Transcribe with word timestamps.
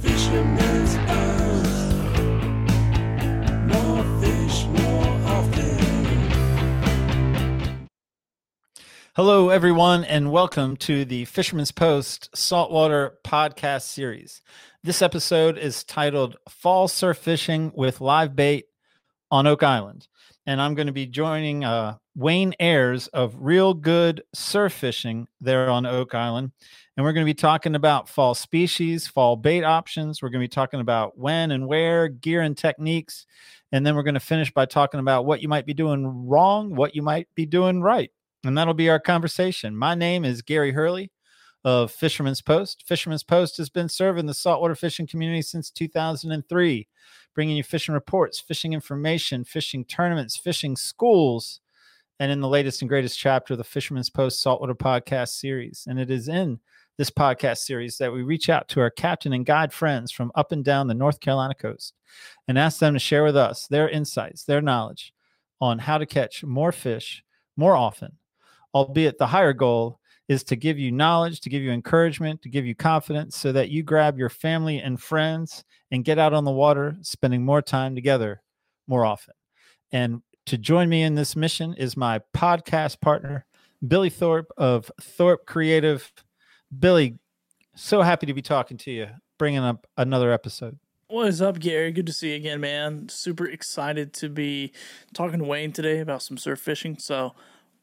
Fisherman's. 0.00 0.94
Hello, 9.16 9.48
everyone, 9.48 10.02
and 10.02 10.32
welcome 10.32 10.76
to 10.78 11.04
the 11.04 11.24
Fisherman's 11.26 11.70
Post 11.70 12.36
Saltwater 12.36 13.18
Podcast 13.24 13.82
Series. 13.82 14.42
This 14.82 15.02
episode 15.02 15.56
is 15.56 15.84
titled 15.84 16.36
Fall 16.48 16.88
Surf 16.88 17.18
Fishing 17.18 17.70
with 17.76 18.00
Live 18.00 18.34
Bait 18.34 18.64
on 19.30 19.46
Oak 19.46 19.62
Island. 19.62 20.08
And 20.46 20.60
I'm 20.60 20.74
going 20.74 20.88
to 20.88 20.92
be 20.92 21.06
joining 21.06 21.64
uh, 21.64 21.96
Wayne 22.14 22.54
Ayers 22.60 23.06
of 23.08 23.34
Real 23.38 23.72
Good 23.72 24.22
Surf 24.34 24.74
Fishing 24.74 25.26
there 25.40 25.70
on 25.70 25.86
Oak 25.86 26.14
Island. 26.14 26.52
And 26.96 27.04
we're 27.04 27.14
going 27.14 27.24
to 27.24 27.30
be 27.30 27.34
talking 27.34 27.74
about 27.74 28.08
fall 28.10 28.34
species, 28.34 29.06
fall 29.06 29.36
bait 29.36 29.64
options. 29.64 30.20
We're 30.20 30.28
going 30.28 30.42
to 30.42 30.44
be 30.44 30.54
talking 30.54 30.80
about 30.80 31.18
when 31.18 31.50
and 31.50 31.66
where, 31.66 32.08
gear 32.08 32.42
and 32.42 32.56
techniques. 32.56 33.24
And 33.72 33.86
then 33.86 33.96
we're 33.96 34.02
going 34.02 34.14
to 34.14 34.20
finish 34.20 34.52
by 34.52 34.66
talking 34.66 35.00
about 35.00 35.24
what 35.24 35.40
you 35.40 35.48
might 35.48 35.66
be 35.66 35.74
doing 35.74 36.28
wrong, 36.28 36.74
what 36.74 36.94
you 36.94 37.02
might 37.02 37.26
be 37.34 37.46
doing 37.46 37.80
right. 37.80 38.10
And 38.44 38.56
that'll 38.56 38.74
be 38.74 38.90
our 38.90 39.00
conversation. 39.00 39.74
My 39.74 39.94
name 39.94 40.26
is 40.26 40.42
Gary 40.42 40.72
Hurley 40.72 41.10
of 41.64 41.90
Fisherman's 41.90 42.42
Post. 42.42 42.84
Fisherman's 42.86 43.22
Post 43.22 43.56
has 43.56 43.68
been 43.68 43.88
serving 43.88 44.26
the 44.26 44.34
saltwater 44.34 44.74
fishing 44.74 45.06
community 45.06 45.42
since 45.42 45.70
2003, 45.70 46.88
bringing 47.34 47.56
you 47.56 47.62
fishing 47.62 47.94
reports, 47.94 48.40
fishing 48.40 48.72
information, 48.72 49.44
fishing 49.44 49.84
tournaments, 49.84 50.36
fishing 50.36 50.76
schools, 50.76 51.60
and 52.20 52.30
in 52.30 52.40
the 52.40 52.48
latest 52.48 52.82
and 52.82 52.88
greatest 52.88 53.18
chapter 53.18 53.54
of 53.54 53.58
the 53.58 53.64
Fisherman's 53.64 54.10
Post 54.10 54.42
Saltwater 54.42 54.74
Podcast 54.74 55.30
series. 55.30 55.86
And 55.88 55.98
it 55.98 56.10
is 56.10 56.28
in 56.28 56.60
this 56.96 57.10
podcast 57.10 57.58
series 57.58 57.98
that 57.98 58.12
we 58.12 58.22
reach 58.22 58.48
out 58.48 58.68
to 58.68 58.80
our 58.80 58.90
captain 58.90 59.32
and 59.32 59.46
guide 59.46 59.72
friends 59.72 60.12
from 60.12 60.30
up 60.34 60.52
and 60.52 60.64
down 60.64 60.86
the 60.86 60.94
North 60.94 61.20
Carolina 61.20 61.54
coast 61.54 61.94
and 62.46 62.58
ask 62.58 62.78
them 62.78 62.94
to 62.94 63.00
share 63.00 63.24
with 63.24 63.36
us 63.36 63.66
their 63.66 63.88
insights, 63.88 64.44
their 64.44 64.60
knowledge 64.60 65.12
on 65.60 65.78
how 65.78 65.98
to 65.98 66.06
catch 66.06 66.44
more 66.44 66.72
fish 66.72 67.24
more 67.56 67.74
often 67.74 68.18
albeit 68.74 69.18
the 69.18 69.28
higher 69.28 69.52
goal 69.52 70.00
is 70.28 70.42
to 70.44 70.56
give 70.56 70.78
you 70.78 70.90
knowledge, 70.90 71.40
to 71.40 71.50
give 71.50 71.62
you 71.62 71.70
encouragement, 71.70 72.42
to 72.42 72.48
give 72.48 72.64
you 72.64 72.74
confidence 72.74 73.36
so 73.36 73.52
that 73.52 73.70
you 73.70 73.82
grab 73.82 74.18
your 74.18 74.30
family 74.30 74.78
and 74.78 75.00
friends 75.00 75.64
and 75.90 76.04
get 76.04 76.18
out 76.18 76.32
on 76.32 76.44
the 76.44 76.50
water, 76.50 76.96
spending 77.02 77.44
more 77.44 77.62
time 77.62 77.94
together 77.94 78.42
more 78.86 79.04
often. 79.04 79.34
And 79.92 80.22
to 80.46 80.58
join 80.58 80.88
me 80.88 81.02
in 81.02 81.14
this 81.14 81.36
mission 81.36 81.74
is 81.74 81.96
my 81.96 82.20
podcast 82.34 83.00
partner, 83.00 83.46
Billy 83.86 84.10
Thorpe 84.10 84.50
of 84.56 84.90
Thorpe 85.00 85.46
Creative. 85.46 86.10
Billy, 86.76 87.18
so 87.74 88.02
happy 88.02 88.26
to 88.26 88.34
be 88.34 88.42
talking 88.42 88.76
to 88.78 88.90
you, 88.90 89.08
bringing 89.38 89.60
up 89.60 89.86
another 89.96 90.32
episode. 90.32 90.78
What 91.08 91.28
is 91.28 91.42
up, 91.42 91.58
Gary? 91.60 91.92
Good 91.92 92.06
to 92.06 92.12
see 92.12 92.30
you 92.30 92.36
again, 92.36 92.60
man. 92.60 93.08
Super 93.08 93.46
excited 93.46 94.12
to 94.14 94.28
be 94.28 94.72
talking 95.12 95.38
to 95.38 95.44
Wayne 95.44 95.70
today 95.70 96.00
about 96.00 96.22
some 96.22 96.38
surf 96.38 96.58
fishing. 96.58 96.98
So, 96.98 97.34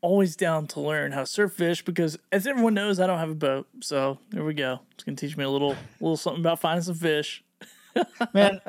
always 0.01 0.35
down 0.35 0.67
to 0.67 0.79
learn 0.79 1.11
how 1.11 1.21
to 1.21 1.25
surf 1.25 1.53
fish 1.53 1.83
because, 1.83 2.17
as 2.31 2.47
everyone 2.47 2.73
knows, 2.73 2.99
I 2.99 3.07
don't 3.07 3.19
have 3.19 3.29
a 3.29 3.35
boat. 3.35 3.67
So, 3.81 4.19
there 4.31 4.43
we 4.43 4.53
go. 4.53 4.79
It's 4.93 5.03
going 5.03 5.15
to 5.15 5.27
teach 5.27 5.37
me 5.37 5.43
a 5.43 5.49
little, 5.49 5.75
little 5.99 6.17
something 6.17 6.41
about 6.41 6.59
finding 6.59 6.83
some 6.83 6.95
fish. 6.95 7.43
Man, 8.33 8.59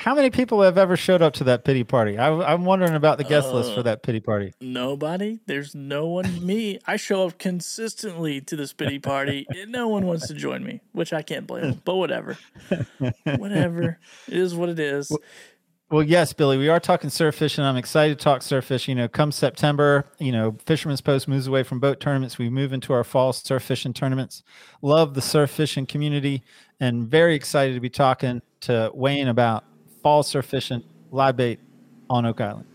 how 0.00 0.14
many 0.14 0.30
people 0.30 0.62
have 0.62 0.78
ever 0.78 0.96
showed 0.96 1.20
up 1.20 1.34
to 1.34 1.44
that 1.44 1.62
pity 1.62 1.84
party? 1.84 2.16
I, 2.16 2.54
am 2.54 2.64
wondering 2.64 2.94
about 2.94 3.18
the 3.18 3.24
guest 3.24 3.52
list 3.52 3.74
for 3.74 3.80
uh, 3.80 3.82
that 3.82 4.02
pity 4.02 4.20
party. 4.20 4.54
Nobody. 4.58 5.40
There's 5.44 5.74
no 5.74 6.06
one. 6.06 6.46
me. 6.46 6.78
I 6.86 6.96
show 6.96 7.26
up 7.26 7.38
consistently 7.38 8.40
to 8.40 8.56
this 8.56 8.72
pity 8.72 8.98
party, 8.98 9.46
and 9.50 9.70
no 9.70 9.88
one 9.88 10.06
wants 10.06 10.26
to 10.28 10.34
join 10.34 10.64
me, 10.64 10.80
which 10.92 11.12
I 11.12 11.20
can't 11.20 11.46
blame 11.46 11.64
them. 11.64 11.82
But 11.84 11.96
whatever. 11.96 12.38
whatever. 13.36 13.98
It 14.26 14.38
is 14.38 14.54
what 14.54 14.70
it 14.70 14.78
is. 14.78 15.12
Well, 15.90 16.04
yes, 16.04 16.32
Billy, 16.32 16.56
we 16.56 16.68
are 16.68 16.78
talking 16.78 17.10
surf 17.10 17.34
fishing. 17.34 17.64
I'm 17.64 17.76
excited 17.76 18.16
to 18.16 18.22
talk 18.22 18.42
surf 18.42 18.66
fishing. 18.66 18.96
You 18.96 19.02
know, 19.02 19.08
come 19.08 19.32
September, 19.32 20.06
you 20.20 20.30
know, 20.30 20.56
Fisherman's 20.64 21.00
Post 21.00 21.26
moves 21.26 21.48
away 21.48 21.64
from 21.64 21.80
boat 21.80 21.98
tournaments. 21.98 22.38
We 22.38 22.48
move 22.48 22.72
into 22.72 22.92
our 22.92 23.02
fall 23.02 23.32
surf 23.32 23.64
fishing 23.64 23.92
tournaments. 23.92 24.44
Love 24.82 25.14
the 25.14 25.20
surf 25.20 25.50
fishing 25.50 25.86
community 25.86 26.44
and 26.78 27.08
very 27.08 27.34
excited 27.34 27.74
to 27.74 27.80
be 27.80 27.90
talking 27.90 28.40
to 28.60 28.92
Wayne 28.94 29.26
about 29.26 29.64
fall 30.00 30.22
surf 30.22 30.46
fishing, 30.46 30.84
live 31.10 31.36
bait 31.36 31.58
on 32.08 32.24
Oak 32.24 32.40
Island. 32.40 32.66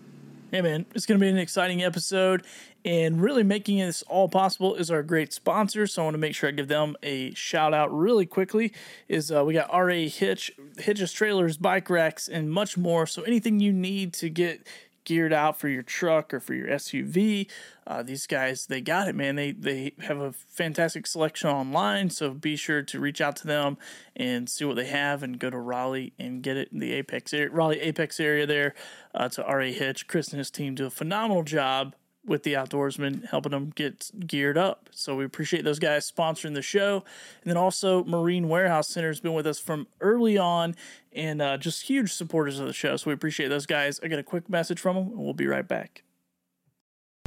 Hey, 0.51 0.59
man, 0.59 0.85
it's 0.94 1.06
going 1.06 1.17
to 1.17 1.23
be 1.23 1.29
an 1.29 1.38
exciting 1.38 1.84
episode. 1.84 2.45
And 2.85 3.19
really 3.19 3.41
making 3.41 3.79
this 3.79 4.03
all 4.03 4.29
possible 4.29 4.75
is 4.75 4.91
our 4.91 5.01
great 5.01 5.34
sponsor. 5.34 5.88
So 5.88 6.03
I 6.03 6.06
want 6.06 6.13
to 6.13 6.19
make 6.19 6.35
sure 6.35 6.47
I 6.47 6.51
give 6.51 6.68
them 6.68 6.96
a 7.01 7.34
shout 7.34 7.73
out 7.73 7.91
really 7.91 8.28
quickly. 8.28 8.72
Is 9.09 9.31
uh, 9.31 9.44
we 9.44 9.56
got 9.56 9.73
RA 9.73 10.07
Hitch, 10.07 10.51
hitches, 10.78 11.12
trailers, 11.12 11.57
bike 11.57 11.90
racks, 11.90 12.28
and 12.28 12.51
much 12.51 12.78
more. 12.78 13.07
So 13.07 13.23
anything 13.23 13.59
you 13.59 13.73
need 13.73 14.13
to 14.13 14.29
get 14.29 14.68
geared 15.03 15.34
out 15.34 15.57
for 15.57 15.68
your 15.68 15.84
truck 15.84 16.34
or 16.34 16.40
for 16.40 16.53
your 16.53 16.68
SUV. 16.68 17.47
Uh, 17.88 18.03
these 18.03 18.28
guys, 18.28 18.66
they 18.66 18.81
got 18.81 19.07
it, 19.07 19.16
man. 19.16 19.35
They 19.35 19.52
they 19.52 19.94
have 20.00 20.19
a 20.19 20.31
fantastic 20.31 21.07
selection 21.07 21.50
online, 21.50 22.09
so 22.09 22.31
be 22.31 22.56
sure 22.56 22.81
to 22.81 23.00
reach 23.00 23.22
out 23.22 23.35
to 23.38 23.47
them 23.47 23.78
and 24.16 24.50
see 24.50 24.66
what 24.66 24.75
they 24.75 24.88
have, 24.88 25.23
and 25.23 25.40
go 25.40 25.50
to 25.50 25.57
Raleigh 25.57 26.13
and 26.17 26.41
get 26.41 26.57
it 26.57 26.69
in 26.72 26.79
the 26.79 26.91
Apex 26.94 27.34
area, 27.34 27.52
Raleigh 27.52 27.79
Apex 27.81 28.19
area 28.19 28.46
there 28.46 28.73
uh, 29.13 29.29
to 29.29 29.44
RA 29.44 29.66
Hitch. 29.66 30.07
Chris 30.07 30.29
and 30.29 30.40
his 30.40 30.50
team 30.50 30.75
do 30.75 30.88
a 30.88 30.91
phenomenal 30.91 31.44
job 31.44 31.96
with 32.25 32.44
the 32.44 32.53
outdoorsmen, 32.53 33.28
helping 33.30 33.52
them 33.52 33.72
get 33.75 34.12
geared 34.28 34.58
up. 34.58 34.90
So 34.91 35.16
we 35.16 35.25
appreciate 35.25 35.63
those 35.63 35.80
guys 35.80 36.09
sponsoring 36.09 36.53
the 36.53 36.62
show. 36.62 37.03
And 37.44 37.52
then 37.52 37.58
also, 37.58 38.03
Marine 38.03 38.50
Warehouse 38.50 38.90
Center 38.90 39.09
has 39.09 39.19
been 39.19 39.34
with 39.34 39.47
us 39.47 39.59
from 39.59 39.88
early 40.02 40.38
on 40.38 40.75
and 41.14 41.41
uh, 41.41 41.58
just 41.58 41.84
huge 41.84 42.12
supporters 42.12 42.59
of 42.59 42.68
the 42.68 42.74
show. 42.74 42.97
So 42.97 43.09
we 43.09 43.14
appreciate 43.14 43.50
those 43.50 43.66
guys. 43.66 44.00
I 44.03 44.08
got 44.08 44.19
a 44.19 44.24
quick 44.24 44.50
message 44.50 44.80
from 44.80 44.96
them, 44.96 45.08
and 45.08 45.18
we'll 45.18 45.34
be 45.34 45.47
right 45.47 45.68
back. 45.68 46.03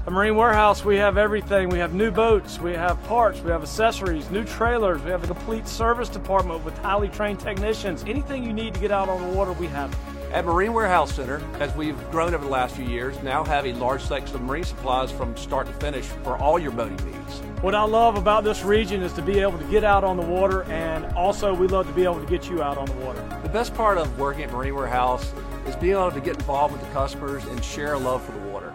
At 0.06 0.12
Marine 0.12 0.37
Warehouse, 0.37 0.84
we 0.84 0.97
have 0.97 1.19
everything. 1.19 1.69
We 1.69 1.78
have 1.81 1.92
new 1.92 2.10
boats, 2.10 2.58
we 2.58 2.72
have 2.72 3.03
parts, 3.04 3.41
we 3.41 3.50
have 3.50 3.62
accessories, 3.62 4.31
new 4.31 4.44
trailers, 4.44 5.03
we 5.03 5.10
have 5.10 5.22
a 5.22 5.26
complete 5.26 5.69
service 5.69 6.08
department 6.08 6.64
with 6.64 6.76
highly 6.78 7.08
trained 7.08 7.41
technicians. 7.41 8.04
Anything 8.04 8.42
you 8.44 8.53
need 8.53 8.75
to 8.75 8.81
get 8.81 8.91
out 8.91 9.08
on 9.08 9.20
the 9.20 9.37
water, 9.37 9.53
we 9.53 9.66
have 9.66 9.92
it. 9.92 10.17
At 10.30 10.44
Marine 10.44 10.74
Warehouse 10.74 11.14
Center, 11.14 11.40
as 11.58 11.74
we've 11.74 11.98
grown 12.10 12.34
over 12.34 12.44
the 12.44 12.50
last 12.50 12.76
few 12.76 12.84
years, 12.84 13.20
now 13.22 13.42
have 13.44 13.64
a 13.64 13.72
large 13.72 14.02
selection 14.02 14.36
of 14.36 14.42
marine 14.42 14.62
supplies 14.62 15.10
from 15.10 15.34
start 15.38 15.66
to 15.68 15.72
finish 15.74 16.04
for 16.04 16.36
all 16.36 16.58
your 16.58 16.70
boating 16.70 16.98
needs. 17.10 17.38
What 17.62 17.74
I 17.74 17.82
love 17.84 18.16
about 18.16 18.44
this 18.44 18.62
region 18.62 19.02
is 19.02 19.14
to 19.14 19.22
be 19.22 19.38
able 19.38 19.58
to 19.58 19.64
get 19.70 19.84
out 19.84 20.04
on 20.04 20.18
the 20.18 20.22
water, 20.22 20.64
and 20.64 21.06
also 21.14 21.54
we 21.54 21.66
love 21.66 21.86
to 21.86 21.94
be 21.94 22.04
able 22.04 22.20
to 22.20 22.26
get 22.26 22.46
you 22.50 22.62
out 22.62 22.76
on 22.76 22.84
the 22.84 22.92
water. 22.96 23.26
The 23.42 23.48
best 23.48 23.72
part 23.74 23.96
of 23.96 24.18
working 24.18 24.42
at 24.42 24.52
Marine 24.52 24.74
Warehouse 24.74 25.32
is 25.66 25.74
being 25.76 25.94
able 25.94 26.10
to 26.10 26.20
get 26.20 26.36
involved 26.36 26.74
with 26.74 26.82
the 26.82 26.92
customers 26.92 27.46
and 27.46 27.64
share 27.64 27.94
a 27.94 27.98
love 27.98 28.22
for 28.22 28.32
the 28.32 28.48
water. 28.48 28.74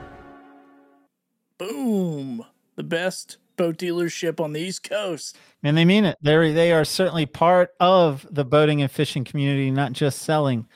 Boom! 1.59 2.43
The 2.77 2.83
best 2.83 3.37
boat 3.57 3.77
dealership 3.77 4.39
on 4.39 4.53
the 4.53 4.59
East 4.59 4.89
Coast. 4.89 5.37
And 5.61 5.77
they 5.77 5.85
mean 5.85 6.03
it. 6.05 6.17
They 6.19 6.51
they 6.51 6.71
are 6.71 6.83
certainly 6.83 7.27
part 7.27 7.75
of 7.79 8.25
the 8.31 8.43
boating 8.43 8.81
and 8.81 8.89
fishing 8.89 9.23
community, 9.23 9.69
not 9.69 9.93
just 9.93 10.23
selling 10.23 10.67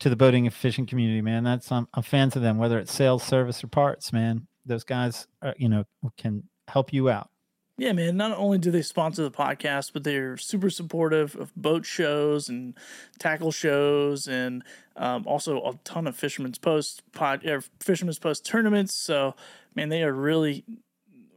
to 0.00 0.08
the 0.08 0.16
boating 0.16 0.46
and 0.46 0.54
fishing 0.54 0.86
community, 0.86 1.22
man. 1.22 1.44
That's 1.44 1.70
I'm, 1.72 1.88
I'm 1.94 2.02
fans 2.02 2.36
of 2.36 2.42
them, 2.42 2.58
whether 2.58 2.78
it's 2.78 2.92
sales, 2.92 3.22
service, 3.22 3.62
or 3.64 3.68
parts, 3.68 4.12
man. 4.12 4.46
Those 4.64 4.84
guys, 4.84 5.26
are, 5.42 5.54
you 5.58 5.68
know, 5.68 5.84
can 6.18 6.44
help 6.68 6.92
you 6.92 7.08
out. 7.08 7.30
Yeah, 7.78 7.92
man. 7.92 8.16
Not 8.16 8.36
only 8.38 8.56
do 8.56 8.70
they 8.70 8.80
sponsor 8.80 9.22
the 9.22 9.30
podcast, 9.30 9.92
but 9.92 10.02
they're 10.02 10.38
super 10.38 10.70
supportive 10.70 11.36
of 11.36 11.54
boat 11.54 11.84
shows 11.84 12.48
and 12.48 12.74
tackle 13.18 13.52
shows, 13.52 14.26
and 14.26 14.64
um, 14.96 15.24
also 15.26 15.58
a 15.62 15.78
ton 15.84 16.06
of 16.06 16.16
Fisherman's 16.16 16.58
Post 16.58 17.02
pod, 17.12 17.44
er, 17.44 17.62
Fisherman's 17.80 18.18
Post 18.18 18.46
tournaments. 18.46 18.94
So, 18.94 19.34
man, 19.74 19.90
they 19.90 20.02
are 20.02 20.12
really 20.12 20.64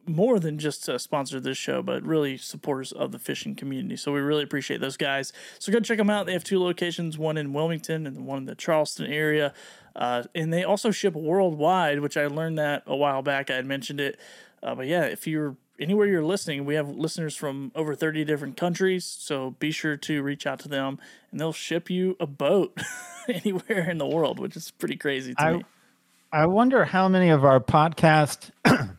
more 0.09 0.39
than 0.39 0.57
just 0.57 0.89
a 0.89 0.99
sponsor 0.99 1.37
of 1.37 1.43
this 1.43 1.57
show, 1.57 1.81
but 1.81 2.03
really 2.03 2.37
supporters 2.37 2.91
of 2.91 3.11
the 3.11 3.19
fishing 3.19 3.55
community. 3.55 3.95
So 3.95 4.11
we 4.11 4.19
really 4.19 4.43
appreciate 4.43 4.81
those 4.81 4.97
guys. 4.97 5.31
So 5.59 5.71
go 5.71 5.79
check 5.79 5.97
them 5.97 6.09
out. 6.09 6.25
They 6.25 6.33
have 6.33 6.43
two 6.43 6.61
locations, 6.61 7.17
one 7.17 7.37
in 7.37 7.53
Wilmington 7.53 8.07
and 8.07 8.25
one 8.25 8.39
in 8.39 8.45
the 8.45 8.55
Charleston 8.55 9.11
area. 9.11 9.53
Uh, 9.95 10.23
and 10.33 10.51
they 10.51 10.63
also 10.63 10.91
ship 10.91 11.13
worldwide, 11.13 11.99
which 11.99 12.17
I 12.17 12.27
learned 12.27 12.57
that 12.57 12.83
a 12.85 12.95
while 12.95 13.21
back. 13.21 13.49
I 13.49 13.55
had 13.55 13.65
mentioned 13.65 13.99
it. 13.99 14.19
Uh, 14.61 14.75
but 14.75 14.87
yeah, 14.87 15.03
if 15.03 15.27
you're 15.27 15.55
anywhere 15.79 16.07
you're 16.07 16.23
listening, 16.23 16.65
we 16.65 16.75
have 16.75 16.89
listeners 16.89 17.35
from 17.35 17.71
over 17.75 17.95
30 17.95 18.25
different 18.25 18.57
countries. 18.57 19.05
So 19.05 19.51
be 19.59 19.71
sure 19.71 19.97
to 19.97 20.21
reach 20.21 20.45
out 20.45 20.59
to 20.59 20.67
them 20.67 20.99
and 21.31 21.39
they'll 21.39 21.53
ship 21.53 21.89
you 21.89 22.17
a 22.19 22.27
boat 22.27 22.77
anywhere 23.27 23.89
in 23.89 23.97
the 23.97 24.07
world, 24.07 24.39
which 24.39 24.55
is 24.55 24.71
pretty 24.71 24.97
crazy 24.97 25.33
to 25.35 25.41
I, 25.41 25.53
me. 25.53 25.63
I 26.31 26.45
wonder 26.45 26.85
how 26.85 27.07
many 27.07 27.29
of 27.29 27.43
our 27.43 27.59
podcast 27.59 28.51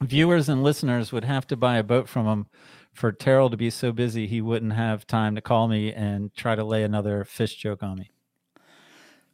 viewers 0.00 0.48
and 0.48 0.62
listeners 0.62 1.12
would 1.12 1.24
have 1.24 1.46
to 1.48 1.56
buy 1.56 1.76
a 1.78 1.82
boat 1.82 2.08
from 2.08 2.26
him 2.26 2.46
for 2.92 3.12
Terrell 3.12 3.50
to 3.50 3.56
be 3.56 3.70
so 3.70 3.92
busy 3.92 4.26
he 4.26 4.40
wouldn't 4.40 4.72
have 4.72 5.06
time 5.06 5.34
to 5.34 5.40
call 5.40 5.68
me 5.68 5.92
and 5.92 6.34
try 6.34 6.54
to 6.54 6.64
lay 6.64 6.82
another 6.82 7.24
fish 7.24 7.56
joke 7.56 7.82
on 7.82 7.98
me. 7.98 8.10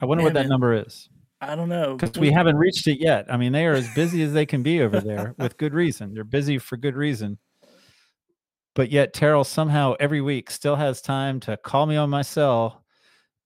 I 0.01 0.07
wonder 0.07 0.25
what 0.25 0.35
that 0.35 0.43
man. 0.43 0.49
number 0.49 0.75
is 0.75 1.09
I 1.41 1.55
don't 1.55 1.69
know. 1.69 1.97
because 1.97 2.19
we 2.19 2.33
haven't 2.33 2.57
reached 2.57 2.87
it 2.89 2.99
yet. 3.01 3.27
I 3.33 3.37
mean, 3.37 3.53
they 3.53 3.67
are 3.67 3.75
as 3.75 3.93
busy 3.95 4.23
as 4.23 4.33
they 4.33 4.47
can 4.47 4.63
be 4.63 4.83
over 4.83 5.01
there 5.01 5.35
with 5.39 5.57
good 5.57 5.75
reason. 5.75 6.13
They're 6.15 6.25
busy 6.25 6.59
for 6.59 6.77
good 6.77 6.97
reason. 6.97 7.39
but 8.75 8.91
yet 8.91 9.13
Terrell 9.13 9.45
somehow 9.45 9.95
every 10.01 10.21
week 10.21 10.51
still 10.51 10.77
has 10.77 11.01
time 11.01 11.39
to 11.41 11.57
call 11.57 11.87
me 11.87 11.97
on 11.97 12.11
my 12.11 12.23
cell, 12.23 12.85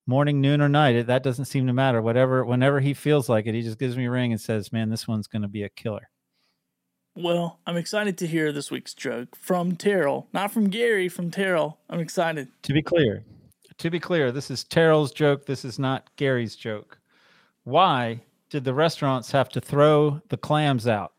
morning, 0.06 0.40
noon, 0.40 0.62
or 0.62 0.68
night. 0.68 0.94
It, 0.94 1.06
that 1.08 1.22
doesn't 1.22 1.46
seem 1.46 1.66
to 1.66 1.72
matter. 1.74 2.00
Whatever, 2.00 2.44
whenever 2.44 2.80
he 2.80 2.94
feels 2.94 3.28
like 3.28 3.46
it, 3.46 3.54
he 3.54 3.62
just 3.62 3.78
gives 3.78 3.96
me 3.96 4.06
a 4.06 4.10
ring 4.10 4.32
and 4.32 4.40
says, 4.40 4.72
"Man, 4.72 4.88
this 4.88 5.06
one's 5.08 5.26
going 5.26 5.42
to 5.42 5.48
be 5.48 5.62
a 5.64 5.68
killer." 5.68 6.08
Well, 7.18 7.58
I'm 7.66 7.78
excited 7.78 8.18
to 8.18 8.26
hear 8.26 8.52
this 8.52 8.70
week's 8.70 8.92
joke 8.92 9.36
from 9.36 9.74
Terrell, 9.74 10.28
not 10.34 10.52
from 10.52 10.68
Gary, 10.68 11.08
from 11.08 11.30
Terrell. 11.30 11.78
I'm 11.88 11.98
excited. 11.98 12.48
To 12.64 12.74
be 12.74 12.82
clear, 12.82 13.24
to 13.78 13.88
be 13.88 13.98
clear, 13.98 14.30
this 14.30 14.50
is 14.50 14.64
Terrell's 14.64 15.12
joke. 15.12 15.46
This 15.46 15.64
is 15.64 15.78
not 15.78 16.14
Gary's 16.16 16.56
joke. 16.56 16.98
Why 17.64 18.20
did 18.50 18.64
the 18.64 18.74
restaurants 18.74 19.30
have 19.30 19.48
to 19.50 19.62
throw 19.62 20.20
the 20.28 20.36
clams 20.36 20.86
out? 20.86 21.14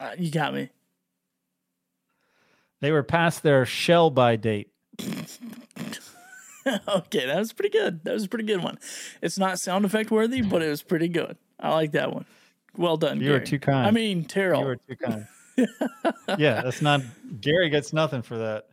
Uh, 0.00 0.12
you 0.16 0.30
got 0.30 0.54
me. 0.54 0.70
They 2.80 2.90
were 2.90 3.02
past 3.02 3.42
their 3.42 3.66
shell 3.66 4.08
by 4.08 4.36
date. 4.36 4.70
okay, 6.88 7.26
that 7.26 7.38
was 7.38 7.52
pretty 7.52 7.68
good. 7.68 8.02
That 8.04 8.14
was 8.14 8.24
a 8.24 8.28
pretty 8.28 8.46
good 8.46 8.62
one. 8.62 8.78
It's 9.20 9.38
not 9.38 9.58
sound 9.58 9.84
effect 9.84 10.10
worthy, 10.10 10.40
but 10.40 10.62
it 10.62 10.70
was 10.70 10.82
pretty 10.82 11.08
good. 11.08 11.36
I 11.60 11.74
like 11.74 11.92
that 11.92 12.14
one. 12.14 12.24
Well 12.76 12.96
done. 12.96 13.20
You 13.20 13.30
were 13.30 13.36
Gary. 13.38 13.46
too 13.46 13.58
kind. 13.58 13.86
I 13.86 13.90
mean, 13.90 14.24
Terrell. 14.24 14.60
You 14.60 14.66
were 14.66 14.76
too 14.76 14.96
kind. 14.96 15.26
yeah, 16.38 16.62
that's 16.62 16.80
not 16.80 17.02
Gary 17.40 17.68
gets 17.68 17.92
nothing 17.92 18.22
for 18.22 18.38
that 18.38 18.66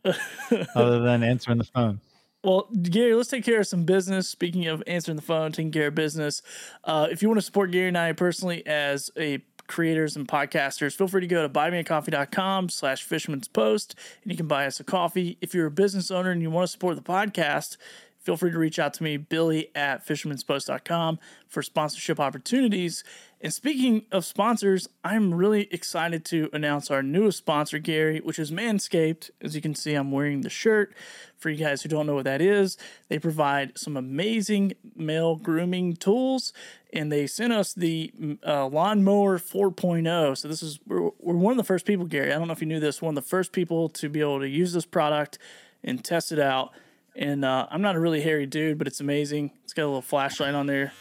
other 0.76 1.00
than 1.00 1.24
answering 1.24 1.58
the 1.58 1.66
phone. 1.66 2.00
Well, 2.44 2.70
Gary, 2.82 3.14
let's 3.16 3.30
take 3.30 3.44
care 3.44 3.60
of 3.60 3.68
some 3.68 3.84
business. 3.84 4.30
Speaking 4.30 4.68
of 4.68 4.82
answering 4.88 5.18
the 5.18 5.22
phone, 5.22 5.52
taking 5.52 5.72
care 5.72 5.88
of 5.88 5.96
business. 5.96 6.42
Uh, 6.86 7.08
if 7.12 7.22
you 7.22 7.28
want 7.28 7.38
to 7.38 7.46
support 7.46 7.72
Gary 7.72 7.90
and 7.90 7.98
I 7.98 8.14
personally 8.14 8.66
as 8.66 9.12
a 9.18 9.40
creators 9.68 10.16
and 10.16 10.28
podcasters, 10.28 10.96
feel 10.96 11.08
free 11.08 11.22
to 11.22 11.28
go 11.28 11.42
to 11.42 11.50
buymeacoffee.com 11.50 12.70
slash 12.70 13.04
fisherman's 13.04 13.48
post 13.48 13.96
and 14.24 14.32
you 14.32 14.38
can 14.38 14.48
buy 14.48 14.66
us 14.66 14.80
a 14.80 14.84
coffee. 14.86 15.38
If 15.42 15.54
you're 15.54 15.68
a 15.68 15.72
business 15.72 16.12
owner 16.12 16.32
and 16.32 16.42
you 16.42 16.50
want 16.50 16.64
to 16.64 16.72
support 16.72 16.96
the 16.96 17.02
podcast, 17.02 17.76
feel 18.20 18.38
free 18.38 18.52
to 18.52 18.58
reach 18.58 18.80
out 18.80 18.94
to 18.96 19.04
me, 19.04 19.18
Billy 19.18 19.70
at 19.76 20.08
fishermanspost.com 20.08 21.20
for 21.48 21.62
sponsorship 21.62 22.20
opportunities. 22.20 23.04
And 23.42 23.54
speaking 23.54 24.06
of 24.12 24.26
sponsors, 24.26 24.90
I'm 25.02 25.34
really 25.34 25.70
excited 25.72 26.26
to 26.26 26.50
announce 26.52 26.92
our 26.92 27.02
newest 27.02 27.38
sponsor, 27.38 27.80
Gary, 27.80 28.20
which 28.20 28.38
is 28.38 28.52
Manscaped. 28.52 29.30
As 29.42 29.56
you 29.56 29.62
can 29.62 29.76
see, 29.76 29.94
I'm 29.94 30.12
wearing 30.12 30.42
the 30.42 30.50
shirt. 30.50 30.94
For 31.38 31.50
you 31.50 31.64
guys 31.64 31.82
who 31.82 31.88
don't 31.88 32.06
know 32.06 32.16
what 32.16 32.26
that 32.26 32.42
is, 32.42 32.78
they 33.08 33.18
provide 33.18 33.78
some 33.78 33.96
amazing 33.96 34.74
male 34.94 35.38
grooming 35.38 35.96
tools, 35.96 36.52
and 36.92 37.10
they 37.10 37.28
sent 37.28 37.54
us 37.54 37.74
the 37.74 38.12
uh, 38.46 38.68
Lawnmower 38.68 39.40
4.0. 39.40 40.38
So 40.38 40.48
this 40.50 40.62
is 40.62 40.80
we're, 40.86 41.12
we're 41.20 41.36
one 41.36 41.52
of 41.52 41.58
the 41.58 41.64
first 41.64 41.86
people, 41.86 42.06
Gary. 42.06 42.34
I 42.34 42.38
don't 42.38 42.48
know 42.48 42.54
if 42.54 42.60
you 42.60 42.68
knew 42.68 42.82
this. 42.82 43.02
One 43.02 43.18
of 43.18 43.24
the 43.24 43.30
first 43.30 43.54
people 43.54 43.88
to 43.88 44.10
be 44.10 44.20
able 44.20 44.42
to 44.42 44.50
use 44.50 44.74
this 44.74 44.86
product 44.86 45.40
and 45.82 46.04
test 46.04 46.34
it 46.34 46.40
out. 46.40 46.74
And 47.16 47.46
uh, 47.46 47.68
I'm 47.72 47.82
not 47.82 47.96
a 47.96 48.02
really 48.02 48.20
hairy 48.20 48.46
dude, 48.46 48.78
but 48.78 48.86
it's 48.86 49.00
amazing. 49.00 49.52
It's 49.64 49.74
got 49.74 49.84
a 49.84 49.86
little 49.86 50.02
flashlight 50.02 50.56
on 50.56 50.68
there 50.68 50.92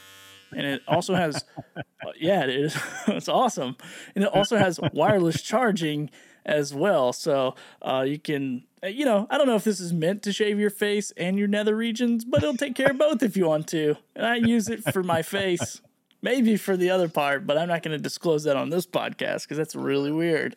and 0.53 0.67
it 0.67 0.83
also 0.89 1.15
has 1.15 1.45
uh, 1.77 1.83
yeah 2.19 2.43
it 2.45 2.51
is 2.51 2.77
it's 3.09 3.29
awesome. 3.29 3.77
And 4.15 4.25
it 4.25 4.31
also 4.33 4.57
has 4.57 4.81
wireless 4.93 5.43
charging 5.43 6.11
as 6.47 6.75
well. 6.75 7.13
So 7.13 7.55
uh, 7.83 8.05
you 8.07 8.19
can 8.19 8.65
uh, 8.83 8.87
you 8.87 9.05
know 9.05 9.27
i 9.31 9.37
don't 9.39 9.47
know 9.47 9.57
if 9.57 9.65
this 9.65 9.81
is 9.81 9.93
meant 9.93 10.23
to 10.23 10.33
shave 10.33 10.59
your 10.59 10.71
face 10.71 11.13
and 11.17 11.39
your 11.39 11.49
nether 11.49 11.75
regions 11.75 12.25
but 12.25 12.43
it'll 12.43 12.57
take 12.57 12.75
care 12.77 12.91
of 12.93 12.99
both 12.99 13.23
if 13.23 13.37
you 13.37 13.47
want 13.47 13.67
to. 13.69 13.97
And 14.15 14.27
i 14.27 14.37
use 14.37 14.69
it 14.69 14.93
for 14.93 15.03
my 15.03 15.23
face 15.23 15.81
maybe 16.23 16.57
for 16.57 16.77
the 16.77 16.91
other 16.91 17.09
part 17.09 17.47
but 17.47 17.57
i'm 17.59 17.69
not 17.69 17.83
going 17.83 17.97
to 17.97 18.03
disclose 18.03 18.45
that 18.45 18.57
on 18.57 18.71
this 18.71 18.87
podcast 18.87 19.43
because 19.43 19.57
that's 19.57 19.75
really 19.75 20.11
weird. 20.13 20.57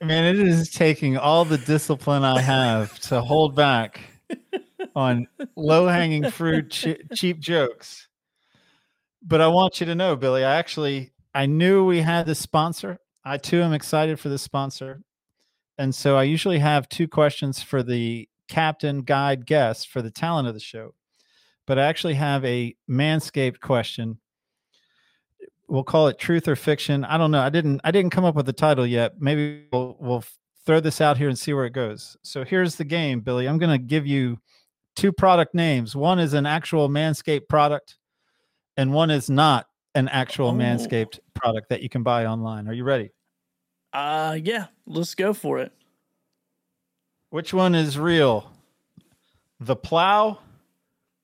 Man, 0.00 0.24
it 0.24 0.38
is 0.38 0.70
taking 0.70 1.16
all 1.16 1.44
the 1.44 1.58
discipline 1.58 2.24
I 2.24 2.40
have 2.40 2.98
to 3.00 3.20
hold 3.20 3.54
back 3.54 4.00
on 4.94 5.26
low 5.56 5.86
hanging 5.86 6.30
fruit, 6.30 6.70
che- 6.70 7.02
cheap 7.14 7.38
jokes. 7.38 8.07
But 9.28 9.42
I 9.42 9.48
want 9.48 9.78
you 9.78 9.86
to 9.86 9.94
know, 9.94 10.16
Billy, 10.16 10.42
I 10.42 10.56
actually 10.56 11.12
I 11.34 11.44
knew 11.44 11.84
we 11.84 12.00
had 12.00 12.24
this 12.24 12.38
sponsor. 12.38 12.98
I 13.24 13.36
too 13.36 13.60
am 13.60 13.74
excited 13.74 14.18
for 14.18 14.30
this 14.30 14.40
sponsor. 14.40 15.02
And 15.76 15.94
so 15.94 16.16
I 16.16 16.22
usually 16.22 16.58
have 16.60 16.88
two 16.88 17.06
questions 17.06 17.62
for 17.62 17.82
the 17.82 18.26
captain, 18.48 19.02
guide, 19.02 19.44
guest 19.44 19.88
for 19.88 20.00
the 20.00 20.10
talent 20.10 20.48
of 20.48 20.54
the 20.54 20.60
show. 20.60 20.94
But 21.66 21.78
I 21.78 21.84
actually 21.84 22.14
have 22.14 22.42
a 22.46 22.74
manscaped 22.88 23.60
question. 23.60 24.18
We'll 25.68 25.84
call 25.84 26.08
it 26.08 26.18
truth 26.18 26.48
or 26.48 26.56
fiction. 26.56 27.04
I 27.04 27.18
don't 27.18 27.30
know. 27.30 27.42
I 27.42 27.50
didn't 27.50 27.82
I 27.84 27.90
didn't 27.90 28.12
come 28.12 28.24
up 28.24 28.34
with 28.34 28.46
the 28.46 28.54
title 28.54 28.86
yet. 28.86 29.20
Maybe 29.20 29.66
we'll 29.70 29.98
we'll 30.00 30.24
throw 30.64 30.80
this 30.80 31.02
out 31.02 31.18
here 31.18 31.28
and 31.28 31.38
see 31.38 31.52
where 31.52 31.66
it 31.66 31.74
goes. 31.74 32.16
So 32.22 32.44
here's 32.44 32.76
the 32.76 32.84
game, 32.84 33.20
Billy. 33.20 33.46
I'm 33.46 33.58
going 33.58 33.78
to 33.78 33.86
give 33.86 34.06
you 34.06 34.38
two 34.96 35.12
product 35.12 35.54
names. 35.54 35.94
One 35.94 36.18
is 36.18 36.32
an 36.32 36.46
actual 36.46 36.88
Manscaped 36.88 37.46
product 37.48 37.97
and 38.78 38.92
one 38.94 39.10
is 39.10 39.28
not 39.28 39.66
an 39.94 40.08
actual 40.08 40.48
Oh. 40.48 40.52
Manscaped 40.54 41.18
product 41.34 41.68
that 41.68 41.82
you 41.82 41.88
can 41.90 42.02
buy 42.02 42.24
online. 42.24 42.66
Are 42.68 42.72
you 42.72 42.84
ready? 42.84 43.10
uh 43.92 44.38
yeah 44.42 44.66
let's 44.86 45.14
go 45.14 45.32
for 45.32 45.58
it 45.58 45.72
Which 47.30 47.52
one 47.54 47.74
is 47.74 47.98
real? 47.98 48.52
The 49.60 49.76
plow 49.76 50.38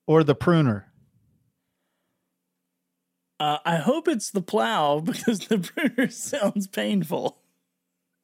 or 0.07 0.23
the 0.23 0.33
pruner? 0.35 0.91
uh, 3.39 3.57
i 3.65 3.75
hope 3.77 4.07
it's 4.07 4.31
the 4.31 4.41
plow 4.41 4.99
because 5.11 5.47
the 5.47 5.59
pruner 5.59 6.09
sounds 6.11 6.67
painful 6.67 7.37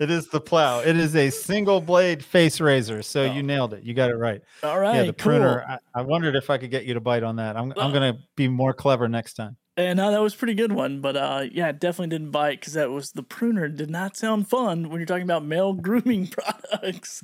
It 0.00 0.10
is 0.10 0.28
the 0.28 0.40
plow. 0.40 0.80
It 0.80 0.96
is 0.96 1.14
a 1.14 1.28
single 1.28 1.78
blade 1.78 2.24
face 2.24 2.58
razor. 2.58 3.02
So 3.02 3.22
oh. 3.22 3.32
you 3.32 3.42
nailed 3.42 3.74
it. 3.74 3.84
You 3.84 3.92
got 3.92 4.10
it 4.10 4.16
right. 4.16 4.40
all 4.62 4.80
right 4.80 4.96
yeah, 4.96 5.02
the 5.02 5.12
cool. 5.12 5.32
pruner. 5.32 5.62
I, 5.68 5.78
I 5.94 6.00
wondered 6.02 6.34
if 6.36 6.48
I 6.48 6.56
could 6.56 6.70
get 6.70 6.86
you 6.86 6.94
to 6.94 7.00
bite 7.00 7.22
on 7.22 7.36
that. 7.36 7.54
I'm, 7.54 7.74
I'm 7.76 7.92
going 7.92 8.14
to 8.14 8.18
be 8.34 8.48
more 8.48 8.72
clever 8.72 9.08
next 9.08 9.34
time. 9.34 9.58
And 9.80 9.96
no, 9.96 10.10
that 10.10 10.20
was 10.20 10.34
pretty 10.34 10.52
good 10.52 10.72
one, 10.72 11.00
but 11.00 11.16
uh, 11.16 11.44
yeah, 11.50 11.72
definitely 11.72 12.08
didn't 12.08 12.30
bite 12.32 12.60
because 12.60 12.74
that 12.74 12.90
was 12.90 13.12
the 13.12 13.22
pruner. 13.22 13.66
Did 13.68 13.88
not 13.88 14.14
sound 14.14 14.46
fun 14.46 14.90
when 14.90 15.00
you're 15.00 15.06
talking 15.06 15.24
about 15.24 15.44
male 15.44 15.72
grooming 15.74 16.26
products. 16.26 17.22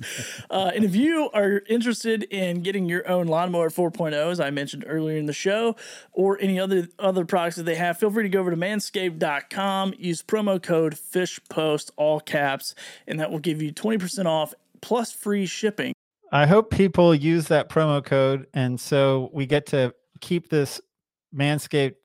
uh, 0.49 0.71
and 0.73 0.83
if 0.83 0.95
you 0.95 1.29
are 1.33 1.61
interested 1.69 2.23
in 2.23 2.63
getting 2.63 2.89
your 2.89 3.07
own 3.07 3.27
lawnmower 3.27 3.69
4.0, 3.69 4.13
as 4.13 4.39
I 4.39 4.49
mentioned 4.49 4.85
earlier 4.87 5.17
in 5.17 5.27
the 5.27 5.33
show, 5.33 5.75
or 6.13 6.39
any 6.41 6.59
other 6.59 6.87
other 6.97 7.25
products 7.25 7.57
that 7.57 7.63
they 7.63 7.75
have, 7.75 7.99
feel 7.99 8.09
free 8.09 8.23
to 8.23 8.29
go 8.29 8.39
over 8.39 8.51
to 8.51 8.57
manscaped.com. 8.57 9.93
Use 9.97 10.23
promo 10.23 10.61
code 10.61 10.95
FishPost, 10.95 11.91
all 11.95 12.19
caps, 12.19 12.73
and 13.05 13.19
that 13.19 13.29
will 13.29 13.39
give 13.39 13.61
you 13.61 13.71
20% 13.71 14.25
off 14.25 14.53
plus 14.81 15.11
free 15.11 15.45
shipping. 15.45 15.93
I 16.31 16.45
hope 16.45 16.71
people 16.71 17.13
use 17.13 17.47
that 17.49 17.69
promo 17.69 18.03
code. 18.03 18.47
And 18.53 18.79
so 18.79 19.29
we 19.31 19.45
get 19.45 19.67
to 19.67 19.93
keep 20.19 20.49
this 20.49 20.81
Manscaped 21.35 21.95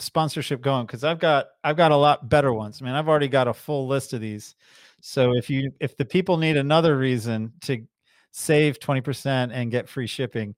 sponsorship 0.00 0.60
going 0.60 0.86
because 0.86 1.04
I've 1.04 1.18
got 1.18 1.48
I've 1.64 1.76
got 1.76 1.92
a 1.92 1.96
lot 1.96 2.28
better 2.28 2.52
ones. 2.52 2.80
I 2.80 2.84
mean, 2.84 2.94
I've 2.94 3.08
already 3.08 3.28
got 3.28 3.48
a 3.48 3.54
full 3.54 3.86
list 3.86 4.12
of 4.12 4.20
these. 4.20 4.54
So 5.00 5.34
if 5.36 5.48
you 5.48 5.72
if 5.80 5.96
the 5.96 6.04
people 6.04 6.36
need 6.36 6.56
another 6.56 6.96
reason 6.96 7.52
to 7.62 7.86
save 8.32 8.78
20% 8.78 9.50
and 9.52 9.70
get 9.70 9.88
free 9.88 10.06
shipping, 10.06 10.54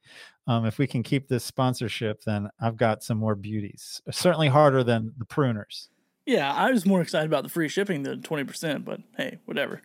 um, 0.47 0.67
if 0.67 0.79
we 0.79 0.87
can 0.87 1.03
keep 1.03 1.29
this 1.29 1.45
sponsorship, 1.45 2.23
then 2.25 2.49
I've 2.61 2.77
got 2.77 3.03
some 3.03 3.19
more 3.19 3.35
beauties. 3.35 4.03
Certainly 4.11 4.49
harder 4.49 4.83
than 4.83 5.13
the 5.19 5.25
pruners. 5.25 5.89
Yeah, 6.27 6.53
I 6.53 6.71
was 6.71 6.87
more 6.87 7.01
excited 7.01 7.27
about 7.27 7.43
the 7.45 7.49
free 7.49 7.69
shipping 7.69 8.03
than 8.03 8.23
20%, 8.23 8.85
but 8.85 9.01
hey, 9.17 9.39
whatever. 9.45 9.83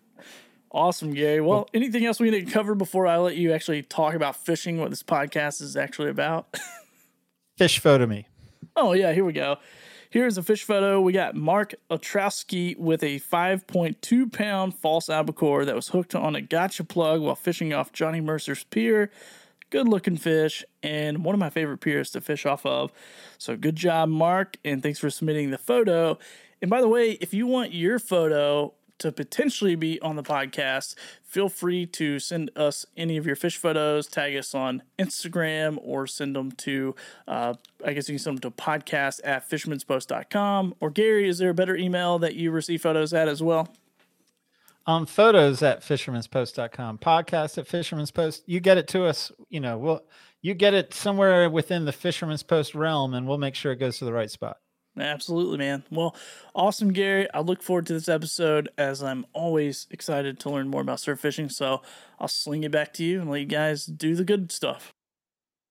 Awesome, 0.72 1.14
Gary. 1.14 1.42
Well, 1.42 1.68
anything 1.74 2.06
else 2.06 2.20
we 2.20 2.30
need 2.30 2.46
to 2.46 2.52
cover 2.52 2.76
before 2.76 3.08
I 3.08 3.18
let 3.18 3.38
you 3.38 3.54
actually 3.54 3.84
talk 3.84 4.14
about 4.14 4.36
fishing, 4.36 4.80
what 4.80 4.90
this 4.90 5.04
podcast 5.04 5.62
is 5.62 5.78
actually 5.78 6.10
about? 6.10 6.56
Fish 7.58 7.80
photo 7.80 8.06
me. 8.06 8.28
Oh, 8.76 8.94
yeah, 8.94 9.14
here 9.14 9.26
we 9.26 9.34
go. 9.34 9.58
Here's 10.10 10.38
a 10.38 10.44
fish 10.44 10.64
photo. 10.64 11.02
We 11.02 11.12
got 11.12 11.36
Mark 11.36 11.76
Otrowski 11.92 12.78
with 12.78 13.04
a 13.04 13.20
5.2 13.20 14.32
pound 14.32 14.74
false 14.76 15.10
albacore 15.10 15.66
that 15.66 15.76
was 15.76 15.90
hooked 15.90 16.16
on 16.16 16.36
a 16.36 16.42
gotcha 16.42 16.86
plug 16.86 17.22
while 17.22 17.36
fishing 17.36 17.74
off 17.74 17.92
Johnny 17.92 18.22
Mercer's 18.22 18.64
pier. 18.64 19.12
Good 19.70 19.88
looking 19.88 20.16
fish, 20.16 20.64
and 20.82 21.26
one 21.26 21.36
of 21.36 21.40
my 21.40 21.50
favorite 21.50 21.80
piers 21.80 22.10
to 22.12 22.22
fish 22.22 22.46
off 22.46 22.66
of. 22.66 22.94
So 23.38 23.58
good 23.58 23.76
job, 23.76 24.08
Mark, 24.08 24.56
and 24.64 24.82
thanks 24.82 25.00
for 25.00 25.10
submitting 25.10 25.52
the 25.52 25.58
photo. 25.58 26.18
And 26.62 26.70
by 26.72 26.80
the 26.80 26.88
way, 26.88 27.12
if 27.12 27.34
you 27.34 27.46
want 27.46 27.74
your 27.74 28.00
photo 28.00 28.74
to 29.00 29.12
potentially 29.12 29.76
be 29.76 30.00
on 30.02 30.16
the 30.16 30.24
podcast, 30.24 30.96
feel 31.24 31.50
free 31.50 31.86
to 31.86 32.20
send 32.20 32.52
us 32.56 32.86
any 32.96 33.18
of 33.18 33.26
your 33.26 33.36
fish 33.36 33.58
photos, 33.58 34.08
tag 34.08 34.36
us 34.36 34.56
on 34.56 34.84
Instagram, 34.98 35.78
or 35.82 36.08
send 36.08 36.36
them 36.36 36.52
to, 36.54 36.96
uh, 37.28 37.54
I 37.86 37.94
guess 37.94 38.10
you 38.10 38.14
can 38.14 38.20
send 38.20 38.42
them 38.42 38.52
to 38.52 38.62
podcast 38.62 39.22
at 39.24 39.50
fishermanspost.com. 39.50 40.76
Or 40.80 40.90
Gary, 40.90 41.28
is 41.28 41.38
there 41.38 41.50
a 41.50 41.54
better 41.54 41.76
email 41.76 42.20
that 42.20 42.36
you 42.36 42.52
receive 42.52 42.82
photos 42.82 43.14
at 43.14 43.28
as 43.28 43.44
well? 43.44 43.70
um, 44.88 45.06
photos 45.06 45.62
at 45.62 45.82
fishermanspost.com, 45.82 46.98
podcast 47.00 47.58
at 47.58 47.68
fisherman's 47.68 48.10
post. 48.10 48.44
You 48.46 48.62
get 48.62 48.78
it 48.78 48.88
to 48.90 49.04
us, 49.04 49.32
you 49.50 49.60
know, 49.60 49.78
we'll, 49.78 50.02
you 50.42 50.54
get 50.54 50.74
it 50.74 50.94
somewhere 50.94 51.50
within 51.50 51.84
the 51.84 51.92
fisherman's 51.92 52.44
post 52.44 52.74
realm 52.74 53.14
and 53.14 53.28
we'll 53.28 53.38
make 53.38 53.54
sure 53.54 53.74
it 53.74 53.78
goes 53.78 53.98
to 54.00 54.06
the 54.06 54.14
right 54.14 54.32
spot. 54.32 54.58
Absolutely, 55.00 55.58
man. 55.58 55.84
Well, 55.92 56.16
awesome, 56.56 56.94
Gary. 56.94 57.28
I 57.34 57.42
look 57.42 57.62
forward 57.62 57.86
to 57.88 57.94
this 57.94 58.10
episode 58.10 58.70
as 58.78 59.04
I'm 59.04 59.26
always 59.34 59.88
excited 59.92 60.40
to 60.42 60.50
learn 60.50 60.68
more 60.68 60.82
about 60.82 61.00
surf 61.00 61.20
fishing. 61.20 61.50
So 61.50 61.82
I'll 62.20 62.28
sling 62.28 62.64
it 62.64 62.72
back 62.72 62.94
to 62.94 63.04
you 63.04 63.22
and 63.22 63.30
let 63.30 63.42
you 63.42 63.46
guys 63.46 63.86
do 63.86 64.16
the 64.16 64.24
good 64.24 64.52
stuff. 64.52 64.94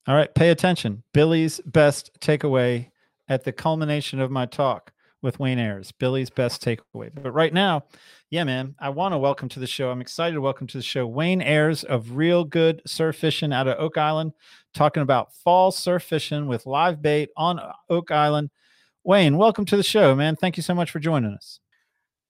All 0.07 0.15
right, 0.15 0.33
pay 0.35 0.51
attention. 0.51 1.03
Billy's 1.13 1.61
best 1.67 2.13
takeaway 2.21 2.91
at 3.29 3.45
the 3.45 3.53
culmination 3.53 4.21
of 4.21 4.31
my 4.31 4.47
talk 4.47 4.93
with 5.23 5.41
Wayne 5.41 5.59
Ayers. 5.59 5.91
Billy's 5.91 6.31
best 6.31 6.63
takeaway. 6.63 7.11
But 7.13 7.33
right 7.33 7.53
now, 7.53 7.85
yeah, 8.31 8.45
man, 8.45 8.77
I 8.79 8.91
want 8.91 9.13
to 9.13 9.19
welcome 9.19 9.49
to 9.51 9.61
the 9.61 9.67
show. 9.67 9.91
I'm 9.91 10.01
excited 10.01 10.35
to 10.35 10.41
welcome 10.41 10.69
to 10.69 10.77
the 10.77 10.83
show 10.83 11.07
Wayne 11.07 11.43
Ayers 11.43 11.83
of 11.83 12.17
Real 12.17 12.45
Good 12.45 12.83
Surf 12.87 13.17
Fishing 13.17 13.53
out 13.53 13.67
of 13.67 13.79
Oak 13.79 13.99
Island, 13.99 14.33
talking 14.75 15.03
about 15.03 15.35
fall 15.35 15.73
surf 15.73 16.05
fishing 16.05 16.47
with 16.47 16.67
live 16.67 17.03
bait 17.03 17.31
on 17.37 17.61
Oak 17.91 18.11
Island. 18.13 18.51
Wayne, 19.07 19.37
welcome 19.37 19.65
to 19.67 19.77
the 19.77 19.85
show, 19.85 20.17
man. 20.17 20.35
Thank 20.35 20.57
you 20.57 20.65
so 20.65 20.75
much 20.75 20.91
for 20.91 20.99
joining 20.99 21.33
us. 21.33 21.61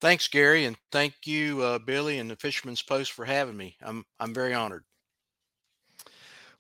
Thanks, 0.02 0.28
Gary, 0.28 0.66
and 0.66 0.76
thank 0.92 1.14
you, 1.24 1.62
uh, 1.62 1.78
Billy, 1.78 2.18
and 2.18 2.30
the 2.30 2.36
Fisherman's 2.36 2.82
Post 2.82 3.12
for 3.12 3.24
having 3.24 3.56
me. 3.56 3.78
I'm 3.80 4.04
I'm 4.20 4.34
very 4.34 4.52
honored. 4.52 4.84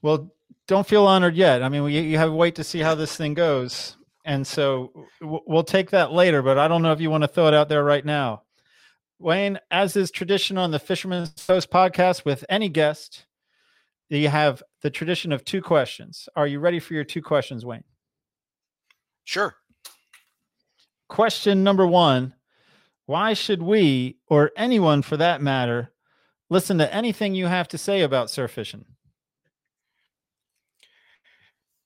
Well, 0.00 0.32
don't 0.66 0.86
feel 0.86 1.06
honored 1.06 1.36
yet. 1.36 1.62
I 1.62 1.68
mean, 1.68 1.82
we, 1.82 1.98
you 1.98 2.16
have 2.16 2.30
to 2.30 2.34
wait 2.34 2.54
to 2.54 2.64
see 2.64 2.78
how 2.78 2.94
this 2.94 3.14
thing 3.14 3.34
goes, 3.34 3.98
and 4.24 4.46
so 4.46 5.06
w- 5.20 5.42
we'll 5.46 5.64
take 5.64 5.90
that 5.90 6.12
later. 6.12 6.40
But 6.40 6.56
I 6.56 6.66
don't 6.66 6.80
know 6.80 6.92
if 6.92 7.00
you 7.00 7.10
want 7.10 7.24
to 7.24 7.28
throw 7.28 7.48
it 7.48 7.54
out 7.54 7.68
there 7.68 7.84
right 7.84 8.04
now. 8.04 8.44
Wayne, 9.18 9.58
as 9.70 9.96
is 9.96 10.10
tradition 10.10 10.56
on 10.56 10.70
the 10.70 10.78
Fisherman's 10.78 11.28
Post 11.46 11.70
podcast 11.70 12.24
with 12.24 12.42
any 12.48 12.70
guest, 12.70 13.26
you 14.08 14.28
have 14.30 14.62
the 14.80 14.88
tradition 14.90 15.30
of 15.30 15.44
two 15.44 15.60
questions. 15.60 16.26
Are 16.34 16.46
you 16.46 16.58
ready 16.58 16.80
for 16.80 16.94
your 16.94 17.04
two 17.04 17.20
questions, 17.20 17.66
Wayne? 17.66 17.84
Sure. 19.24 19.54
Question 21.08 21.62
number 21.62 21.86
one 21.86 22.34
Why 23.06 23.32
should 23.34 23.62
we, 23.62 24.18
or 24.28 24.50
anyone 24.56 25.02
for 25.02 25.16
that 25.16 25.40
matter, 25.40 25.92
listen 26.50 26.78
to 26.78 26.94
anything 26.94 27.34
you 27.34 27.46
have 27.46 27.68
to 27.68 27.78
say 27.78 28.02
about 28.02 28.30
surf 28.30 28.52
fishing? 28.52 28.84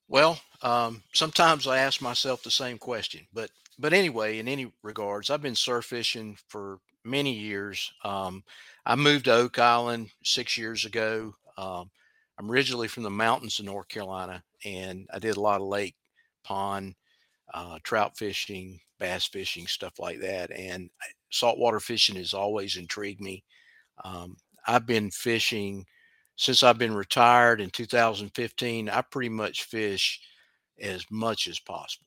Well, 0.08 0.40
um, 0.62 1.02
sometimes 1.12 1.66
I 1.66 1.78
ask 1.78 2.02
myself 2.02 2.42
the 2.42 2.50
same 2.50 2.78
question, 2.78 3.26
but 3.32 3.50
but 3.78 3.92
anyway, 3.94 4.38
in 4.38 4.48
any 4.48 4.70
regards, 4.82 5.30
I've 5.30 5.40
been 5.40 5.54
surf 5.54 5.86
fishing 5.86 6.36
for 6.48 6.80
many 7.04 7.32
years. 7.32 7.92
Um, 8.04 8.44
I 8.84 8.94
moved 8.94 9.24
to 9.24 9.32
Oak 9.32 9.58
Island 9.58 10.10
six 10.22 10.58
years 10.58 10.84
ago. 10.84 11.34
Um, 11.56 11.90
I'm 12.38 12.50
originally 12.50 12.88
from 12.88 13.04
the 13.04 13.10
mountains 13.10 13.58
of 13.58 13.64
North 13.64 13.88
Carolina, 13.88 14.42
and 14.64 15.06
I 15.12 15.18
did 15.18 15.36
a 15.36 15.40
lot 15.40 15.60
of 15.60 15.66
lake, 15.66 15.94
pond, 16.44 16.94
uh, 17.54 17.78
trout 17.82 18.18
fishing, 18.18 18.80
bass 19.00 19.26
fishing, 19.26 19.66
stuff 19.66 19.98
like 19.98 20.20
that. 20.20 20.52
And 20.52 20.90
saltwater 21.30 21.80
fishing 21.80 22.16
has 22.16 22.34
always 22.34 22.76
intrigued 22.76 23.20
me. 23.20 23.42
Um, 24.04 24.36
I've 24.66 24.86
been 24.86 25.10
fishing 25.10 25.84
since 26.36 26.62
I've 26.62 26.78
been 26.78 26.94
retired 26.94 27.60
in 27.60 27.70
2015. 27.70 28.88
I 28.88 29.02
pretty 29.02 29.28
much 29.28 29.64
fish 29.64 30.20
as 30.80 31.04
much 31.10 31.48
as 31.48 31.58
possible. 31.58 32.06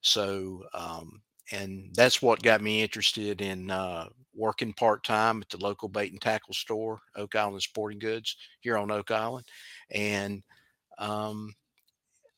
So, 0.00 0.62
um, 0.72 1.20
and 1.52 1.90
that's 1.94 2.22
what 2.22 2.42
got 2.42 2.60
me 2.60 2.82
interested 2.82 3.40
in 3.40 3.70
uh, 3.70 4.06
working 4.34 4.72
part 4.72 5.04
time 5.04 5.42
at 5.42 5.48
the 5.48 5.58
local 5.58 5.88
bait 5.88 6.12
and 6.12 6.20
tackle 6.20 6.54
store, 6.54 7.00
Oak 7.16 7.34
Island 7.34 7.62
Sporting 7.62 7.98
Goods, 7.98 8.36
here 8.60 8.76
on 8.76 8.90
Oak 8.90 9.10
Island. 9.10 9.46
And 9.90 10.42
um, 10.98 11.54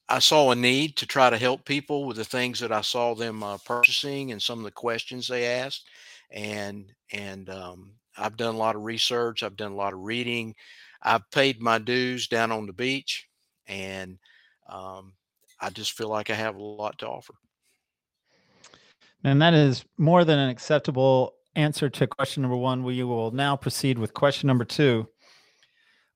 I 0.09 0.21
saw 0.21 0.50
a 0.50 0.55
need 0.55 0.97
to 0.97 1.07
try 1.07 1.29
to 1.29 1.37
help 1.37 1.65
people 1.65 2.05
with 2.05 2.17
the 2.17 2.25
things 2.25 2.61
that 2.61 2.73
I 2.73 2.81
saw 2.81 3.15
them 3.15 3.43
uh, 3.43 3.59
purchasing 3.59 4.33
and 4.33 4.43
some 4.43 4.59
of 4.59 4.65
the 4.65 4.71
questions 4.71 5.29
they 5.29 5.47
asked. 5.47 5.87
And 6.31 6.93
and 7.12 7.49
um, 7.50 7.93
I've 8.17 8.37
done 8.37 8.55
a 8.55 8.59
lot 8.59 8.77
of 8.77 8.83
research. 8.83 9.43
I've 9.43 9.57
done 9.57 9.73
a 9.73 9.77
lot 9.77 9.93
of 9.93 10.00
reading. 10.00 10.55
I've 11.03 11.31
paid 11.31 11.61
my 11.61 11.79
dues 11.79 12.27
down 12.27 12.50
on 12.50 12.67
the 12.67 12.73
beach, 12.73 13.29
and 13.67 14.19
um, 14.69 15.12
I 15.61 15.71
just 15.71 15.93
feel 15.93 16.09
like 16.09 16.31
I 16.31 16.35
have 16.35 16.57
a 16.57 16.62
lot 16.62 16.99
to 16.99 17.09
offer. 17.09 17.35
And 19.25 19.41
that 19.43 19.55
is 19.55 19.85
more 19.97 20.25
than 20.25 20.38
an 20.38 20.49
acceptable 20.49 21.35
answer 21.55 21.88
to 21.88 22.07
question 22.07 22.43
number 22.43 22.57
one. 22.57 22.85
We 22.85 23.03
will 23.05 23.31
now 23.31 23.57
proceed 23.57 23.99
with 23.99 24.15
question 24.15 24.47
number 24.47 24.65
two. 24.65 25.09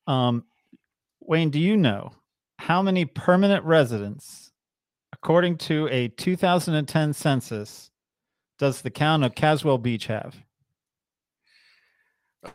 Um, 0.06 0.44
Wayne, 1.20 1.50
do 1.50 1.60
you 1.60 1.76
know 1.76 2.12
how 2.66 2.80
many 2.80 3.04
permanent 3.04 3.64
residents, 3.64 4.52
according 5.12 5.58
to 5.58 5.88
a 5.90 6.06
2010 6.08 7.12
census, 7.12 7.90
does 8.60 8.82
the 8.82 8.90
town 8.90 9.24
of 9.24 9.34
Caswell 9.34 9.78
Beach 9.78 10.06
have? 10.06 10.36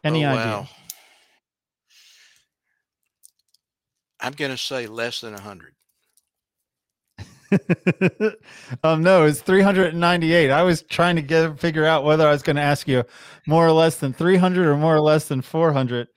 Any 0.05 0.25
Oh, 0.25 0.29
idea? 0.29 0.45
wow. 0.45 0.67
I'm 4.21 4.31
going 4.31 4.51
to 4.51 4.57
say 4.57 4.87
less 4.87 5.19
than 5.21 5.33
100. 5.33 5.73
um, 8.83 9.03
no, 9.03 9.25
it's 9.25 9.41
398. 9.41 10.51
I 10.51 10.63
was 10.63 10.83
trying 10.83 11.17
to 11.17 11.21
get 11.21 11.59
figure 11.59 11.85
out 11.85 12.05
whether 12.05 12.25
I 12.25 12.31
was 12.31 12.43
going 12.43 12.55
to 12.55 12.61
ask 12.61 12.87
you 12.87 13.03
more 13.45 13.67
or 13.67 13.71
less 13.71 13.97
than 13.97 14.13
300 14.13 14.67
or 14.67 14.77
more 14.77 14.95
or 14.95 15.01
less 15.01 15.27
than 15.27 15.41
400. 15.41 16.07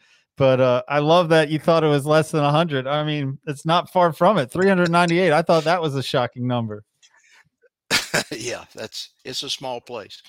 But 0.41 0.59
uh, 0.59 0.83
I 0.89 1.01
love 1.01 1.29
that 1.29 1.51
you 1.51 1.59
thought 1.59 1.85
it 1.85 1.89
was 1.89 2.07
less 2.07 2.31
than 2.31 2.43
100. 2.43 2.87
I 2.87 3.05
mean, 3.05 3.39
it's 3.47 3.67
not 3.67 3.93
far 3.93 4.11
from 4.11 4.39
it. 4.39 4.51
398. 4.51 5.35
I 5.35 5.43
thought 5.43 5.65
that 5.65 5.83
was 5.83 5.95
a 5.97 6.03
shocking 6.03 6.47
number. 6.47 6.83
yeah, 8.33 8.65
that's 8.75 9.11
it's 9.23 9.43
a 9.43 9.51
small 9.51 9.83
place. 9.83 10.23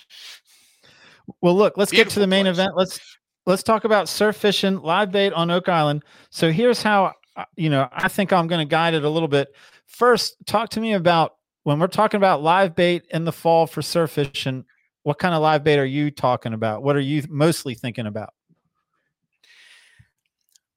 Well, 1.42 1.56
look, 1.56 1.78
let's 1.78 1.94
get 1.94 2.10
to 2.10 2.20
the 2.20 2.28
main 2.28 2.44
place. 2.44 2.56
event. 2.58 2.74
Let's 2.76 3.00
let's 3.46 3.64
talk 3.64 3.86
about 3.86 4.10
surf 4.10 4.36
fishing 4.36 4.82
live 4.82 5.14
bait 5.14 5.32
on 5.32 5.50
Oak 5.50 5.70
Island. 5.70 6.04
So 6.30 6.52
here's 6.52 6.84
how 6.84 7.14
uh, 7.38 7.46
you 7.56 7.70
know 7.70 7.88
I 7.94 8.10
think 8.10 8.34
I'm 8.34 8.48
going 8.48 8.60
to 8.60 8.70
guide 8.70 8.96
it 8.96 9.06
a 9.06 9.10
little 9.10 9.30
bit. 9.30 9.48
First, 9.86 10.36
talk 10.46 10.72
to 10.72 10.82
me 10.82 10.92
about 10.92 11.36
when 11.64 11.80
we're 11.80 11.88
talking 11.88 12.18
about 12.18 12.44
live 12.44 12.76
bait 12.76 13.06
in 13.12 13.24
the 13.24 13.32
fall 13.32 13.66
for 13.66 13.82
surf 13.82 14.12
fishing. 14.12 14.66
What 15.04 15.20
kind 15.20 15.34
of 15.34 15.42
live 15.42 15.64
bait 15.64 15.80
are 15.80 15.86
you 15.86 16.12
talking 16.12 16.54
about? 16.54 16.84
What 16.84 16.98
are 16.98 17.00
you 17.00 17.24
mostly 17.30 17.76
thinking 17.76 18.08
about? 18.08 18.34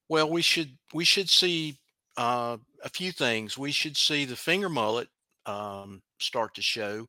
Well, 0.08 0.30
we 0.30 0.42
should 0.42 0.76
we 0.92 1.04
should 1.04 1.30
see 1.30 1.78
uh, 2.16 2.58
a 2.82 2.88
few 2.88 3.12
things. 3.12 3.56
We 3.56 3.72
should 3.72 3.96
see 3.96 4.24
the 4.24 4.36
finger 4.36 4.68
mullet 4.68 5.08
um, 5.46 6.02
start 6.18 6.54
to 6.54 6.62
show. 6.62 7.08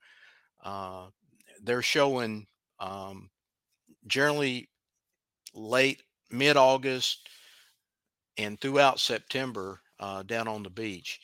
Uh, 0.63 1.07
they're 1.61 1.81
showing 1.81 2.47
um, 2.79 3.29
generally 4.07 4.69
late 5.53 6.03
mid 6.31 6.57
August 6.57 7.27
and 8.37 8.59
throughout 8.59 8.99
September 8.99 9.81
uh, 9.99 10.23
down 10.23 10.47
on 10.47 10.63
the 10.63 10.69
beach. 10.69 11.19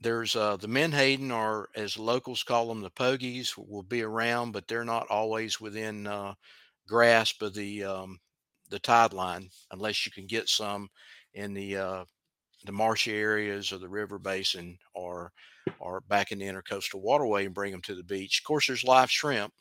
There's 0.00 0.36
uh, 0.36 0.56
the 0.56 0.68
Menhaden, 0.68 1.32
or 1.32 1.70
as 1.74 1.98
locals 1.98 2.44
call 2.44 2.68
them, 2.68 2.80
the 2.82 2.90
pogies, 2.90 3.56
will 3.56 3.82
be 3.82 4.02
around, 4.02 4.52
but 4.52 4.68
they're 4.68 4.84
not 4.84 5.08
always 5.08 5.60
within 5.60 6.06
uh, 6.06 6.34
grasp 6.86 7.42
of 7.42 7.54
the 7.54 7.84
um, 7.84 8.20
the 8.70 8.78
tide 8.78 9.12
line 9.12 9.48
unless 9.70 10.04
you 10.04 10.12
can 10.12 10.26
get 10.26 10.48
some 10.48 10.88
in 11.34 11.54
the 11.54 11.76
uh, 11.76 12.04
the 12.64 12.72
marshy 12.72 13.14
areas 13.14 13.72
of 13.72 13.80
the 13.80 13.88
river 13.88 14.18
basin 14.18 14.78
or 14.94 15.32
or 15.78 16.00
back 16.00 16.32
in 16.32 16.38
the 16.38 16.46
intercoastal 16.46 17.00
waterway 17.00 17.44
and 17.44 17.54
bring 17.54 17.72
them 17.72 17.82
to 17.82 17.94
the 17.94 18.02
beach. 18.02 18.40
Of 18.40 18.44
course, 18.46 18.66
there's 18.66 18.84
live 18.84 19.10
shrimp. 19.10 19.52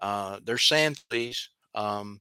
Uh, 0.00 0.40
there's 0.44 0.62
sand 0.62 0.98
fleas, 1.10 1.48
um, 1.74 2.20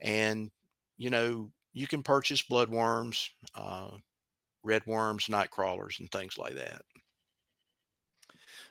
and 0.00 0.50
you 0.96 1.10
know 1.10 1.50
you 1.72 1.86
can 1.86 2.02
purchase 2.02 2.42
bloodworms, 2.42 3.28
uh, 3.54 3.90
red 4.62 4.82
worms, 4.86 5.28
night 5.28 5.50
crawlers, 5.50 5.96
and 6.00 6.10
things 6.10 6.36
like 6.36 6.54
that. 6.54 6.82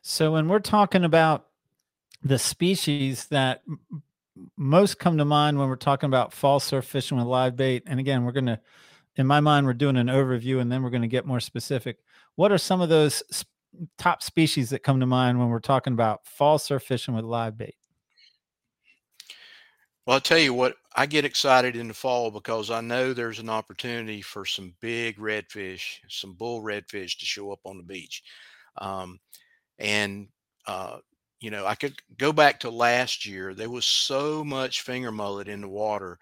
So 0.01 0.31
when 0.33 0.47
we're 0.47 0.59
talking 0.59 1.03
about 1.03 1.47
the 2.23 2.39
species 2.39 3.25
that 3.27 3.63
most 4.55 4.99
come 4.99 5.17
to 5.17 5.25
mind 5.25 5.57
when 5.57 5.69
we're 5.69 5.75
talking 5.75 6.07
about 6.07 6.33
fall 6.33 6.59
surf 6.59 6.85
fishing 6.85 7.17
with 7.17 7.27
live 7.27 7.55
bait, 7.55 7.83
and 7.85 7.99
again, 7.99 8.23
we're 8.23 8.31
going 8.31 8.45
to, 8.45 8.59
in 9.15 9.27
my 9.27 9.39
mind, 9.39 9.65
we're 9.65 9.73
doing 9.73 9.97
an 9.97 10.07
overview, 10.07 10.59
and 10.59 10.71
then 10.71 10.83
we're 10.83 10.89
going 10.89 11.01
to 11.01 11.07
get 11.07 11.25
more 11.25 11.39
specific. 11.39 11.97
What 12.35 12.51
are 12.51 12.57
some 12.57 12.81
of 12.81 12.89
those 12.89 13.23
s- 13.31 13.45
top 13.97 14.21
species 14.21 14.69
that 14.69 14.83
come 14.83 14.99
to 14.99 15.05
mind 15.05 15.39
when 15.39 15.49
we're 15.49 15.59
talking 15.59 15.93
about 15.93 16.25
fall 16.25 16.57
surf 16.57 16.83
fishing 16.83 17.15
with 17.15 17.25
live 17.25 17.57
bait? 17.57 17.75
Well, 20.05 20.13
I'll 20.15 20.21
tell 20.21 20.37
you 20.37 20.53
what, 20.53 20.75
I 20.95 21.05
get 21.05 21.25
excited 21.25 21.75
in 21.75 21.89
the 21.89 21.93
fall 21.93 22.31
because 22.31 22.71
I 22.71 22.79
know 22.79 23.13
there's 23.13 23.39
an 23.39 23.49
opportunity 23.49 24.21
for 24.21 24.45
some 24.45 24.73
big 24.79 25.17
redfish, 25.17 25.99
some 26.07 26.33
bull 26.33 26.61
redfish 26.61 27.17
to 27.19 27.25
show 27.25 27.51
up 27.51 27.59
on 27.65 27.77
the 27.77 27.83
beach. 27.83 28.23
Um, 28.77 29.19
and, 29.79 30.29
uh, 30.65 30.99
you 31.39 31.51
know, 31.51 31.65
I 31.65 31.75
could 31.75 31.95
go 32.17 32.33
back 32.33 32.59
to 32.61 32.69
last 32.69 33.25
year. 33.25 33.53
There 33.53 33.69
was 33.69 33.85
so 33.85 34.43
much 34.43 34.81
finger 34.81 35.11
mullet 35.11 35.47
in 35.47 35.61
the 35.61 35.67
water. 35.67 36.17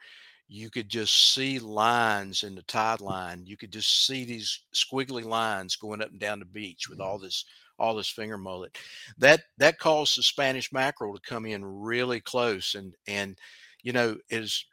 You 0.48 0.70
could 0.70 0.90
just 0.90 1.34
see 1.34 1.58
lines 1.58 2.44
in 2.44 2.56
the 2.56 2.62
tide 2.64 3.02
line. 3.02 3.44
You 3.46 3.58
could 3.58 3.72
just 3.72 4.06
see 4.06 4.26
these 4.26 4.62
squiggly 4.74 5.24
lines 5.24 5.76
going 5.76 6.02
up 6.02 6.12
and 6.12 6.20
down 6.20 6.40
the 6.40 6.46
beach 6.46 6.90
with 6.90 7.00
all 7.00 7.18
this 7.18 7.46
all 7.78 7.96
this 7.96 8.10
finger 8.10 8.38
mullet. 8.38 8.78
That 9.18 9.42
that 9.58 9.80
caused 9.80 10.18
the 10.18 10.24
Spanish 10.24 10.72
mackerel 10.72 11.14
to 11.16 11.22
come 11.22 11.46
in 11.46 11.66
really 11.66 12.20
close, 12.20 12.76
and 12.76 12.94
and 13.08 13.38
you 13.84 13.94
know 13.94 14.18
as 14.32 14.64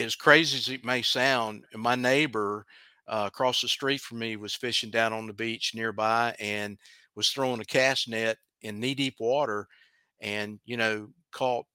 as 0.00 0.16
crazy 0.16 0.58
as 0.58 0.68
it 0.68 0.84
may 0.84 1.02
sound, 1.02 1.64
my 1.74 1.94
neighbor 1.94 2.66
uh, 3.06 3.24
across 3.26 3.60
the 3.60 3.68
street 3.68 4.00
from 4.00 4.18
me 4.18 4.36
was 4.36 4.54
fishing 4.54 4.90
down 4.90 5.12
on 5.12 5.26
the 5.26 5.32
beach 5.32 5.72
nearby 5.74 6.34
and 6.40 6.78
was 7.14 7.30
throwing 7.30 7.60
a 7.60 7.64
cast 7.64 8.08
net 8.08 8.38
in 8.62 8.80
knee 8.80 8.94
deep 8.94 9.16
water, 9.20 9.68
and 10.20 10.58
you 10.64 10.76
know 10.76 11.08
caught 11.32 11.66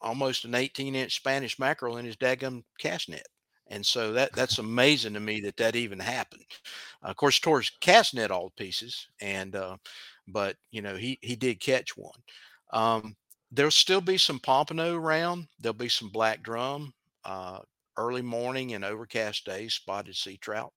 almost 0.00 0.44
an 0.44 0.54
18 0.54 0.94
inch 0.94 1.16
Spanish 1.16 1.58
mackerel 1.58 1.96
in 1.98 2.04
his 2.04 2.16
daggum 2.16 2.62
cast 2.78 3.08
net. 3.08 3.26
And 3.68 3.84
so 3.84 4.12
that 4.12 4.32
that's 4.34 4.58
amazing 4.58 5.14
to 5.14 5.20
me 5.20 5.40
that 5.42 5.56
that 5.58 5.76
even 5.76 5.98
happened. 5.98 6.44
of 7.02 7.16
course, 7.16 7.38
tore 7.40 7.60
his 7.60 7.70
cast 7.80 8.14
net 8.14 8.30
all 8.30 8.50
to 8.50 8.54
pieces, 8.62 9.08
and 9.20 9.54
uh, 9.56 9.76
but 10.28 10.56
you 10.70 10.82
know 10.82 10.96
he 10.96 11.18
he 11.22 11.36
did 11.36 11.60
catch 11.60 11.96
one. 11.96 12.20
Um, 12.72 13.16
there'll 13.50 13.70
still 13.70 14.00
be 14.00 14.18
some 14.18 14.38
pompano 14.40 14.94
around. 14.96 15.48
There'll 15.60 15.74
be 15.74 15.88
some 15.88 16.10
black 16.10 16.42
drum, 16.42 16.92
uh, 17.24 17.60
early 17.96 18.22
morning 18.22 18.74
and 18.74 18.84
overcast 18.84 19.44
days, 19.46 19.74
spotted 19.74 20.16
sea 20.16 20.38
trout. 20.38 20.72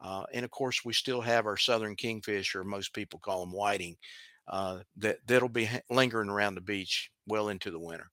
Uh, 0.00 0.24
and 0.32 0.44
of 0.44 0.50
course, 0.50 0.84
we 0.84 0.92
still 0.92 1.20
have 1.20 1.46
our 1.46 1.56
southern 1.56 1.94
kingfish, 1.94 2.54
or 2.54 2.64
most 2.64 2.92
people 2.92 3.20
call 3.20 3.40
them 3.44 3.52
whiting, 3.54 3.96
uh, 4.48 4.78
that 4.96 5.18
that'll 5.26 5.48
be 5.48 5.68
lingering 5.90 6.28
around 6.28 6.54
the 6.54 6.60
beach 6.60 7.10
well 7.26 7.48
into 7.48 7.70
the 7.70 7.78
winter. 7.78 8.10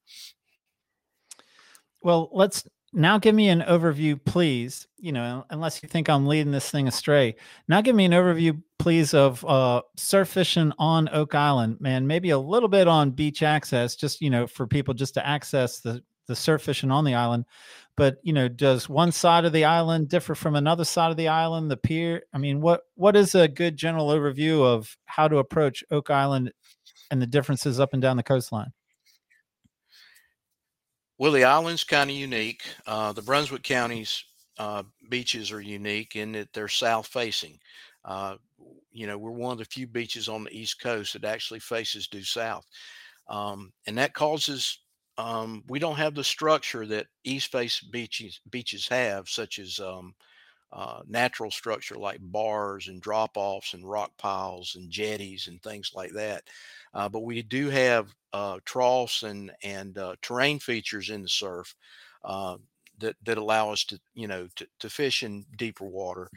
Well, 2.01 2.29
let's 2.31 2.67
now 2.93 3.17
give 3.17 3.35
me 3.35 3.49
an 3.49 3.61
overview, 3.61 4.19
please. 4.23 4.87
You 4.97 5.11
know, 5.11 5.45
unless 5.49 5.81
you 5.81 5.89
think 5.89 6.09
I'm 6.09 6.27
leading 6.27 6.51
this 6.51 6.69
thing 6.69 6.87
astray. 6.87 7.35
Now, 7.67 7.81
give 7.81 7.95
me 7.95 8.05
an 8.05 8.11
overview, 8.11 8.61
please, 8.77 9.13
of 9.13 9.43
uh, 9.45 9.81
surf 9.97 10.29
fishing 10.29 10.73
on 10.77 11.09
Oak 11.09 11.35
Island, 11.35 11.79
man. 11.79 12.07
Maybe 12.07 12.29
a 12.31 12.37
little 12.37 12.69
bit 12.69 12.87
on 12.87 13.11
beach 13.11 13.43
access, 13.43 13.95
just 13.95 14.21
you 14.21 14.29
know, 14.29 14.47
for 14.47 14.67
people 14.67 14.93
just 14.93 15.13
to 15.15 15.25
access 15.25 15.79
the 15.79 16.03
the 16.29 16.35
surf 16.35 16.61
fishing 16.61 16.91
on 16.91 17.03
the 17.03 17.15
island. 17.15 17.45
But 17.97 18.19
you 18.23 18.31
know, 18.31 18.47
does 18.47 18.87
one 18.87 19.11
side 19.11 19.43
of 19.43 19.51
the 19.51 19.65
island 19.65 20.07
differ 20.07 20.33
from 20.33 20.55
another 20.55 20.85
side 20.85 21.11
of 21.11 21.17
the 21.17 21.27
island? 21.27 21.69
The 21.69 21.75
pier. 21.75 22.23
I 22.33 22.37
mean, 22.37 22.61
what 22.61 22.83
what 22.95 23.17
is 23.17 23.35
a 23.35 23.49
good 23.49 23.75
general 23.75 24.07
overview 24.07 24.63
of 24.63 24.95
how 25.05 25.27
to 25.27 25.39
approach 25.39 25.83
Oak 25.91 26.09
Island 26.09 26.53
and 27.11 27.21
the 27.21 27.27
differences 27.27 27.77
up 27.77 27.91
and 27.91 28.01
down 28.01 28.15
the 28.15 28.23
coastline? 28.23 28.71
Well, 31.17 31.33
the 31.33 31.43
island's 31.43 31.83
kind 31.83 32.09
of 32.09 32.15
unique. 32.15 32.63
Uh, 32.87 33.11
the 33.11 33.21
Brunswick 33.21 33.63
county's 33.63 34.23
uh, 34.57 34.83
beaches 35.09 35.51
are 35.51 35.59
unique 35.59 36.15
in 36.15 36.31
that 36.31 36.53
they're 36.53 36.69
south 36.69 37.07
facing. 37.07 37.59
Uh, 38.05 38.35
you 38.93 39.07
know, 39.07 39.17
we're 39.17 39.31
one 39.31 39.51
of 39.51 39.57
the 39.57 39.65
few 39.65 39.87
beaches 39.87 40.29
on 40.29 40.45
the 40.45 40.57
east 40.57 40.81
coast 40.81 41.13
that 41.13 41.25
actually 41.25 41.59
faces 41.59 42.07
due 42.07 42.23
south, 42.23 42.65
um, 43.27 43.73
and 43.87 43.97
that 43.97 44.13
causes 44.13 44.79
um, 45.19 45.63
we 45.67 45.79
don't 45.79 45.97
have 45.97 46.15
the 46.15 46.23
structure 46.23 46.85
that 46.87 47.07
east 47.25 47.51
face 47.51 47.81
beaches 47.81 48.41
beaches 48.49 48.87
have, 48.89 49.29
such 49.29 49.59
as 49.59 49.79
um, 49.79 50.15
uh, 50.71 51.01
natural 51.07 51.51
structure 51.51 51.95
like 51.95 52.19
bars 52.21 52.87
and 52.87 53.01
drop 53.01 53.31
offs 53.35 53.73
and 53.73 53.89
rock 53.89 54.11
piles 54.17 54.75
and 54.75 54.91
jetties 54.91 55.47
and 55.47 55.61
things 55.63 55.91
like 55.95 56.11
that. 56.13 56.43
Uh, 56.93 57.09
but 57.09 57.21
we 57.21 57.41
do 57.41 57.69
have 57.69 58.13
uh, 58.33 58.59
troughs 58.65 59.23
and 59.23 59.51
and 59.63 59.97
uh, 59.97 60.15
terrain 60.21 60.59
features 60.59 61.09
in 61.09 61.23
the 61.23 61.29
surf 61.29 61.75
uh, 62.23 62.57
that 62.99 63.15
that 63.23 63.37
allow 63.37 63.71
us 63.71 63.83
to 63.85 63.99
you 64.13 64.27
know 64.27 64.47
to, 64.55 64.67
to 64.79 64.89
fish 64.89 65.23
in 65.23 65.45
deeper 65.57 65.85
water. 65.85 66.29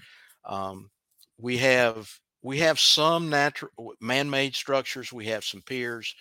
Um, 0.44 0.90
we 1.38 1.58
have 1.58 2.10
we 2.42 2.58
have 2.58 2.80
some 2.80 3.30
natural 3.30 3.70
man-made 4.00 4.54
structures. 4.56 5.12
We 5.12 5.26
have 5.26 5.44
some 5.44 5.62
piers. 5.62 6.14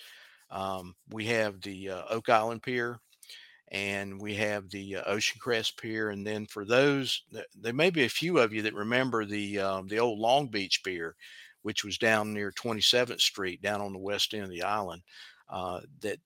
Um, 0.51 0.95
we 1.09 1.25
have 1.27 1.61
the 1.61 1.89
uh, 1.91 2.03
Oak 2.09 2.29
Island 2.29 2.63
Pier, 2.63 2.99
and 3.69 4.19
we 4.21 4.35
have 4.35 4.69
the 4.69 4.97
uh, 4.97 5.03
Ocean 5.05 5.39
Crest 5.41 5.77
Pier. 5.77 6.09
And 6.09 6.25
then 6.27 6.45
for 6.45 6.65
those, 6.65 7.23
there 7.55 7.73
may 7.73 7.89
be 7.89 8.03
a 8.03 8.09
few 8.09 8.37
of 8.39 8.53
you 8.53 8.61
that 8.63 8.73
remember 8.73 9.25
the 9.25 9.59
um, 9.59 9.87
the 9.87 9.99
old 9.99 10.19
Long 10.19 10.47
Beach 10.47 10.83
Pier, 10.83 11.15
which 11.61 11.83
was 11.83 11.97
down 11.97 12.33
near 12.33 12.51
27th 12.51 13.21
Street, 13.21 13.61
down 13.61 13.81
on 13.81 13.93
the 13.93 13.99
west 13.99 14.33
end 14.33 14.43
of 14.43 14.49
the 14.49 14.63
island. 14.63 15.03
Uh, 15.49 15.81
that 16.01 16.19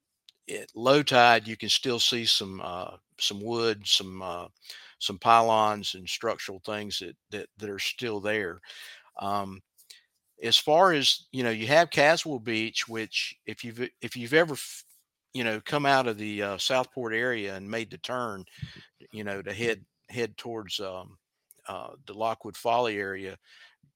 at 0.49 0.69
low 0.75 1.03
tide, 1.03 1.47
you 1.47 1.57
can 1.57 1.69
still 1.69 1.99
see 1.99 2.25
some 2.25 2.61
uh, 2.63 2.97
some 3.19 3.41
wood, 3.41 3.87
some 3.87 4.21
uh, 4.21 4.47
some 4.99 5.19
pylons 5.19 5.95
and 5.95 6.07
structural 6.07 6.59
things 6.65 6.99
that 6.99 7.15
that, 7.31 7.47
that 7.57 7.69
are 7.69 7.79
still 7.79 8.19
there. 8.19 8.59
Um, 9.19 9.61
as 10.45 10.57
far 10.57 10.93
as 10.93 11.25
you 11.31 11.43
know, 11.43 11.49
you 11.49 11.67
have 11.67 11.89
Caswell 11.89 12.39
Beach, 12.39 12.87
which 12.87 13.35
if 13.45 13.63
you've 13.63 13.89
if 14.01 14.15
you've 14.15 14.33
ever 14.33 14.55
you 15.33 15.43
know 15.43 15.59
come 15.61 15.85
out 15.85 16.07
of 16.07 16.17
the 16.17 16.41
uh, 16.41 16.57
Southport 16.57 17.13
area 17.13 17.55
and 17.55 17.69
made 17.69 17.89
the 17.91 17.97
turn, 17.97 18.45
you 19.11 19.23
know, 19.23 19.41
to 19.41 19.53
head 19.53 19.83
head 20.09 20.37
towards 20.37 20.79
um, 20.79 21.17
uh, 21.67 21.89
the 22.05 22.13
Lockwood 22.13 22.55
Folly 22.55 22.97
area, 22.97 23.37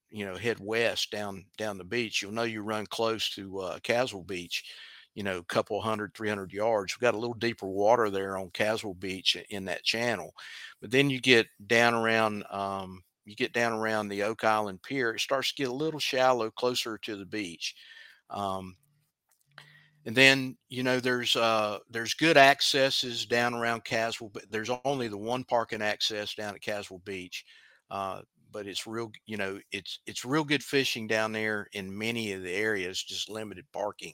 you 0.10 0.26
know, 0.26 0.36
head 0.36 0.58
west 0.60 1.12
down 1.12 1.46
down 1.58 1.78
the 1.78 1.84
beach, 1.84 2.22
you'll 2.22 2.32
know 2.32 2.44
you 2.44 2.62
run 2.62 2.86
close 2.88 3.30
to 3.32 3.60
uh, 3.60 3.80
Caswell 3.80 4.24
Beach. 4.24 4.64
You 5.16 5.24
know, 5.24 5.40
a 5.40 5.44
couple 5.46 5.82
hundred, 5.82 6.14
300 6.14 6.54
yards. 6.54 6.94
We've 6.96 7.02
got 7.02 7.16
a 7.16 7.20
little 7.20 7.34
deeper 7.34 7.68
water 7.68 8.10
there 8.10 8.38
on 8.38 8.52
Caswell 8.52 8.94
Beach 8.94 9.36
in 9.50 9.66
that 9.66 9.84
channel. 9.84 10.32
But 10.80 10.92
then 10.92 11.10
you 11.10 11.20
get 11.20 11.48
down 11.68 11.94
around 11.94 12.46
um, 12.50 13.04
you 13.30 13.36
get 13.36 13.54
down 13.54 13.74
around 13.74 14.10
the 14.10 14.24
Oak 14.24 14.44
Island 14.44 14.82
Pier, 14.84 15.12
it 15.16 15.22
starts 15.22 15.50
to 15.54 15.62
get 15.64 15.70
a 15.70 15.74
little 15.74 16.00
shallow 16.00 16.50
closer 16.52 16.98
to 17.00 17.16
the 17.16 17.26
beach. 17.26 17.76
Um, 18.30 18.76
and 20.06 20.16
then 20.16 20.58
you 20.70 20.84
know 20.84 21.00
there's 21.00 21.36
uh 21.36 21.80
there's 21.90 22.14
good 22.14 22.38
accesses 22.38 23.26
down 23.26 23.54
around 23.54 23.84
Caswell, 23.84 24.30
but 24.34 24.50
there's 24.50 24.70
only 24.86 25.08
the 25.08 25.18
one 25.18 25.44
parking 25.44 25.82
access 25.82 26.34
down 26.34 26.56
at 26.56 26.62
Caswell 26.62 27.02
Beach. 27.04 27.46
Uh, 27.92 28.22
but 28.52 28.66
it's 28.66 28.88
real, 28.88 29.12
you 29.26 29.38
know, 29.38 29.60
it's 29.72 30.00
it's 30.06 30.26
real 30.26 30.44
good 30.44 30.64
fishing 30.64 31.08
down 31.08 31.32
there 31.32 31.68
in 31.74 31.96
many 31.96 32.32
of 32.34 32.42
the 32.42 32.52
areas, 32.52 33.04
just 33.04 33.30
limited 33.30 33.66
parking. 33.72 34.14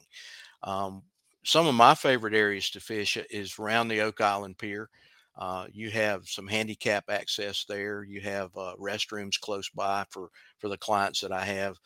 Um, 0.64 1.04
some 1.44 1.68
of 1.68 1.76
my 1.76 1.96
favorite 1.96 2.34
areas 2.34 2.70
to 2.72 2.80
fish 2.80 3.18
is 3.30 3.58
around 3.60 3.88
the 3.88 4.02
Oak 4.02 4.20
Island 4.20 4.58
Pier. 4.58 4.90
Uh, 5.38 5.68
you 5.72 5.90
have 5.92 6.28
some 6.28 6.48
handicap 6.48 7.06
access 7.10 7.66
there. 7.68 8.04
You 8.04 8.22
have 8.22 8.56
uh, 8.56 8.76
restrooms 8.80 9.40
close 9.40 9.70
by 9.70 10.06
for 10.10 10.30
for 10.60 10.70
the 10.70 10.78
clients 10.78 11.22
that 11.22 11.32
I 11.32 11.44
have, 11.44 11.78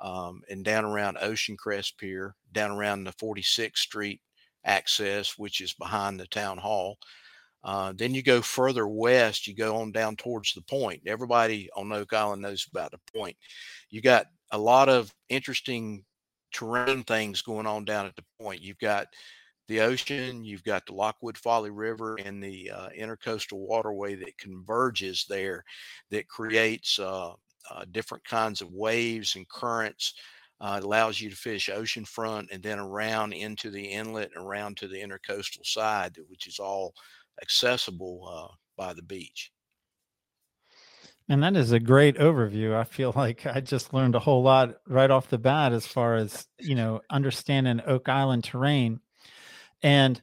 um, 0.00 0.42
and 0.50 0.64
down 0.64 0.84
around 0.84 1.18
Ocean 1.20 1.56
Crest 1.56 1.98
Pier, 1.98 2.34
down 2.52 2.70
around 2.70 3.04
the 3.04 3.12
46th 3.12 3.78
Street 3.78 4.20
access, 4.64 5.38
which 5.38 5.60
is 5.60 5.72
behind 5.74 6.20
the 6.20 6.26
town 6.26 6.58
hall. 6.58 6.98
Uh, 7.64 7.92
then 7.96 8.14
you 8.14 8.22
go 8.22 8.40
further 8.40 8.86
west, 8.86 9.46
you 9.46 9.54
go 9.54 9.76
on 9.76 9.90
down 9.90 10.16
towards 10.16 10.54
the 10.54 10.62
point. 10.62 11.02
Everybody 11.06 11.68
on 11.76 11.92
Oak 11.92 12.12
Island 12.12 12.42
knows 12.42 12.66
about 12.70 12.92
the 12.92 13.00
point. 13.18 13.36
You 13.90 14.00
got 14.00 14.26
a 14.52 14.58
lot 14.58 14.88
of 14.88 15.12
interesting 15.28 16.04
terrain 16.52 17.02
things 17.02 17.42
going 17.42 17.66
on 17.66 17.84
down 17.84 18.06
at 18.06 18.16
the 18.16 18.24
point. 18.40 18.62
You've 18.62 18.78
got 18.78 19.06
the 19.68 19.80
ocean, 19.80 20.44
you've 20.44 20.64
got 20.64 20.86
the 20.86 20.94
Lockwood 20.94 21.36
Folly 21.36 21.70
River 21.70 22.16
and 22.16 22.42
the 22.42 22.70
uh, 22.70 22.88
intercoastal 22.98 23.58
waterway 23.58 24.14
that 24.16 24.38
converges 24.38 25.26
there 25.28 25.64
that 26.10 26.28
creates 26.28 26.98
uh, 26.98 27.32
uh, 27.70 27.84
different 27.92 28.24
kinds 28.24 28.60
of 28.60 28.72
waves 28.72 29.36
and 29.36 29.48
currents. 29.48 30.14
Uh, 30.60 30.76
it 30.78 30.84
allows 30.84 31.20
you 31.20 31.30
to 31.30 31.36
fish 31.36 31.68
oceanfront 31.72 32.46
and 32.50 32.62
then 32.62 32.78
around 32.78 33.32
into 33.32 33.70
the 33.70 33.84
inlet 33.84 34.30
and 34.34 34.44
around 34.44 34.76
to 34.76 34.88
the 34.88 34.96
intercoastal 34.96 35.64
side, 35.64 36.16
which 36.28 36.46
is 36.46 36.58
all 36.58 36.94
accessible 37.42 38.28
uh, 38.28 38.54
by 38.76 38.92
the 38.92 39.02
beach. 39.02 39.52
And 41.28 41.42
that 41.42 41.56
is 41.56 41.72
a 41.72 41.78
great 41.78 42.16
overview. 42.16 42.74
I 42.74 42.84
feel 42.84 43.12
like 43.16 43.46
I 43.46 43.60
just 43.60 43.92
learned 43.92 44.14
a 44.14 44.20
whole 44.20 44.42
lot 44.42 44.76
right 44.86 45.10
off 45.10 45.28
the 45.28 45.38
bat 45.38 45.72
as 45.72 45.86
far 45.86 46.14
as, 46.14 46.46
you 46.58 46.74
know, 46.74 47.02
understanding 47.10 47.80
Oak 47.86 48.08
Island 48.08 48.44
terrain. 48.44 49.00
And 49.82 50.20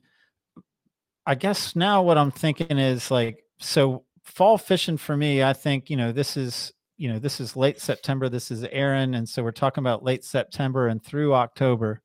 I 1.26 1.36
guess 1.36 1.76
now 1.76 2.04
what 2.04 2.18
I'm 2.18 2.32
thinking 2.32 2.78
is 2.78 3.10
like, 3.10 3.44
so 3.60 4.04
fall 4.24 4.58
fishing 4.58 4.98
for 4.98 5.16
me, 5.16 5.44
I 5.44 5.54
think, 5.54 5.90
you 5.90 5.98
know, 5.98 6.12
this 6.12 6.38
is, 6.38 6.74
you 6.98 7.12
know, 7.12 7.20
this 7.20 7.40
is 7.40 7.56
late 7.56 7.80
September, 7.80 8.30
this 8.30 8.52
is 8.52 8.64
Aaron. 8.66 9.16
And 9.16 9.28
so 9.28 9.44
we're 9.44 9.52
talking 9.52 9.82
about 9.82 10.04
late 10.04 10.24
September 10.24 10.88
and 10.88 11.04
through 11.04 11.34
October. 11.34 12.02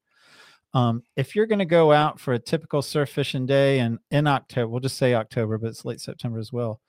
Um, 0.72 1.02
if 1.16 1.34
you're 1.34 1.46
going 1.46 1.58
to 1.58 1.64
go 1.64 1.92
out 1.92 2.20
for 2.20 2.32
a 2.32 2.38
typical 2.38 2.80
surf 2.82 3.10
fishing 3.10 3.46
day 3.46 3.80
and 3.80 3.98
in 4.10 4.26
October, 4.26 4.68
we'll 4.68 4.80
just 4.80 4.98
say 4.98 5.14
October, 5.14 5.58
but 5.58 5.68
it's 5.68 5.84
late 5.84 6.00
September 6.00 6.38
as 6.38 6.52
well. 6.52 6.80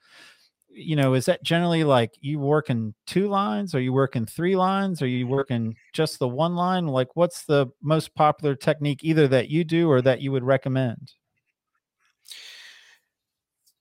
You 0.74 0.96
know, 0.96 1.14
is 1.14 1.26
that 1.26 1.42
generally 1.42 1.84
like 1.84 2.12
you 2.20 2.38
working 2.38 2.94
two 3.06 3.28
lines? 3.28 3.74
Are 3.74 3.80
you 3.80 3.92
working 3.92 4.24
three 4.24 4.56
lines? 4.56 5.02
Are 5.02 5.06
you 5.06 5.26
working 5.26 5.76
just 5.92 6.18
the 6.18 6.28
one 6.28 6.54
line? 6.56 6.86
Like, 6.86 7.14
what's 7.14 7.44
the 7.44 7.66
most 7.82 8.14
popular 8.14 8.54
technique 8.54 9.04
either 9.04 9.28
that 9.28 9.50
you 9.50 9.64
do 9.64 9.90
or 9.90 10.00
that 10.02 10.22
you 10.22 10.32
would 10.32 10.44
recommend? 10.44 11.12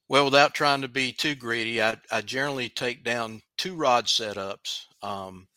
Well, 0.10 0.26
without 0.26 0.54
trying 0.54 0.82
to 0.82 0.90
be 0.90 1.14
too 1.14 1.36
greedy, 1.36 1.82
I, 1.82 1.96
I 2.12 2.20
generally 2.20 2.68
take 2.68 3.06
down 3.06 3.42
two 3.58 3.76
rod 3.76 4.08
setups. 4.08 4.82
Um, 5.02 5.48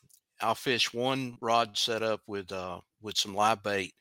I'll 0.41 0.55
fish 0.55 0.95
one 0.95 1.37
rod 1.41 1.77
setup 1.77 2.21
with 2.29 2.53
uh, 2.53 2.81
with 3.03 3.17
some 3.17 3.35
live 3.35 3.65
bait, 3.65 3.95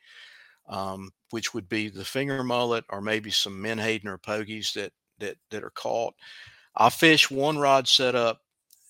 um, 0.67 1.09
which 1.31 1.55
would 1.55 1.67
be 1.67 1.89
the 1.89 2.05
finger 2.05 2.43
mullet 2.43 2.85
or 2.91 3.01
maybe 3.01 3.31
some 3.31 3.59
menhaden 3.59 4.07
or 4.07 4.19
pogies 4.19 4.73
that 4.73 4.93
that 5.17 5.37
that 5.49 5.63
are 5.63 5.71
caught. 5.71 6.13
I'll 6.75 6.89
fish 6.89 7.29
one 7.31 7.57
rod 7.57 7.87
setup. 7.87 8.41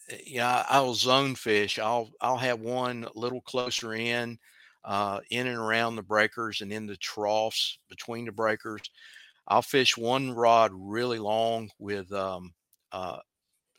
eh, 0.09 0.19
Yeah, 0.27 0.65
I'll 0.69 0.95
zone 0.95 1.35
fish. 1.35 1.79
I'll 1.79 2.11
I'll 2.21 2.37
have 2.37 2.59
one 2.61 3.05
a 3.05 3.11
little 3.19 3.41
closer 3.41 3.93
in, 3.93 4.39
uh, 4.85 5.21
in 5.31 5.47
and 5.47 5.57
around 5.57 5.95
the 5.97 6.03
breakers 6.03 6.61
and 6.61 6.73
in 6.73 6.87
the 6.87 6.97
troughs 6.97 7.79
between 7.89 8.25
the 8.25 8.31
breakers. 8.33 8.81
I'll 9.47 9.61
fish 9.63 9.97
one 9.97 10.31
rod 10.33 10.71
really 10.73 11.19
long 11.19 11.71
with 11.79 12.11
um, 12.13 12.53
uh, 12.91 13.19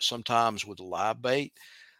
sometimes 0.00 0.64
with 0.66 0.80
a 0.80 0.84
live 0.84 1.22
bait, 1.22 1.54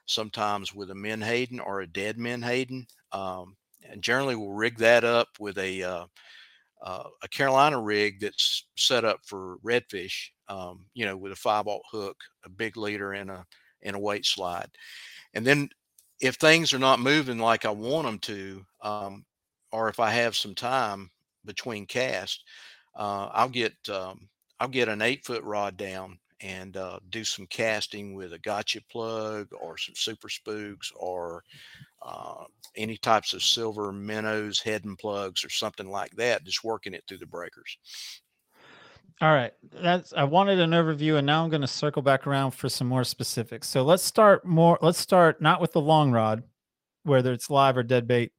sometimes 0.06 0.74
with 0.74 0.90
a 0.90 0.94
menhaden 0.94 1.60
or 1.60 1.80
a 1.80 1.86
dead 1.86 2.18
menhaden. 2.18 2.86
Um, 3.12 3.56
and 3.82 4.02
generally, 4.02 4.36
we'll 4.36 4.52
rig 4.52 4.78
that 4.78 5.04
up 5.04 5.28
with 5.40 5.58
a 5.58 5.82
uh, 5.82 6.06
uh, 6.82 7.08
a 7.22 7.28
Carolina 7.28 7.80
rig 7.80 8.20
that's 8.20 8.66
set 8.76 9.04
up 9.04 9.20
for 9.26 9.58
redfish. 9.64 10.30
Um, 10.48 10.86
you 10.94 11.06
know, 11.06 11.16
with 11.16 11.32
a 11.32 11.36
five 11.36 11.66
aught 11.66 11.82
hook, 11.90 12.16
a 12.44 12.50
big 12.50 12.76
leader, 12.76 13.12
and 13.12 13.30
a 13.30 13.44
and 13.82 13.96
a 13.96 13.98
weight 14.00 14.26
slide. 14.26 14.68
And 15.34 15.46
then, 15.46 15.68
if 16.20 16.36
things 16.36 16.72
are 16.72 16.78
not 16.78 17.00
moving 17.00 17.38
like 17.38 17.64
I 17.64 17.70
want 17.70 18.06
them 18.06 18.18
to, 18.20 18.66
um, 18.82 19.24
or 19.72 19.88
if 19.88 20.00
I 20.00 20.10
have 20.10 20.36
some 20.36 20.54
time 20.54 21.10
between 21.44 21.86
casts, 21.86 22.42
uh, 22.96 23.28
I'll 23.32 23.48
get 23.48 23.74
um, 23.90 24.28
I'll 24.60 24.68
get 24.68 24.88
an 24.88 25.02
eight 25.02 25.24
foot 25.24 25.42
rod 25.44 25.76
down 25.76 26.18
and 26.40 26.76
uh, 26.76 26.98
do 27.10 27.24
some 27.24 27.46
casting 27.46 28.14
with 28.14 28.32
a 28.34 28.38
gotcha 28.40 28.80
plug 28.90 29.48
or 29.60 29.78
some 29.78 29.94
super 29.96 30.28
spooks 30.28 30.92
or 30.96 31.42
uh, 32.02 32.44
any 32.76 32.96
types 32.96 33.34
of 33.34 33.42
silver 33.42 33.92
minnows, 33.92 34.60
head 34.60 34.84
and 34.84 34.98
plugs, 34.98 35.44
or 35.44 35.50
something 35.50 35.90
like 35.90 36.12
that. 36.16 36.44
Just 36.44 36.64
working 36.64 36.94
it 36.94 37.04
through 37.08 37.18
the 37.18 37.26
breakers. 37.26 37.78
All 39.20 39.32
right. 39.32 39.52
That's 39.72 40.12
I 40.12 40.24
wanted 40.24 40.58
an 40.60 40.70
overview 40.70 41.16
and 41.16 41.26
now 41.26 41.44
I'm 41.44 41.50
going 41.50 41.60
to 41.60 41.68
circle 41.68 42.02
back 42.02 42.26
around 42.26 42.50
for 42.50 42.68
some 42.68 42.88
more 42.88 43.04
specifics. 43.04 43.68
So 43.68 43.82
let's 43.82 44.02
start 44.02 44.44
more 44.44 44.78
let's 44.82 44.98
start 44.98 45.40
not 45.40 45.60
with 45.60 45.72
the 45.72 45.80
long 45.80 46.10
rod 46.10 46.42
whether 47.04 47.32
it's 47.32 47.50
live 47.50 47.76
or 47.76 47.82
dead 47.82 48.08
bait. 48.08 48.32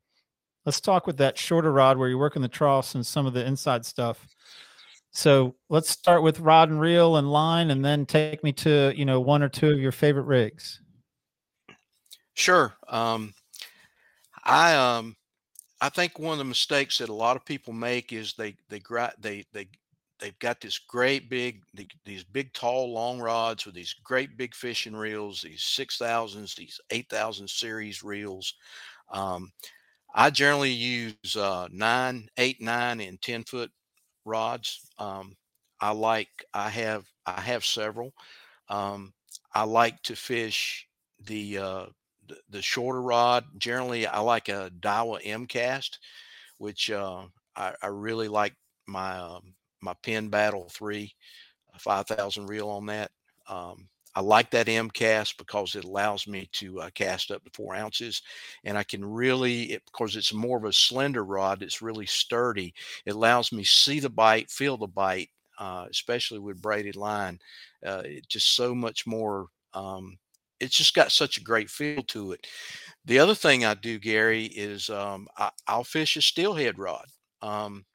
Let's 0.66 0.82
talk 0.82 1.08
with 1.08 1.18
that 1.18 1.38
shorter 1.38 1.72
rod 1.72 1.98
where 1.98 2.10
you're 2.10 2.18
working 2.18 2.42
the 2.42 2.48
troughs 2.48 2.96
and 2.96 3.06
some 3.06 3.26
of 3.26 3.34
the 3.34 3.46
inside 3.46 3.86
stuff. 3.86 4.28
So 5.12 5.56
let's 5.70 5.90
start 5.90 6.24
with 6.24 6.40
rod 6.40 6.70
and 6.70 6.82
reel 6.82 7.16
and 7.16 7.32
line 7.32 7.72
and 7.72 7.86
then 7.86 8.06
take 8.06 8.44
me 8.44 8.52
to, 8.54 8.92
you 8.96 9.06
know, 9.06 9.22
one 9.22 9.44
or 9.44 9.50
two 9.50 9.70
of 9.70 9.80
your 9.80 9.92
favorite 9.92 10.24
rigs. 10.24 10.82
Sure. 12.34 12.74
Um, 12.90 13.34
I 14.44 14.76
um, 14.76 15.16
I 15.80 15.90
think 15.90 16.20
one 16.20 16.34
of 16.34 16.38
the 16.40 16.44
mistakes 16.44 16.98
that 16.98 17.10
a 17.10 17.14
lot 17.14 17.38
of 17.38 17.46
people 17.46 17.72
make 17.72 18.12
is 18.12 18.34
they 18.34 18.56
they 18.68 18.82
they 19.20 19.46
they 19.54 19.68
they've 20.20 20.38
got 20.40 20.62
this 20.62 20.80
great 20.80 21.30
big 21.30 21.62
these 22.06 22.24
big 22.24 22.54
tall 22.54 22.94
long 22.94 23.20
rods 23.20 23.66
with 23.66 23.76
these 23.76 23.94
great 24.04 24.38
big 24.38 24.56
fishing 24.56 24.96
reels, 24.96 25.42
these 25.42 25.64
six 25.64 25.98
thousands, 25.98 26.56
these 26.56 26.80
eight 26.92 27.10
thousand 27.10 27.50
series 27.50 28.04
reels. 28.04 28.54
Um, 29.12 29.52
I 30.16 30.30
generally 30.30 30.72
use 30.72 31.36
uh, 31.36 31.68
nine, 31.72 32.30
eight, 32.38 32.62
nine, 32.62 33.02
and 33.02 33.22
ten 33.22 33.44
foot 33.44 33.72
rods. 34.26 34.90
Um, 34.98 35.36
I 35.82 35.92
like 35.92 36.30
I 36.54 36.70
have 36.70 37.06
I 37.26 37.42
have 37.42 37.66
several. 37.66 38.14
Um, 38.70 39.14
I 39.54 39.64
like 39.64 40.02
to 40.04 40.16
fish 40.16 40.88
the 41.24 41.58
uh, 41.58 41.86
the, 42.28 42.38
the 42.50 42.62
shorter 42.62 43.02
rod. 43.02 43.46
Generally, 43.58 44.08
I 44.08 44.20
like 44.20 44.50
a 44.50 44.72
Daiwa 44.80 45.24
Emcast, 45.24 45.98
which 46.58 46.92
uh, 46.92 47.24
I, 47.56 47.74
I 47.82 47.88
really 47.88 48.28
like 48.30 48.56
my 48.88 49.18
um, 49.18 49.54
my 49.86 49.96
Penn 50.04 50.30
Battle 50.30 50.68
three, 50.70 51.14
five 51.78 52.08
thousand 52.08 52.48
reel 52.48 52.70
on 52.70 52.88
that. 52.88 53.12
Um, 53.48 53.88
I 54.18 54.22
like 54.22 54.50
that 54.52 54.68
Emcast 54.68 55.38
because 55.38 55.76
it 55.76 55.84
allows 55.84 56.26
me 56.26 56.48
to 56.54 56.80
uh, 56.82 56.90
cast 56.94 57.32
up 57.32 57.44
to 57.44 57.52
four 57.54 57.76
ounces, 57.76 58.22
and 58.64 58.78
I 58.78 58.84
can 58.84 59.04
really, 59.04 59.74
it, 59.74 59.84
because 59.86 60.16
it's 60.16 60.34
more 60.34 60.58
of 60.58 60.64
a 60.64 60.72
slender 60.74 61.26
rod, 61.26 61.62
it's 61.62 61.82
really 61.82 62.06
sturdy. 62.06 62.74
It 63.06 63.16
allows 63.16 63.52
me 63.52 63.64
see 63.66 64.00
the 64.00 64.10
bite, 64.10 64.50
feel 64.50 64.78
the 64.78 64.88
bite, 64.88 65.30
uh, 65.60 65.88
especially 65.92 66.40
with 66.40 66.62
braided 66.62 66.96
line. 66.96 67.40
Uh, 67.86 68.04
it 68.06 68.30
just 68.30 68.56
so 68.56 68.74
much 68.74 69.06
more. 69.06 69.48
Um, 69.74 70.18
it's 70.62 70.78
just 70.78 70.96
got 70.96 71.12
such 71.12 71.38
a 71.38 71.44
great 71.44 71.70
feel 71.70 72.02
to 72.04 72.32
it. 72.32 72.48
The 73.04 73.20
other 73.20 73.36
thing 73.36 73.66
I 73.66 73.74
do, 73.74 74.00
Gary, 74.00 74.46
is 74.46 74.90
um, 74.90 75.28
I, 75.38 75.52
I'll 75.68 75.84
fish 75.84 76.16
a 76.16 76.22
steelhead 76.22 76.80
rod. 76.80 77.06
Um, 77.42 77.86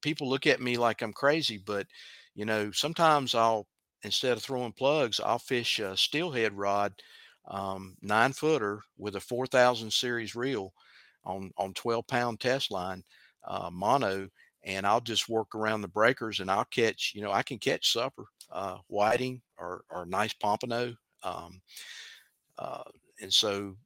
people 0.00 0.28
look 0.28 0.46
at 0.46 0.60
me 0.60 0.76
like 0.76 1.02
I'm 1.02 1.12
crazy, 1.12 1.58
but 1.58 1.86
you 2.34 2.44
know, 2.44 2.70
sometimes 2.72 3.34
I'll 3.34 3.68
instead 4.02 4.36
of 4.36 4.42
throwing 4.42 4.72
plugs, 4.72 5.20
I'll 5.20 5.38
fish 5.38 5.78
a 5.78 5.96
steelhead 5.96 6.52
rod, 6.54 6.94
um, 7.46 7.96
nine 8.02 8.32
footer 8.32 8.82
with 8.96 9.16
a 9.16 9.20
4000 9.20 9.92
series 9.92 10.34
reel 10.34 10.72
on 11.24 11.52
on 11.56 11.74
12 11.74 12.06
pound 12.06 12.40
test 12.40 12.70
line, 12.70 13.04
uh, 13.44 13.70
mono, 13.72 14.28
and 14.62 14.86
I'll 14.86 15.00
just 15.00 15.28
work 15.28 15.54
around 15.54 15.82
the 15.82 15.88
breakers 15.88 16.40
and 16.40 16.50
I'll 16.50 16.64
catch, 16.66 17.12
you 17.14 17.22
know, 17.22 17.32
I 17.32 17.42
can 17.42 17.58
catch 17.58 17.92
supper, 17.92 18.26
uh, 18.50 18.78
whiting 18.88 19.42
or 19.58 19.84
or 19.90 20.06
nice 20.06 20.32
pompano. 20.34 20.94
Um, 21.22 21.62
uh, 22.58 22.84
and 23.20 23.32
so 23.32 23.76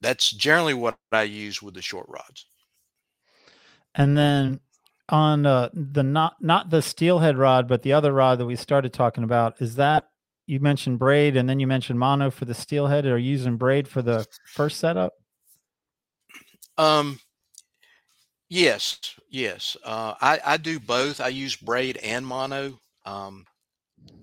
that's 0.00 0.30
generally 0.30 0.74
what 0.74 0.98
I 1.12 1.22
use 1.24 1.62
with 1.62 1.74
the 1.74 1.82
short 1.82 2.06
rods. 2.08 2.46
And 3.94 4.16
then 4.16 4.60
on 5.08 5.46
uh, 5.46 5.68
the 5.72 6.02
not 6.02 6.36
not 6.40 6.70
the 6.70 6.82
steelhead 6.82 7.38
rod, 7.38 7.68
but 7.68 7.82
the 7.82 7.92
other 7.92 8.12
rod 8.12 8.38
that 8.38 8.46
we 8.46 8.56
started 8.56 8.92
talking 8.92 9.24
about, 9.24 9.60
is 9.60 9.76
that 9.76 10.08
you 10.46 10.60
mentioned 10.60 10.98
braid 10.98 11.36
and 11.36 11.48
then 11.48 11.60
you 11.60 11.66
mentioned 11.66 11.98
mono 11.98 12.30
for 12.30 12.44
the 12.44 12.54
steelhead. 12.54 13.06
Are 13.06 13.18
you 13.18 13.30
using 13.30 13.56
braid 13.56 13.88
for 13.88 14.02
the 14.02 14.26
first 14.52 14.78
setup? 14.78 15.12
Um, 16.78 17.18
yes, 18.48 18.98
yes. 19.30 19.76
Uh, 19.84 20.14
I, 20.20 20.40
I 20.44 20.56
do 20.56 20.78
both. 20.78 21.20
I 21.20 21.28
use 21.28 21.56
braid 21.56 21.96
and 21.98 22.26
mono. 22.26 22.78
Um, 23.04 23.44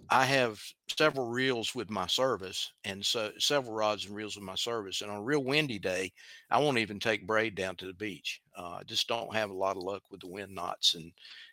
I 0.09 0.25
have 0.25 0.61
several 0.95 1.27
reels 1.27 1.73
with 1.73 1.89
my 1.89 2.07
service, 2.07 2.71
and 2.83 3.03
so 3.03 3.31
several 3.39 3.73
rods 3.73 4.05
and 4.05 4.15
reels 4.15 4.35
with 4.35 4.45
my 4.45 4.55
service. 4.55 5.01
And 5.01 5.09
on 5.09 5.17
a 5.17 5.23
real 5.23 5.43
windy 5.43 5.79
day, 5.79 6.11
I 6.51 6.59
won't 6.59 6.77
even 6.77 6.99
take 6.99 7.25
braid 7.25 7.55
down 7.55 7.75
to 7.77 7.87
the 7.87 7.93
beach. 7.93 8.42
Uh, 8.57 8.77
I 8.79 8.83
just 8.85 9.07
don't 9.07 9.33
have 9.35 9.49
a 9.49 9.55
lot 9.55 9.77
of 9.77 9.83
luck 9.83 10.03
with 10.11 10.21
the 10.21 10.27
wind 10.27 10.53
knots 10.53 10.95
and 10.95 11.11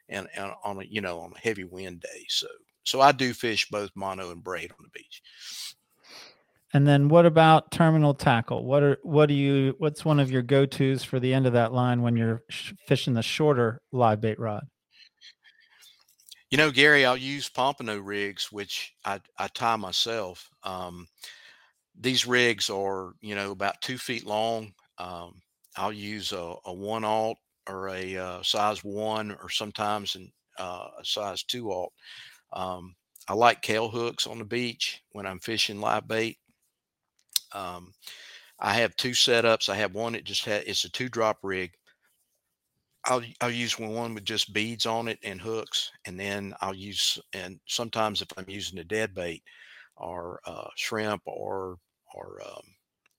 and, 0.08 0.28
and 0.36 0.52
on 0.64 0.80
a 0.80 0.84
you 0.84 1.00
know 1.00 1.20
on 1.20 1.32
a 1.34 1.38
heavy 1.38 1.64
wind 1.64 2.00
day. 2.00 2.26
So 2.28 2.46
so 2.84 3.00
I 3.00 3.12
do 3.12 3.32
fish 3.34 3.68
both 3.68 3.90
mono 3.94 4.30
and 4.30 4.42
braid 4.42 4.72
on 4.72 4.84
the 4.84 4.90
beach. 4.90 5.22
And 6.72 6.86
then 6.86 7.08
what 7.08 7.26
about 7.26 7.72
terminal 7.72 8.14
tackle? 8.14 8.64
What 8.64 8.82
are 8.82 8.98
what 9.02 9.26
do 9.26 9.34
you 9.34 9.74
what's 9.78 10.04
one 10.04 10.20
of 10.20 10.30
your 10.30 10.42
go-tos 10.42 11.02
for 11.02 11.18
the 11.18 11.34
end 11.34 11.46
of 11.46 11.54
that 11.54 11.72
line 11.72 12.02
when 12.02 12.16
you're 12.16 12.42
sh- 12.48 12.72
fishing 12.86 13.14
the 13.14 13.22
shorter 13.22 13.82
live 13.92 14.20
bait 14.20 14.38
rod? 14.38 14.66
You 16.50 16.58
know, 16.58 16.70
Gary, 16.70 17.04
I'll 17.06 17.16
use 17.16 17.48
pompano 17.48 17.98
rigs, 17.98 18.50
which 18.50 18.92
I, 19.04 19.20
I 19.38 19.46
tie 19.48 19.76
myself. 19.76 20.48
Um, 20.64 21.06
these 21.98 22.26
rigs 22.26 22.68
are, 22.70 23.12
you 23.20 23.36
know, 23.36 23.52
about 23.52 23.80
two 23.80 23.98
feet 23.98 24.26
long. 24.26 24.72
Um, 24.98 25.42
I'll 25.76 25.92
use 25.92 26.32
a, 26.32 26.54
a 26.64 26.72
one 26.72 27.04
aught 27.04 27.36
or 27.68 27.88
a 27.88 28.16
uh, 28.16 28.42
size 28.42 28.82
one, 28.82 29.32
or 29.42 29.48
sometimes 29.48 30.14
an, 30.16 30.32
uh, 30.58 30.88
a 31.00 31.04
size 31.04 31.42
two 31.44 31.70
aught. 31.70 31.92
Um, 32.52 32.94
I 33.28 33.34
like 33.34 33.62
Kahle 33.62 33.90
hooks 33.90 34.26
on 34.26 34.38
the 34.38 34.44
beach 34.44 35.02
when 35.12 35.26
I'm 35.26 35.38
fishing 35.38 35.80
live 35.80 36.08
bait. 36.08 36.38
Um, 37.52 37.92
I 38.58 38.74
have 38.74 38.96
two 38.96 39.10
setups. 39.10 39.68
I 39.68 39.76
have 39.76 39.94
one 39.94 40.12
that 40.14 40.24
just 40.24 40.44
had 40.44 40.64
it's 40.66 40.84
a 40.84 40.90
two 40.90 41.08
drop 41.08 41.38
rig. 41.42 41.72
I'll 43.06 43.22
I'll 43.40 43.50
use 43.50 43.78
one 43.78 44.14
with 44.14 44.24
just 44.24 44.52
beads 44.52 44.86
on 44.86 45.08
it 45.08 45.18
and 45.22 45.40
hooks, 45.40 45.90
and 46.04 46.18
then 46.20 46.54
I'll 46.60 46.74
use 46.74 47.18
and 47.32 47.58
sometimes 47.66 48.20
if 48.22 48.28
I'm 48.36 48.48
using 48.48 48.78
a 48.78 48.84
dead 48.84 49.14
bait 49.14 49.42
or 49.96 50.40
uh, 50.46 50.68
shrimp 50.76 51.22
or 51.26 51.78
or 52.14 52.40
um, 52.44 52.62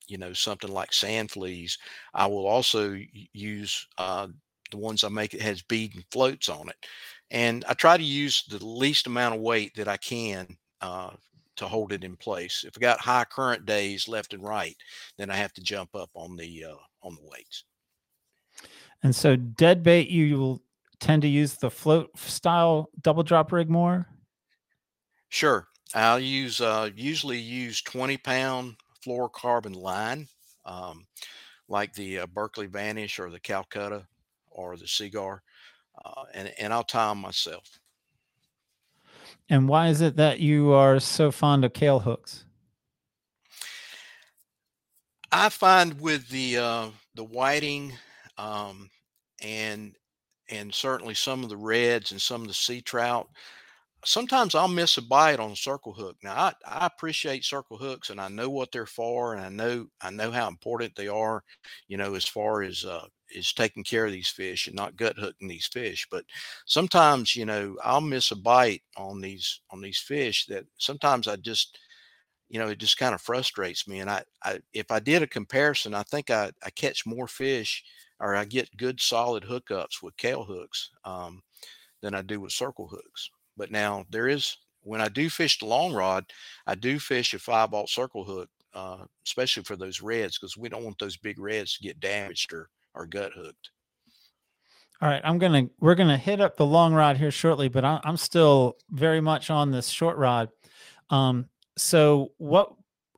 you 0.08 0.18
know 0.18 0.34
something 0.34 0.72
like 0.72 0.94
sand 0.94 1.32
fleas, 1.32 1.78
I 2.14 2.28
will 2.28 2.48
also 2.48 2.98
use 3.34 3.88
uh, 3.98 4.28
the 4.72 4.78
ones 4.78 5.04
I 5.04 5.10
make 5.10 5.32
that 5.32 5.42
has 5.42 5.62
bead 5.62 5.96
and 5.96 6.06
floats 6.12 6.50
on 6.50 6.70
it, 6.70 6.86
and 7.30 7.64
I 7.68 7.74
try 7.74 7.98
to 7.98 8.04
use 8.04 8.44
the 8.50 8.64
least 8.66 9.08
amount 9.08 9.36
of 9.36 9.42
weight 9.42 9.74
that 9.76 9.88
I 9.88 9.98
can 9.98 10.58
uh, 10.82 11.12
to 11.58 11.68
hold 11.68 11.92
it 11.92 12.04
in 12.04 12.18
place. 12.18 12.64
If 12.66 12.74
I 12.78 12.82
got 12.82 13.00
high 13.00 13.26
current 13.26 13.66
days 13.66 14.08
left 14.08 14.34
and 14.34 14.44
right, 14.44 14.76
then 15.18 15.30
I 15.30 15.36
have 15.36 15.54
to 15.54 15.62
jump 15.62 15.96
up 15.96 16.10
on 16.16 16.36
the 16.36 16.66
uh, 16.66 16.76
on 17.04 17.16
the 17.16 17.30
weights. 17.30 17.66
And 19.04 19.16
so 19.16 19.36
dead 19.36 19.84
bait, 19.84 20.10
you 20.10 20.38
will 20.38 20.62
tend 21.00 21.24
to 21.24 21.28
use 21.28 21.56
the 21.56 21.72
float 21.72 22.18
style 22.18 22.90
double 23.02 23.24
drop 23.24 23.52
rig 23.52 23.70
more. 23.70 24.08
Sure. 25.30 25.68
I'll 25.94 26.20
use 26.20 26.62
uh, 26.62 26.90
usually 26.96 27.40
use 27.40 27.82
20 27.82 28.18
pound 28.18 28.76
fluorocarbon 29.06 29.76
line 29.76 30.28
um, 30.66 31.06
like 31.68 31.94
the 31.94 32.20
uh, 32.20 32.28
Berkley 32.28 32.68
Vanish 32.68 33.20
or 33.20 33.30
the 33.30 33.40
Calcutta 33.40 34.06
or 34.50 34.78
the 34.78 34.88
Seaguar, 34.88 35.42
uh, 36.04 36.24
and 36.34 36.54
and 36.60 36.74
I'll 36.74 36.84
tie 36.84 37.10
them 37.10 37.20
myself. 37.20 37.80
And 39.50 39.68
why 39.68 39.88
is 39.88 40.02
it 40.02 40.16
that 40.18 40.40
you 40.40 40.72
are 40.72 41.00
so 41.00 41.32
fond 41.32 41.66
of 41.66 41.74
Kahle 41.74 42.04
hooks? 42.04 42.46
I 45.32 45.50
find 45.50 46.00
with 46.00 46.28
the 46.30 46.58
uh, 46.58 46.90
the 47.16 47.24
whiting 47.24 47.94
um, 48.38 48.90
and 49.42 49.96
and 50.50 50.74
certainly 50.74 51.14
some 51.14 51.44
of 51.44 51.50
the 51.50 51.58
reds 51.58 52.12
and 52.12 52.22
some 52.22 52.42
of 52.42 52.48
the 52.48 52.54
sea 52.54 52.82
trout, 52.82 53.30
sometimes 54.06 54.56
I'll 54.56 54.68
miss 54.68 54.98
a 54.98 55.02
bite 55.02 55.40
on 55.40 55.52
a 55.52 55.56
circle 55.56 55.94
hook. 55.94 56.18
Now 56.24 56.34
I, 56.36 56.54
I 56.66 56.86
appreciate 56.88 57.46
circle 57.46 57.78
hooks 57.78 58.10
and 58.10 58.20
I 58.22 58.28
know 58.30 58.50
what 58.50 58.72
they're 58.72 58.86
for 58.86 59.34
and 59.34 59.44
I 59.44 59.50
know 59.50 59.88
I 60.02 60.10
know 60.12 60.32
how 60.32 60.48
important 60.48 60.96
they 60.96 61.08
are, 61.08 61.44
you 61.88 61.98
know, 61.98 62.16
as 62.16 62.26
far 62.28 62.64
as 62.64 62.86
uh 62.86 63.08
is 63.34 63.54
taking 63.54 63.84
care 63.84 64.06
of 64.06 64.12
these 64.12 64.30
fish 64.30 64.68
and 64.68 64.76
not 64.76 64.98
gut 64.98 65.16
hooking 65.18 65.48
these 65.48 65.68
fish. 65.68 66.06
But 66.12 66.26
sometimes, 66.66 67.36
you 67.36 67.46
know, 67.46 67.78
I'll 67.84 68.02
miss 68.02 68.32
a 68.32 68.36
bite 68.36 68.84
on 68.98 69.22
these 69.22 69.62
on 69.72 69.82
these 69.82 70.00
fish 70.00 70.46
that 70.48 70.66
sometimes 70.78 71.28
I 71.28 71.38
just 71.38 71.78
you 72.50 72.60
know, 72.60 72.68
it 72.70 72.80
just 72.80 72.98
kind 72.98 73.16
of 73.16 73.22
frustrates 73.22 73.88
me. 73.88 74.00
And 74.00 74.10
I, 74.10 74.24
I 74.44 74.60
if 74.74 74.92
I 74.92 75.00
did 75.00 75.24
a 75.24 75.28
comparison, 75.28 75.94
I 75.94 76.04
think 76.04 76.30
I, 76.30 76.52
I 76.64 76.70
catch 76.72 77.06
more 77.06 77.28
fish 77.28 77.84
or 78.20 78.36
I 78.36 78.46
get 78.46 78.76
good 78.78 79.00
solid 79.02 79.44
hookups 79.44 80.02
with 80.04 80.18
Kahle 80.18 80.46
hooks 80.46 80.92
um, 81.06 81.42
than 82.02 82.16
I 82.16 82.22
do 82.24 82.42
with 82.42 82.54
circle 82.54 82.88
hooks. 82.90 83.30
But 83.58 83.72
now 83.72 84.06
there 84.10 84.28
is 84.28 84.58
when 84.84 85.02
I 85.02 85.10
do 85.10 85.30
fish 85.30 85.60
the 85.60 85.66
long 85.66 85.94
rod, 85.94 86.26
I 86.66 86.76
do 86.76 87.00
fish 87.00 87.34
a 87.34 87.40
five 87.40 87.74
aught 87.74 87.90
circle 87.90 88.24
hook, 88.24 88.50
uh, 88.74 89.06
especially 89.26 89.64
for 89.64 89.76
those 89.76 90.02
reds, 90.02 90.38
because 90.38 90.58
we 90.58 90.70
don't 90.70 90.84
want 90.84 90.98
those 91.00 91.18
big 91.18 91.40
reds 91.40 91.78
to 91.78 91.84
get 91.84 92.00
damaged 92.00 92.54
or 92.54 92.70
or 92.94 93.06
gut 93.06 93.32
hooked. 93.34 93.72
All 95.02 95.10
right, 95.10 95.22
I'm 95.24 95.40
gonna 95.40 95.68
we're 95.80 95.96
gonna 95.96 96.18
hit 96.18 96.42
up 96.42 96.58
the 96.58 96.66
long 96.66 96.94
rod 96.94 97.18
here 97.18 97.32
shortly, 97.32 97.70
but 97.70 97.84
I, 97.84 98.00
I'm 98.04 98.18
still 98.18 98.78
very 98.92 99.22
much 99.22 99.50
on 99.50 99.72
this 99.72 99.90
short 99.90 100.18
rod. 100.18 100.50
Um, 101.10 101.50
so 101.76 102.32
what 102.38 102.74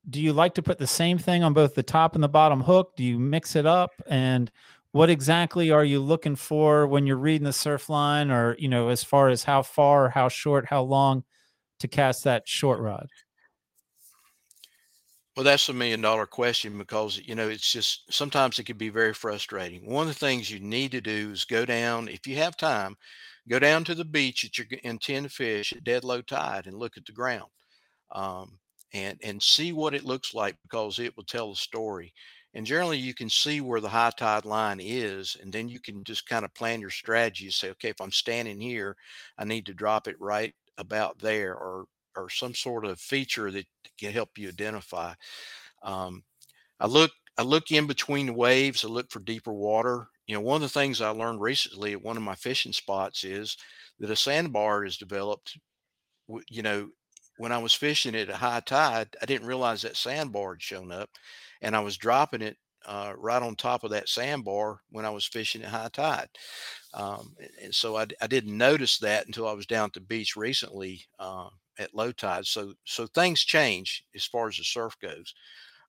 do 0.10 0.22
you 0.22 0.34
like 0.34 0.54
to 0.56 0.64
put 0.64 0.78
the 0.78 0.88
same 0.88 1.18
thing 1.18 1.44
on 1.44 1.54
both 1.54 1.76
the 1.76 1.84
top 1.84 2.16
and 2.16 2.24
the 2.24 2.30
bottom 2.30 2.62
hook? 2.62 2.96
Do 2.96 3.04
you 3.04 3.20
mix 3.20 3.56
it 3.56 3.66
up? 3.66 3.92
And 4.08 4.52
what 4.94 5.10
exactly 5.12 5.72
are 5.72 5.86
you 5.86 6.00
looking 6.02 6.38
for 6.38 6.88
when 6.88 7.08
you're 7.08 7.18
reading 7.18 7.46
the 7.46 7.54
surf 7.54 7.90
line 7.90 8.32
or, 8.32 8.56
you 8.60 8.70
know, 8.70 8.90
as 8.90 9.04
far 9.04 9.30
as 9.30 9.46
how 9.46 9.64
far, 9.64 10.10
how 10.12 10.30
short, 10.30 10.68
how 10.68 10.84
long 10.84 11.26
to 11.80 11.88
cast 11.88 12.26
that 12.26 12.48
short 12.48 12.80
rod? 12.82 13.10
Well, 15.36 15.44
that's 15.44 15.68
a 15.70 15.74
million 15.74 16.02
dollar 16.02 16.28
question 16.28 16.78
because, 16.78 17.18
you 17.18 17.34
know, 17.34 17.50
it's 17.50 17.72
just 17.72 18.12
sometimes 18.14 18.60
it 18.60 18.66
can 18.66 18.78
be 18.78 18.90
very 18.90 19.14
frustrating. 19.14 19.90
One 19.90 20.08
of 20.08 20.14
the 20.14 20.20
things 20.20 20.52
you 20.52 20.60
need 20.60 20.92
to 20.92 21.02
do 21.02 21.32
is 21.32 21.44
go 21.46 21.66
down, 21.66 22.08
if 22.08 22.28
you 22.28 22.36
have 22.36 22.56
time, 22.56 22.96
go 23.50 23.58
down 23.58 23.84
to 23.86 23.96
the 23.96 24.06
beach 24.06 24.44
that 24.44 24.58
you 24.60 24.66
intend 24.84 25.26
to 25.26 25.30
fish 25.34 25.74
at 25.74 25.84
dead 25.84 26.04
low 26.04 26.22
tide 26.22 26.68
and 26.68 26.78
look 26.78 26.98
at 26.98 27.06
the 27.06 27.12
ground 27.14 27.50
um, 28.12 28.60
and 28.94 29.20
and 29.24 29.44
see 29.44 29.74
what 29.74 29.96
it 29.96 30.06
looks 30.06 30.34
like 30.36 30.58
because 30.64 31.00
it 31.00 31.18
will 31.18 31.26
tell 31.26 31.52
a 31.54 31.56
story. 31.58 32.14
And 32.56 32.66
generally, 32.66 32.98
you 32.98 33.14
can 33.16 33.30
see 33.30 33.62
where 33.62 33.82
the 33.82 33.90
high 33.90 34.12
tide 34.16 34.46
line 34.46 34.80
is, 34.80 35.38
and 35.42 35.52
then 35.52 35.70
you 35.70 35.80
can 35.80 36.04
just 36.04 36.28
kind 36.28 36.46
of 36.46 36.54
plan 36.54 36.82
your 36.82 36.92
strategy. 36.92 37.50
Say, 37.50 37.72
okay, 37.72 37.90
if 37.90 38.00
I'm 38.02 38.12
standing 38.12 38.60
here, 38.62 38.96
I 39.38 39.46
need 39.46 39.66
to 39.68 39.74
drop 39.74 40.08
it 40.08 40.20
right 40.20 40.54
about 40.78 41.20
there, 41.20 41.56
or 41.56 41.86
or 42.16 42.30
some 42.30 42.54
sort 42.54 42.86
of 42.86 43.00
feature 43.00 43.50
that 43.52 43.66
can 43.98 44.12
help 44.14 44.38
you 44.38 44.48
identify. 44.50 45.14
Um, 45.84 46.24
I 46.80 46.88
look 46.88 47.12
I 47.38 47.44
look 47.44 47.72
in 47.72 47.88
between 47.88 48.28
the 48.28 48.34
waves. 48.34 48.86
I 48.86 48.88
look 48.90 49.12
for 49.12 49.20
deeper 49.20 49.54
water. 49.54 50.08
You 50.28 50.36
know, 50.36 50.42
one 50.42 50.58
of 50.58 50.62
the 50.62 50.70
things 50.70 51.02
I 51.02 51.10
learned 51.10 51.42
recently 51.42 51.94
at 51.94 52.04
one 52.04 52.18
of 52.18 52.24
my 52.24 52.36
fishing 52.36 52.74
spots 52.74 53.24
is 53.24 53.58
that 54.00 54.12
a 54.12 54.16
sandbar 54.16 54.86
is 54.86 54.98
developed. 54.98 55.58
You 56.50 56.64
know, 56.64 56.90
when 57.38 57.52
I 57.52 57.58
was 57.58 57.74
fishing 57.74 58.16
at 58.16 58.30
a 58.30 58.36
high 58.36 58.62
tide, 58.62 59.16
I 59.22 59.26
didn't 59.26 59.48
realize 59.48 59.82
that 59.82 59.98
sandbar 59.98 60.54
had 60.54 60.62
shown 60.62 60.92
up, 60.92 61.10
and 61.62 61.76
I 61.76 61.80
was 61.80 61.98
dropping 61.98 62.42
it 62.42 62.58
uh, 62.86 63.14
right 63.18 63.42
on 63.42 63.56
top 63.56 63.84
of 63.84 63.92
that 63.92 64.10
sandbar 64.10 64.82
when 64.90 65.06
I 65.06 65.10
was 65.10 65.26
fishing 65.26 65.64
at 65.64 65.70
high 65.70 65.90
tide. 65.94 66.28
Um, 66.94 67.36
and 67.62 67.74
so 67.74 67.98
I, 67.98 68.08
I, 68.22 68.28
didn't 68.28 68.58
notice 68.58 68.98
that 69.00 69.26
until 69.26 69.48
I 69.48 69.54
was 69.54 69.66
down 69.66 69.86
at 69.86 69.94
the 69.94 70.02
beach 70.02 70.36
recently 70.36 71.06
uh, 71.18 71.48
at 71.80 71.96
low 71.96 72.12
tide. 72.12 72.46
So 72.46 72.74
so 72.84 73.08
things 73.08 73.42
change 73.42 74.04
as 74.14 74.26
far 74.26 74.50
as 74.50 74.58
the 74.58 74.64
surf 74.64 74.96
goes. 75.02 75.34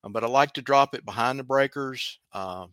Um, 0.05 0.13
but 0.13 0.25
I 0.25 0.29
like 0.29 0.53
to 0.53 0.63
drop 0.63 0.95
it 0.95 1.05
behind 1.05 1.39
the 1.39 1.45
breakers. 1.45 2.21
Uh, 2.33 2.67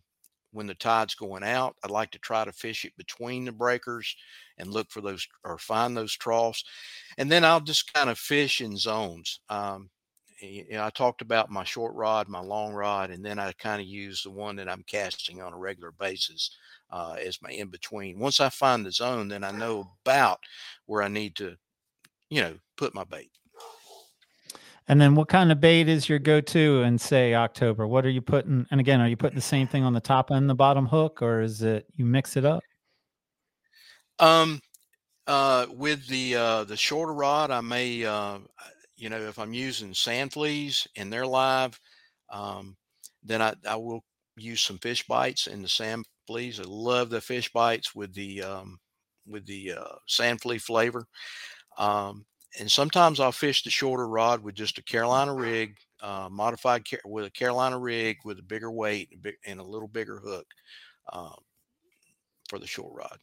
when 0.52 0.66
the 0.66 0.74
tide's 0.74 1.14
going 1.14 1.42
out. 1.42 1.76
I'd 1.82 1.90
like 1.90 2.10
to 2.12 2.18
try 2.18 2.44
to 2.44 2.52
fish 2.52 2.84
it 2.84 2.96
between 2.96 3.44
the 3.44 3.52
breakers 3.52 4.14
and 4.62 4.72
look 4.72 4.90
for 4.90 5.00
those 5.00 5.26
or 5.44 5.58
find 5.58 5.96
those 5.96 6.16
troughs. 6.16 6.64
And 7.18 7.30
then 7.30 7.44
I'll 7.44 7.60
just 7.60 7.92
kind 7.92 8.08
of 8.08 8.18
fish 8.18 8.60
in 8.60 8.76
zones. 8.76 9.40
Um, 9.50 9.90
you 10.40 10.64
know, 10.70 10.84
I 10.84 10.90
talked 10.90 11.20
about 11.20 11.50
my 11.50 11.64
short 11.64 11.94
rod, 11.94 12.28
my 12.28 12.40
long 12.40 12.72
rod, 12.72 13.10
and 13.10 13.24
then 13.24 13.38
I 13.38 13.52
kind 13.52 13.80
of 13.80 13.86
use 13.86 14.22
the 14.22 14.30
one 14.30 14.56
that 14.56 14.68
I'm 14.68 14.84
casting 14.86 15.42
on 15.42 15.52
a 15.52 15.58
regular 15.58 15.92
basis 15.92 16.56
uh, 16.90 17.16
as 17.24 17.40
my 17.42 17.50
in 17.50 17.68
between. 17.68 18.18
Once 18.18 18.40
I 18.40 18.48
find 18.48 18.84
the 18.84 18.90
zone, 18.90 19.28
then 19.28 19.44
I 19.44 19.50
know 19.50 19.92
about 20.04 20.40
where 20.86 21.02
I 21.02 21.08
need 21.08 21.36
to, 21.36 21.56
you 22.30 22.40
know, 22.40 22.56
put 22.76 22.94
my 22.94 23.04
bait. 23.04 23.30
And 24.88 25.00
then 25.00 25.14
what 25.14 25.28
kind 25.28 25.52
of 25.52 25.60
bait 25.60 25.88
is 25.88 26.08
your 26.08 26.18
go-to 26.18 26.82
in 26.82 26.98
say 26.98 27.34
October? 27.34 27.86
What 27.86 28.04
are 28.04 28.10
you 28.10 28.20
putting? 28.20 28.66
And 28.70 28.80
again, 28.80 29.00
are 29.00 29.08
you 29.08 29.16
putting 29.16 29.36
the 29.36 29.42
same 29.42 29.68
thing 29.68 29.84
on 29.84 29.92
the 29.92 30.00
top 30.00 30.30
and 30.30 30.50
the 30.50 30.56
bottom 30.56 30.86
hook 30.86 31.22
or 31.22 31.40
is 31.40 31.62
it 31.62 31.86
you 31.94 32.04
mix 32.04 32.36
it 32.36 32.44
up? 32.44 32.62
Um 34.22 34.60
uh 35.26 35.66
with 35.70 36.08
the 36.08 36.36
uh 36.36 36.64
the 36.64 36.76
shorter 36.76 37.14
rod, 37.14 37.50
I 37.50 37.60
may 37.62 38.04
uh 38.04 38.40
you 38.96 39.10
know, 39.10 39.20
if 39.20 39.38
I'm 39.38 39.54
using 39.54 39.94
sand 39.94 40.32
fleas 40.32 40.86
and 40.96 41.12
they're 41.12 41.26
live, 41.26 41.80
um 42.30 42.76
then 43.24 43.42
I, 43.42 43.54
I 43.68 43.76
will 43.76 44.04
use 44.36 44.62
some 44.62 44.78
fish 44.78 45.06
bites 45.06 45.46
in 45.48 45.62
the 45.62 45.68
sand 45.68 46.06
fleas. 46.26 46.60
I 46.60 46.64
love 46.66 47.10
the 47.10 47.20
fish 47.22 47.52
bites 47.52 47.94
with 47.94 48.14
the 48.14 48.42
um 48.42 48.80
with 49.26 49.46
the 49.46 49.74
uh, 49.74 49.96
sand 50.08 50.40
flea 50.42 50.58
flavor. 50.58 51.06
Um, 51.78 52.26
and 52.60 52.70
sometimes 52.70 53.20
I'll 53.20 53.32
fish 53.32 53.62
the 53.64 53.70
shorter 53.70 54.08
rod 54.08 54.42
with 54.44 54.54
just 54.56 54.78
a 54.78 54.84
Carolina 54.84 55.34
rig, 55.34 55.76
uh, 56.02 56.28
modified 56.30 56.84
with 57.04 57.26
a 57.26 57.30
Carolina 57.30 57.78
rig 57.78 58.18
with 58.24 58.38
a 58.38 58.42
bigger 58.42 58.70
weight 58.72 59.10
and, 59.12 59.34
and 59.46 59.60
a 59.60 59.64
little 59.64 59.88
bigger 59.88 60.20
hook 60.20 60.46
um, 61.12 61.36
for 62.48 62.58
the 62.58 62.66
short 62.66 62.92
rod. 62.94 63.18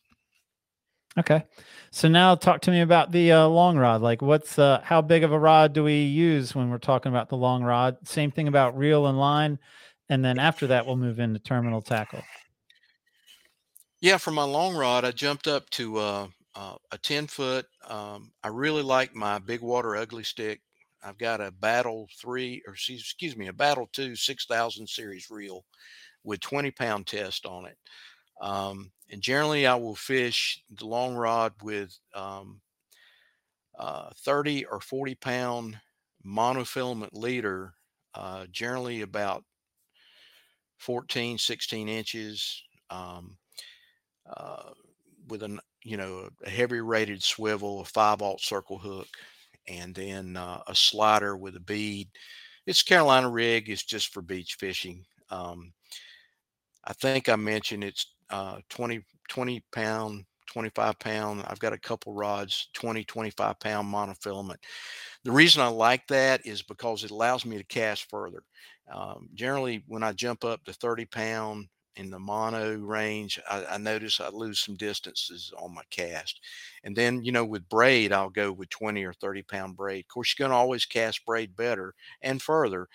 Okay, 1.19 1.43
so 1.91 2.07
now 2.07 2.33
talk 2.35 2.61
to 2.61 2.71
me 2.71 2.79
about 2.79 3.11
the 3.11 3.33
uh, 3.33 3.47
long 3.47 3.77
rod. 3.77 4.01
Like, 4.01 4.21
what's 4.21 4.57
uh, 4.57 4.79
how 4.83 5.01
big 5.01 5.23
of 5.23 5.33
a 5.33 5.39
rod 5.39 5.73
do 5.73 5.83
we 5.83 6.03
use 6.03 6.55
when 6.55 6.69
we're 6.69 6.77
talking 6.77 7.11
about 7.11 7.27
the 7.27 7.35
long 7.35 7.61
rod? 7.61 7.97
Same 8.07 8.31
thing 8.31 8.47
about 8.47 8.77
reel 8.77 9.05
and 9.07 9.19
line, 9.19 9.59
and 10.07 10.23
then 10.23 10.39
after 10.39 10.67
that, 10.67 10.85
we'll 10.85 10.95
move 10.95 11.19
into 11.19 11.39
terminal 11.39 11.81
tackle. 11.81 12.23
Yeah, 13.99 14.15
for 14.15 14.31
my 14.31 14.45
long 14.45 14.77
rod, 14.77 15.03
I 15.03 15.11
jumped 15.11 15.47
up 15.47 15.69
to 15.71 15.97
uh, 15.97 16.27
uh, 16.55 16.75
a 16.93 16.97
10 16.97 17.27
foot. 17.27 17.65
Um, 17.85 18.31
I 18.41 18.47
really 18.47 18.81
like 18.81 19.13
my 19.13 19.39
big 19.39 19.61
water 19.61 19.97
Ugly 19.97 20.23
Stik. 20.23 20.61
I've 21.03 21.17
got 21.17 21.41
a 21.41 21.51
battle 21.51 22.07
three 22.17 22.61
or 22.65 22.73
excuse 22.73 23.35
me, 23.35 23.47
a 23.47 23.53
battle 23.53 23.89
two 23.91 24.15
6000 24.15 24.87
series 24.87 25.29
reel 25.29 25.65
with 26.23 26.39
20 26.39 26.71
pound 26.71 27.07
test 27.07 27.45
on 27.45 27.65
it. 27.65 27.77
Um, 28.41 28.91
and 29.09 29.21
generally 29.21 29.65
I 29.67 29.75
will 29.75 29.95
fish 29.95 30.63
the 30.69 30.85
long 30.85 31.15
rod 31.15 31.53
with 31.61 31.97
um, 32.13 32.61
uh, 33.77 34.09
30 34.17 34.65
or 34.65 34.79
40 34.81 35.15
pound 35.15 35.79
monofilament 36.25 37.13
leader, 37.13 37.73
uh, 38.13 38.45
generally 38.51 39.01
about 39.01 39.43
14, 40.77 41.37
16 41.37 41.89
inches. 41.89 42.63
Um, 42.89 43.37
uh, 44.35 44.71
with 45.27 45.43
an 45.43 45.59
you 45.83 45.97
know 45.97 46.29
a 46.43 46.49
heavy 46.49 46.81
rated 46.81 47.23
swivel, 47.23 47.81
a 47.81 47.85
five 47.85 48.21
aught 48.21 48.41
circle 48.41 48.77
hook, 48.77 49.07
and 49.67 49.93
then 49.95 50.37
uh, 50.37 50.61
a 50.67 50.75
slider 50.75 51.37
with 51.37 51.55
a 51.55 51.59
bead. 51.59 52.09
It's 52.65 52.83
Carolina 52.83 53.29
rig. 53.29 53.69
It's 53.69 53.83
just 53.83 54.13
for 54.13 54.21
beach 54.21 54.55
fishing. 54.55 55.05
Um, 55.29 55.73
I 56.85 56.93
think 56.93 57.29
I 57.29 57.35
mentioned 57.35 57.83
it's 57.83 58.15
uh, 58.29 58.59
20, 58.69 59.01
20 59.29 59.63
pound, 59.71 60.25
25 60.47 60.99
pound. 60.99 61.43
I've 61.47 61.59
got 61.59 61.73
a 61.73 61.77
couple 61.79 62.13
rods, 62.13 62.69
20, 62.73 63.03
25 63.03 63.59
pound 63.59 63.93
monofilament. 63.93 64.57
The 65.23 65.31
reason 65.31 65.61
I 65.61 65.67
like 65.67 66.07
that 66.07 66.45
is 66.45 66.61
because 66.61 67.03
it 67.03 67.11
allows 67.11 67.45
me 67.45 67.57
to 67.57 67.63
cast 67.63 68.09
further. 68.09 68.43
Um, 68.91 69.29
generally, 69.33 69.83
when 69.87 70.03
I 70.03 70.13
jump 70.13 70.43
up 70.43 70.63
to 70.65 70.73
30 70.73 71.05
pound, 71.05 71.67
in 71.95 72.09
the 72.11 72.19
mono 72.19 72.75
range, 72.77 73.37
I, 73.49 73.65
I, 73.65 73.77
notice 73.77 74.21
I 74.21 74.29
lose 74.29 74.61
some 74.61 74.75
distances 74.75 75.51
on 75.57 75.73
my 75.75 75.81
cast. 75.91 76.39
And 76.85 76.95
then, 76.95 77.23
you 77.25 77.33
know, 77.33 77.43
with 77.43 77.67
braid, 77.67 78.13
I'll 78.13 78.29
go 78.29 78.53
with 78.53 78.69
20 78.69 79.03
or 79.03 79.11
30 79.11 79.43
pound 79.43 79.75
braid. 79.75 80.05
Of 80.05 80.07
course, 80.07 80.33
you're 80.37 80.47
going 80.47 80.53
to 80.55 80.57
always 80.57 80.85
cast 80.85 81.25
braid 81.25 81.57
better 81.57 81.93
and 82.21 82.41
further. 82.41 82.87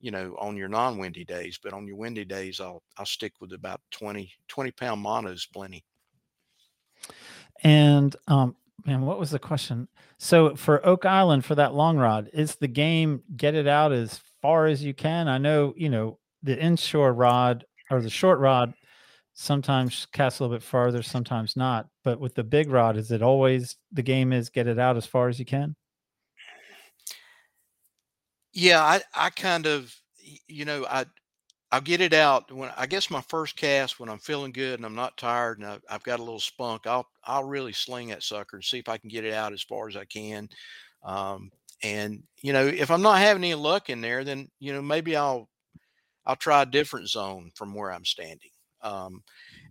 You 0.00 0.10
know, 0.10 0.36
on 0.38 0.56
your 0.56 0.68
non-windy 0.68 1.24
days. 1.24 1.58
But 1.62 1.72
on 1.72 1.86
your 1.86 1.96
windy 1.96 2.24
days, 2.24 2.60
I'll 2.60 2.82
I'll 2.96 3.06
stick 3.06 3.32
with 3.40 3.52
about 3.52 3.80
20 3.90 4.30
20 4.48 4.70
pound 4.72 5.00
monos 5.00 5.46
plenty. 5.46 5.84
And 7.62 8.14
um, 8.26 8.56
man, 8.86 9.02
what 9.02 9.18
was 9.18 9.30
the 9.30 9.38
question? 9.38 9.88
So 10.18 10.56
for 10.56 10.84
Oak 10.86 11.04
Island 11.04 11.44
for 11.44 11.54
that 11.54 11.74
long 11.74 11.96
rod, 11.96 12.30
is 12.32 12.56
the 12.56 12.68
game 12.68 13.22
get 13.36 13.54
it 13.54 13.66
out 13.66 13.92
as 13.92 14.20
far 14.42 14.66
as 14.66 14.82
you 14.82 14.94
can? 14.94 15.28
I 15.28 15.38
know 15.38 15.74
you 15.76 15.88
know 15.88 16.18
the 16.42 16.58
inshore 16.58 17.12
rod 17.12 17.64
or 17.90 18.00
the 18.00 18.10
short 18.10 18.38
rod 18.38 18.74
sometimes 19.34 20.06
cast 20.12 20.40
a 20.40 20.42
little 20.42 20.56
bit 20.56 20.64
farther, 20.64 21.02
sometimes 21.02 21.56
not. 21.56 21.86
But 22.02 22.18
with 22.18 22.34
the 22.34 22.44
big 22.44 22.70
rod, 22.70 22.96
is 22.96 23.12
it 23.12 23.22
always 23.22 23.76
the 23.92 24.02
game 24.02 24.32
is 24.32 24.48
get 24.48 24.66
it 24.66 24.78
out 24.78 24.96
as 24.96 25.06
far 25.06 25.28
as 25.28 25.38
you 25.38 25.44
can? 25.44 25.76
Yeah, 28.52 28.82
I 28.82 29.00
I 29.14 29.30
kind 29.30 29.66
of 29.66 29.94
you 30.46 30.64
know 30.64 30.86
I 30.86 31.06
I'll 31.72 31.80
get 31.82 32.00
it 32.00 32.14
out 32.14 32.52
when 32.52 32.70
I 32.76 32.86
guess 32.86 33.10
my 33.10 33.22
first 33.22 33.56
cast 33.56 34.00
when 34.00 34.08
I'm 34.08 34.18
feeling 34.18 34.52
good 34.52 34.78
and 34.78 34.86
I'm 34.86 34.94
not 34.94 35.18
tired 35.18 35.58
and 35.58 35.66
I, 35.68 35.78
I've 35.90 36.02
got 36.04 36.20
a 36.20 36.24
little 36.24 36.40
spunk. 36.40 36.86
I'll 36.86 37.08
I'll 37.24 37.44
really 37.44 37.72
sling 37.72 38.08
that 38.08 38.22
sucker 38.22 38.56
and 38.58 38.64
see 38.64 38.78
if 38.78 38.88
I 38.88 38.98
can 38.98 39.10
get 39.10 39.24
it 39.24 39.34
out 39.34 39.52
as 39.52 39.62
far 39.62 39.88
as 39.88 39.96
I 39.96 40.04
can. 40.06 40.48
Um, 41.04 41.50
and 41.82 42.22
you 42.42 42.52
know 42.54 42.66
if 42.66 42.90
I'm 42.90 43.02
not 43.02 43.20
having 43.20 43.44
any 43.44 43.54
luck 43.56 43.90
in 43.90 44.00
there, 44.00 44.24
then 44.24 44.48
you 44.60 44.72
know 44.72 44.82
maybe 44.82 45.16
I'll 45.16 45.48
I'll 46.26 46.36
try 46.36 46.62
a 46.62 46.66
different 46.66 47.08
zone 47.08 47.50
from 47.54 47.74
where 47.74 47.92
I'm 47.92 48.04
standing. 48.04 48.50
Um, 48.82 49.22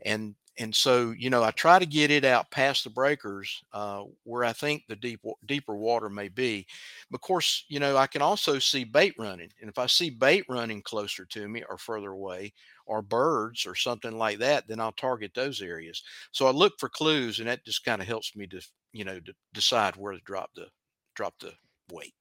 and 0.06 0.36
and 0.60 0.74
so 0.74 1.14
you 1.18 1.30
know 1.30 1.44
I 1.44 1.52
try 1.52 1.80
to 1.80 1.86
get 1.86 2.12
it 2.12 2.26
out 2.26 2.52
past 2.52 2.84
the 2.84 2.90
breakers 2.90 3.62
uh, 3.74 4.04
where 4.24 4.44
I 4.44 4.54
think 4.54 4.84
the 4.88 4.96
deep 4.96 5.22
deeper 5.46 5.76
water 5.76 6.10
may 6.10 6.30
be. 6.30 6.66
Of 7.14 7.22
course, 7.22 7.66
you 7.68 7.80
know 7.80 7.98
I 7.98 8.08
can 8.08 8.22
also 8.22 8.60
see 8.60 8.84
bait 8.84 9.14
running, 9.18 9.50
and 9.62 9.70
if 9.70 9.78
I 9.78 9.88
see 9.88 10.10
bait 10.10 10.46
running 10.50 10.82
closer 10.82 11.26
to 11.26 11.48
me 11.48 11.64
or 11.70 11.78
further 11.78 12.12
away, 12.12 12.54
or 12.86 13.02
birds 13.02 13.66
or 13.66 13.76
something 13.76 14.18
like 14.18 14.40
that, 14.40 14.68
then 14.68 14.80
I'll 14.80 14.94
target 14.94 15.32
those 15.36 15.62
areas. 15.62 16.04
So 16.32 16.48
I 16.48 16.52
look 16.52 16.80
for 16.80 16.90
clues, 16.90 17.40
and 17.40 17.48
that 17.48 17.66
just 17.66 17.86
kind 17.86 18.02
of 18.02 18.08
helps 18.08 18.36
me 18.36 18.48
to 18.48 18.62
you 18.94 19.06
know 19.06 19.20
to 19.20 19.34
decide 19.54 19.96
where 19.96 20.14
to 20.14 20.20
drop 20.22 20.52
the 20.56 20.68
drop 21.16 21.36
the 21.40 21.54
weight. 21.92 22.14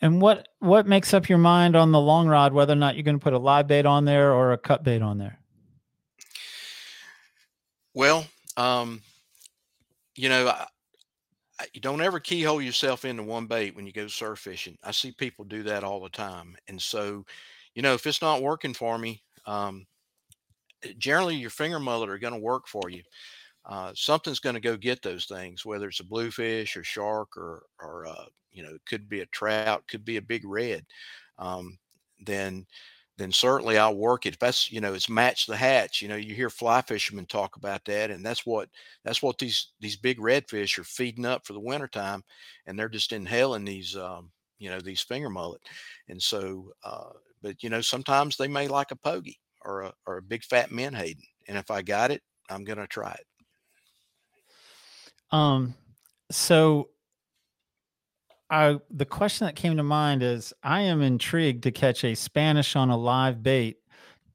And 0.00 0.20
what 0.20 0.48
what 0.58 0.86
makes 0.86 1.14
up 1.14 1.28
your 1.28 1.38
mind 1.38 1.76
on 1.76 1.92
the 1.92 2.00
long 2.00 2.26
rod 2.26 2.52
whether 2.52 2.72
or 2.72 2.76
not 2.76 2.96
you're 2.96 3.04
going 3.04 3.18
to 3.18 3.22
put 3.22 3.32
a 3.32 3.38
live 3.38 3.68
bait 3.68 3.86
on 3.86 4.04
there 4.04 4.32
or 4.32 4.52
a 4.52 4.58
cut 4.58 4.82
bait 4.82 5.02
on 5.02 5.18
there? 5.18 5.38
Well, 7.94 8.26
um, 8.56 9.02
you 10.16 10.28
know, 10.28 10.48
I, 10.48 10.66
I- 11.60 11.68
you 11.74 11.80
don't 11.80 12.02
ever 12.02 12.20
keyhole 12.20 12.62
yourself 12.62 13.04
into 13.04 13.22
one 13.22 13.46
bait 13.46 13.76
when 13.76 13.86
you 13.86 13.92
go 13.92 14.08
surf 14.08 14.40
fishing. 14.40 14.78
I 14.82 14.92
see 14.92 15.12
people 15.12 15.44
do 15.44 15.62
that 15.64 15.84
all 15.84 16.00
the 16.02 16.08
time, 16.10 16.56
and 16.68 16.80
so, 16.82 17.24
you 17.74 17.82
know, 17.82 17.94
if 17.94 18.06
it's 18.06 18.22
not 18.22 18.42
working 18.42 18.74
for 18.74 18.98
me, 18.98 19.22
um, 19.46 19.86
generally 20.98 21.36
your 21.36 21.50
finger 21.50 21.78
mullet 21.78 22.10
are 22.10 22.18
going 22.18 22.32
to 22.32 22.38
work 22.38 22.66
for 22.66 22.90
you. 22.90 23.02
Uh, 23.66 23.92
something's 23.96 24.40
going 24.40 24.54
to 24.54 24.60
go 24.60 24.76
get 24.76 25.02
those 25.02 25.26
things, 25.26 25.66
whether 25.66 25.88
it's 25.88 26.00
a 26.00 26.04
bluefish 26.04 26.76
or 26.76 26.84
shark 26.84 27.36
or 27.36 27.64
or 27.80 28.06
uh, 28.06 28.26
you 28.52 28.62
know, 28.62 28.74
it 28.74 28.82
could 28.86 29.08
be 29.08 29.20
a 29.20 29.26
trout, 29.26 29.86
could 29.88 30.04
be 30.04 30.16
a 30.18 30.22
big 30.22 30.44
red. 30.46 30.84
Um, 31.38 31.78
then 32.20 32.66
then 33.18 33.30
certainly 33.30 33.78
I'll 33.78 33.96
work 33.96 34.26
it. 34.26 34.34
If 34.34 34.38
that's 34.38 34.70
you 34.72 34.80
know, 34.80 34.94
it's 34.94 35.08
match 35.08 35.46
the 35.46 35.56
hatch. 35.56 36.00
You 36.00 36.08
know, 36.08 36.16
you 36.16 36.34
hear 36.34 36.50
fly 36.50 36.80
fishermen 36.82 37.26
talk 37.26 37.56
about 37.56 37.84
that, 37.84 38.10
and 38.10 38.24
that's 38.24 38.46
what 38.46 38.68
that's 39.04 39.22
what 39.22 39.38
these 39.38 39.68
these 39.80 39.96
big 39.96 40.18
redfish 40.18 40.78
are 40.78 40.84
feeding 40.84 41.26
up 41.26 41.46
for 41.46 41.52
the 41.52 41.60
wintertime, 41.60 42.22
and 42.66 42.78
they're 42.78 42.88
just 42.88 43.12
inhaling 43.12 43.64
these 43.64 43.96
um, 43.96 44.30
you 44.58 44.70
know 44.70 44.80
these 44.80 45.02
finger 45.02 45.28
mullet, 45.28 45.60
and 46.08 46.20
so 46.20 46.72
uh, 46.84 47.10
but 47.42 47.62
you 47.62 47.68
know 47.68 47.80
sometimes 47.80 48.36
they 48.36 48.48
may 48.48 48.68
like 48.68 48.90
a 48.90 48.96
pogey 48.96 49.38
or 49.64 49.82
a 49.82 49.92
or 50.06 50.18
a 50.18 50.22
big 50.22 50.42
fat 50.44 50.70
menhaden, 50.70 51.22
and 51.48 51.58
if 51.58 51.70
I 51.70 51.82
got 51.82 52.10
it, 52.10 52.22
I'm 52.48 52.64
gonna 52.64 52.86
try 52.86 53.12
it. 53.12 53.26
Um, 55.30 55.74
so 56.30 56.88
I 58.52 58.78
the 58.90 59.06
question 59.06 59.46
that 59.46 59.56
came 59.56 59.78
to 59.78 59.82
mind 59.82 60.22
is 60.22 60.52
I 60.62 60.82
am 60.82 61.00
intrigued 61.00 61.62
to 61.64 61.72
catch 61.72 62.04
a 62.04 62.14
Spanish 62.14 62.76
on 62.76 62.90
a 62.90 62.96
live 62.96 63.42
bait. 63.42 63.78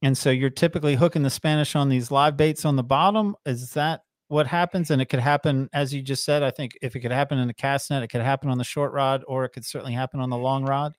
And 0.02 0.18
so 0.18 0.32
you're 0.32 0.50
typically 0.50 0.96
hooking 0.96 1.22
the 1.22 1.30
Spanish 1.30 1.76
on 1.76 1.88
these 1.88 2.10
live 2.10 2.36
baits 2.36 2.66
on 2.66 2.76
the 2.76 2.84
bottom. 2.84 3.36
Is 3.46 3.74
that 3.74 4.02
what 4.28 4.48
happens? 4.48 4.90
And 4.90 5.02
it 5.02 5.06
could 5.06 5.20
happen, 5.20 5.70
as 5.72 5.94
you 5.94 6.02
just 6.02 6.26
said. 6.26 6.42
I 6.44 6.50
think 6.52 6.78
if 6.82 6.96
it 6.96 7.02
could 7.02 7.12
happen 7.12 7.38
in 7.38 7.50
a 7.50 7.54
cast 7.54 7.92
net, 7.92 8.04
it 8.04 8.08
could 8.08 8.22
happen 8.22 8.50
on 8.50 8.58
the 8.58 8.64
short 8.64 8.92
rod, 8.92 9.24
or 9.28 9.46
it 9.46 9.50
could 9.50 9.66
certainly 9.66 9.94
happen 9.94 10.20
on 10.20 10.30
the 10.32 10.38
long 10.38 10.66
rod. 10.66 10.94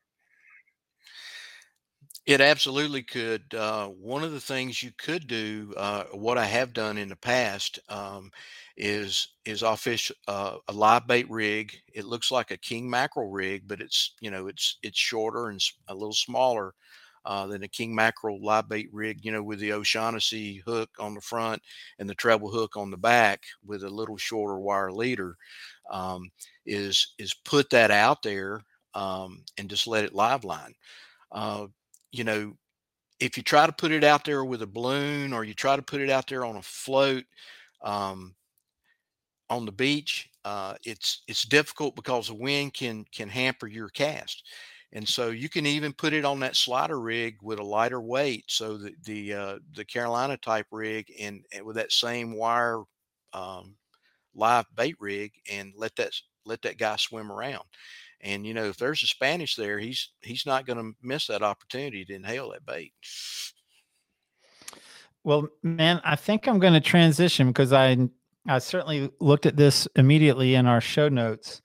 It 2.29 2.41
absolutely 2.43 3.03
could. 3.03 3.55
Uh, 3.55 3.89
one 3.89 4.23
of 4.23 4.33
the 4.33 4.41
things 4.41 4.83
you 4.83 4.93
could 4.99 5.27
do, 5.27 5.75
uh, 5.79 6.05
what 6.13 6.37
I 6.39 6.45
have 6.47 6.75
done 6.75 6.99
in 6.99 7.09
the 7.09 7.17
past, 7.17 7.81
um, 7.89 8.31
is 8.77 9.29
is 9.47 9.63
I'll 9.65 9.77
fish 9.79 10.13
uh, 10.29 10.59
a 10.69 10.73
live 10.75 11.07
bait 11.09 11.29
rig. 11.31 11.81
It 11.95 12.05
looks 12.05 12.31
like 12.31 12.51
a 12.51 12.59
king 12.59 12.89
mackerel 12.91 13.31
rig, 13.31 13.67
but 13.67 13.81
it's 13.81 14.15
you 14.21 14.31
know 14.31 14.47
it's 14.47 14.79
it's 14.83 14.99
shorter 14.99 15.49
and 15.49 15.61
a 15.89 15.95
little 15.95 16.13
smaller 16.15 16.75
uh, 17.25 17.47
than 17.47 17.63
a 17.65 17.69
king 17.69 17.95
mackerel 17.95 18.45
live 18.45 18.69
bait 18.69 18.91
rig. 18.93 19.25
You 19.25 19.33
know, 19.33 19.43
with 19.43 19.59
the 19.61 19.73
O'Shaughnessy 19.73 20.59
hook 20.67 20.91
on 21.01 21.15
the 21.15 21.23
front 21.23 21.63
and 21.99 22.11
the 22.11 22.15
treble 22.15 22.51
hook 22.53 22.77
on 22.77 22.91
the 22.91 22.99
back, 22.99 23.45
with 23.67 23.85
a 23.85 23.91
little 23.91 24.19
shorter 24.19 24.59
wire 24.61 24.93
leader. 24.93 25.37
Um, 25.91 26.31
is 26.67 27.15
is 27.19 27.35
put 27.47 27.71
that 27.71 27.91
out 27.91 28.23
there 28.23 28.63
um, 28.95 29.45
and 29.59 29.71
just 29.71 29.87
let 29.89 30.05
it 30.05 30.15
live 30.15 30.45
line. 30.45 30.75
Uh, 31.33 31.67
you 32.13 32.25
know, 32.25 32.55
if 33.21 33.37
you 33.37 33.43
try 33.43 33.67
to 33.67 33.73
put 33.73 33.93
it 33.93 34.05
out 34.05 34.25
there 34.25 34.45
with 34.45 34.63
a 34.63 34.67
balloon 34.67 35.33
or 35.33 35.45
you 35.45 35.55
try 35.55 35.77
to 35.77 35.83
put 35.83 36.01
it 36.01 36.11
out 36.11 36.27
there 36.29 36.45
on 36.45 36.57
a 36.57 36.63
float 36.63 37.25
um, 37.83 38.35
on 39.51 39.65
the 39.65 39.73
beach, 39.73 40.29
uh, 40.45 40.75
it's 40.85 41.23
it's 41.29 41.45
difficult 41.45 41.97
because 41.97 42.29
the 42.29 42.35
wind 42.35 42.75
can 42.75 43.05
can 43.13 43.29
hamper 43.29 43.67
your 43.67 43.89
cast. 43.89 44.45
And 44.93 45.07
so 45.07 45.29
you 45.29 45.51
can 45.51 45.67
even 45.67 45.93
put 45.93 46.15
it 46.15 46.25
on 46.25 46.41
that 46.41 46.57
slider 46.57 46.99
rig 46.99 47.37
with 47.43 47.59
a 47.59 47.63
lighter 47.65 48.01
weight. 48.01 48.45
So 48.49 48.79
the 48.79 48.95
the 49.05 49.35
uh, 49.35 49.59
the 49.75 49.85
Carolina 49.85 50.37
type 50.39 50.67
rig 50.71 51.13
and, 51.21 51.45
and 51.53 51.65
with 51.65 51.77
that 51.77 51.93
same 51.93 52.35
wire 52.37 52.83
um, 53.33 53.77
live 54.35 54.67
bait 54.75 54.97
rig 55.01 55.33
and 55.51 55.73
let 55.77 55.97
that 55.97 56.13
let 56.47 56.63
that 56.63 56.79
guy 56.79 56.97
swim 56.97 57.31
around. 57.31 57.65
And 58.21 58.47
you 58.47 58.55
know, 58.55 58.65
if 58.65 58.77
there's 58.77 59.03
a 59.03 59.07
Spanish 59.07 59.55
there, 59.55 59.79
he's 59.79 60.11
he's 60.23 60.45
not 60.45 60.67
going 60.67 60.79
to 60.79 60.97
miss 61.03 61.27
that 61.29 61.43
opportunity 61.43 62.05
to 62.05 62.15
inhale 62.15 62.51
that 62.51 62.67
bait. 62.67 62.93
Well, 65.25 65.49
man, 65.63 66.01
I 66.05 66.17
think 66.17 66.47
I'm 66.47 66.59
going 66.59 66.73
to 66.73 66.81
transition 66.81 67.49
because 67.49 67.73
I 67.73 68.09
I 68.49 68.59
certainly 68.59 69.11
looked 69.21 69.47
at 69.47 69.57
this 69.57 69.87
immediately 69.95 70.55
in 70.55 70.67
our 70.67 70.81
show 70.81 71.09
notes, 71.09 71.61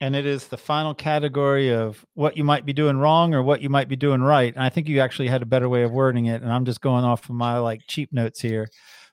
and 0.00 0.14
it 0.14 0.26
is 0.26 0.46
the 0.46 0.56
final 0.56 0.94
category 0.94 1.74
of 1.74 2.04
what 2.14 2.36
you 2.36 2.44
might 2.44 2.66
be 2.66 2.72
doing 2.72 2.98
wrong 2.98 3.34
or 3.34 3.42
what 3.42 3.62
you 3.62 3.68
might 3.68 3.88
be 3.88 3.96
doing 3.96 4.20
right. 4.20 4.54
And 4.54 4.62
I 4.62 4.68
think 4.68 4.88
you 4.88 5.00
actually 5.00 5.28
had 5.28 5.42
a 5.42 5.46
better 5.46 5.68
way 5.68 5.82
of 5.82 5.90
wording 5.90 6.26
it, 6.26 6.42
and 6.42 6.52
I'm 6.52 6.64
just 6.64 6.80
going 6.80 7.04
off 7.04 7.28
of 7.28 7.34
my 7.34 7.58
like 7.58 7.80
cheap 7.88 8.12
notes 8.12 8.40
here. 8.40 8.68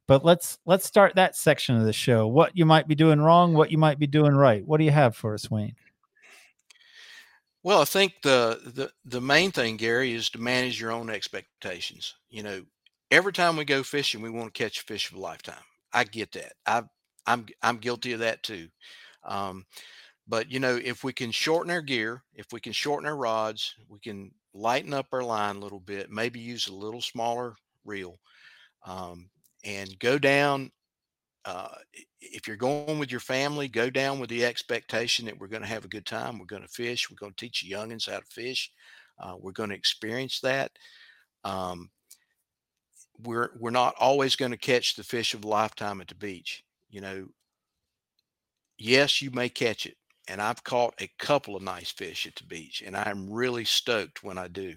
But 0.07 0.23
let's 0.23 0.59
let's 0.65 0.85
start 0.85 1.15
that 1.15 1.35
section 1.35 1.75
of 1.77 1.85
the 1.85 1.93
show. 1.93 2.27
What 2.27 2.55
you 2.55 2.65
might 2.65 2.87
be 2.87 2.95
doing 2.95 3.21
wrong, 3.21 3.53
what 3.53 3.71
you 3.71 3.79
might 3.79 3.97
be 3.97 4.07
doing 4.07 4.35
right. 4.35 4.65
What 4.65 4.77
do 4.77 4.83
you 4.83 4.91
have 4.91 5.15
for 5.15 5.33
us, 5.33 5.49
Wayne? 5.49 5.75
Well, 7.65 7.81
I 7.81 7.85
think 7.85 8.21
the 8.23 8.61
the 8.63 8.93
the 9.05 9.21
main 9.21 9.51
thing, 9.51 9.77
Gary, 9.77 10.13
is 10.13 10.29
to 10.31 10.39
manage 10.39 10.79
your 10.79 10.91
own 10.91 11.09
expectations. 11.09 12.15
You 12.29 12.43
know, 12.43 12.65
every 13.11 13.33
time 13.33 13.57
we 13.57 13.65
go 13.65 13.83
fishing, 13.83 14.21
we 14.21 14.29
want 14.29 14.53
to 14.53 14.63
catch 14.63 14.79
a 14.79 14.83
fish 14.83 15.11
of 15.11 15.17
a 15.17 15.21
lifetime. 15.21 15.63
I 15.93 16.03
get 16.05 16.31
that. 16.33 16.53
I 16.67 16.83
I'm 17.25 17.47
I'm 17.63 17.77
guilty 17.79 18.13
of 18.13 18.19
that 18.19 18.43
too. 18.43 18.69
Um, 19.23 19.65
but 20.27 20.51
you 20.51 20.59
know, 20.59 20.77
if 20.83 21.03
we 21.03 21.13
can 21.13 21.31
shorten 21.31 21.71
our 21.71 21.81
gear, 21.83 22.23
if 22.35 22.47
we 22.53 22.61
can 22.61 22.73
shorten 22.73 23.07
our 23.07 23.17
rods, 23.17 23.75
we 23.89 23.99
can 23.99 24.31
lighten 24.53 24.93
up 24.93 25.07
our 25.13 25.23
line 25.23 25.57
a 25.57 25.61
little 25.61 25.81
bit. 25.81 26.11
Maybe 26.11 26.39
use 26.41 26.67
a 26.69 26.75
little 26.75 27.01
smaller 27.01 27.55
reel, 27.85 28.19
um, 28.85 29.29
and 29.65 29.97
go 29.99 30.19
down 30.19 30.71
uh, 31.45 31.67
if 32.19 32.47
you're 32.47 32.57
going 32.57 32.97
with 32.97 33.11
your 33.11 33.19
family, 33.19 33.67
go 33.67 33.89
down 33.89 34.19
with 34.19 34.29
the 34.29 34.43
expectation 34.43 35.25
that 35.25 35.37
we're 35.39 35.47
going 35.47 35.61
to 35.61 35.67
have 35.67 35.85
a 35.85 35.89
good 35.89 36.05
time. 36.05 36.39
We're 36.39 36.45
going 36.45 36.63
to 36.63 36.67
fish. 36.67 37.09
We're 37.09 37.17
going 37.17 37.33
to 37.33 37.45
teach 37.45 37.61
the 37.61 37.71
youngins 37.71 38.09
how 38.09 38.19
to 38.19 38.25
fish. 38.25 38.71
Uh, 39.19 39.35
we're 39.39 39.51
going 39.51 39.69
to 39.69 39.75
experience 39.75 40.39
that. 40.41 40.71
Um, 41.43 41.91
we're 43.19 43.51
we're 43.59 43.71
not 43.71 43.95
always 43.99 44.35
going 44.35 44.51
to 44.51 44.57
catch 44.57 44.95
the 44.95 45.03
fish 45.03 45.33
of 45.33 45.45
a 45.45 45.47
lifetime 45.47 46.01
at 46.01 46.07
the 46.07 46.15
beach. 46.15 46.63
You 46.89 47.01
know, 47.01 47.27
yes, 48.77 49.21
you 49.21 49.31
may 49.31 49.47
catch 49.47 49.85
it, 49.85 49.95
and 50.27 50.41
I've 50.41 50.63
caught 50.63 50.95
a 50.99 51.09
couple 51.19 51.55
of 51.55 51.63
nice 51.63 51.91
fish 51.91 52.25
at 52.25 52.35
the 52.35 52.43
beach, 52.43 52.83
and 52.85 52.95
I'm 52.97 53.31
really 53.31 53.65
stoked 53.65 54.23
when 54.23 54.37
I 54.37 54.47
do. 54.47 54.75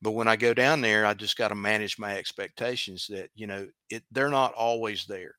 But 0.00 0.12
when 0.12 0.28
I 0.28 0.36
go 0.36 0.54
down 0.54 0.80
there, 0.80 1.06
I 1.06 1.14
just 1.14 1.36
got 1.36 1.48
to 1.48 1.54
manage 1.54 1.98
my 1.98 2.16
expectations 2.16 3.06
that 3.10 3.30
you 3.34 3.46
know 3.46 3.68
it 3.90 4.04
they're 4.10 4.30
not 4.30 4.54
always 4.54 5.06
there. 5.06 5.34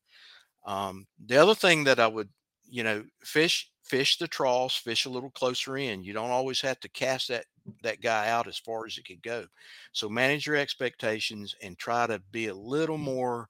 Um, 0.66 1.07
the 1.26 1.38
other 1.38 1.55
thing 1.55 1.84
that 1.86 1.99
I 1.99 2.07
would, 2.07 2.30
you 2.70 2.84
know, 2.84 3.03
fish 3.24 3.70
fish 3.84 4.18
the 4.18 4.28
troughs, 4.28 4.76
fish 4.76 5.05
a 5.05 5.10
little 5.10 5.32
closer 5.32 5.78
in. 5.78 6.03
You 6.03 6.14
don't 6.14 6.30
always 6.30 6.62
have 6.62 6.80
to 6.82 6.89
cast 6.89 7.28
that 7.30 7.45
that 7.84 8.01
guy 8.01 8.30
out 8.30 8.47
as 8.47 8.57
far 8.57 8.86
as 8.86 8.97
it 8.97 9.05
could 9.05 9.22
go. 9.24 9.45
So 9.93 10.10
manage 10.10 10.45
your 10.47 10.55
expectations 10.55 11.55
and 11.62 11.78
try 11.78 12.07
to 12.07 12.20
be 12.32 12.47
a 12.47 12.53
little 12.53 12.97
more 12.97 13.49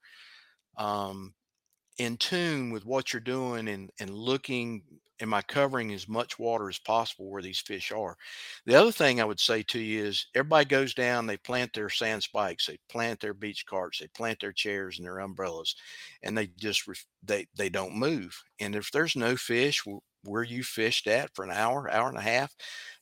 um, 0.78 1.34
in 1.98 2.18
tune 2.18 2.72
with 2.72 2.86
what 2.86 3.14
you're 3.14 3.20
doing 3.22 3.68
and 3.70 3.92
and 4.00 4.10
looking 4.12 4.84
am 5.22 5.34
I 5.34 5.42
covering 5.42 5.94
as 5.94 6.08
much 6.08 6.40
water 6.40 6.70
as 6.70 6.80
possible 6.80 7.30
where 7.30 7.42
these 7.42 7.60
fish 7.60 7.92
are? 7.92 8.16
The 8.66 8.76
other 8.76 8.92
thing 8.92 9.20
I 9.20 9.26
would 9.26 9.40
say 9.40 9.64
to 9.64 9.80
you 9.80 10.06
is 10.06 10.28
everybody 10.36 10.66
goes 10.66 10.94
down, 10.94 11.26
they 11.26 11.38
plant 11.38 11.74
their 11.74 11.90
sand 11.90 12.24
spikes, 12.24 12.68
they 12.68 12.78
plant 12.90 13.20
their 13.20 13.34
beach 13.34 13.66
carts, 13.66 14.00
they 14.00 14.08
plant 14.08 14.40
their 14.40 14.54
chairs 14.54 14.98
and 14.98 15.06
their 15.06 15.20
umbrellas, 15.20 15.76
and 16.24 16.38
they 16.38 16.48
just 16.58 16.84
they 17.24 17.48
they 17.56 17.70
don't 17.70 17.96
move. 17.96 18.42
And 18.60 18.76
if 18.76 18.92
there's 18.92 19.16
no 19.16 19.36
fish 19.36 19.84
where 20.24 20.44
you 20.44 20.64
fished 20.64 21.08
at 21.08 21.34
for 21.36 21.44
an 21.46 21.52
hour, 21.52 21.90
hour 21.90 22.10
and 22.10 22.18
a 22.18 22.22
half, 22.22 22.54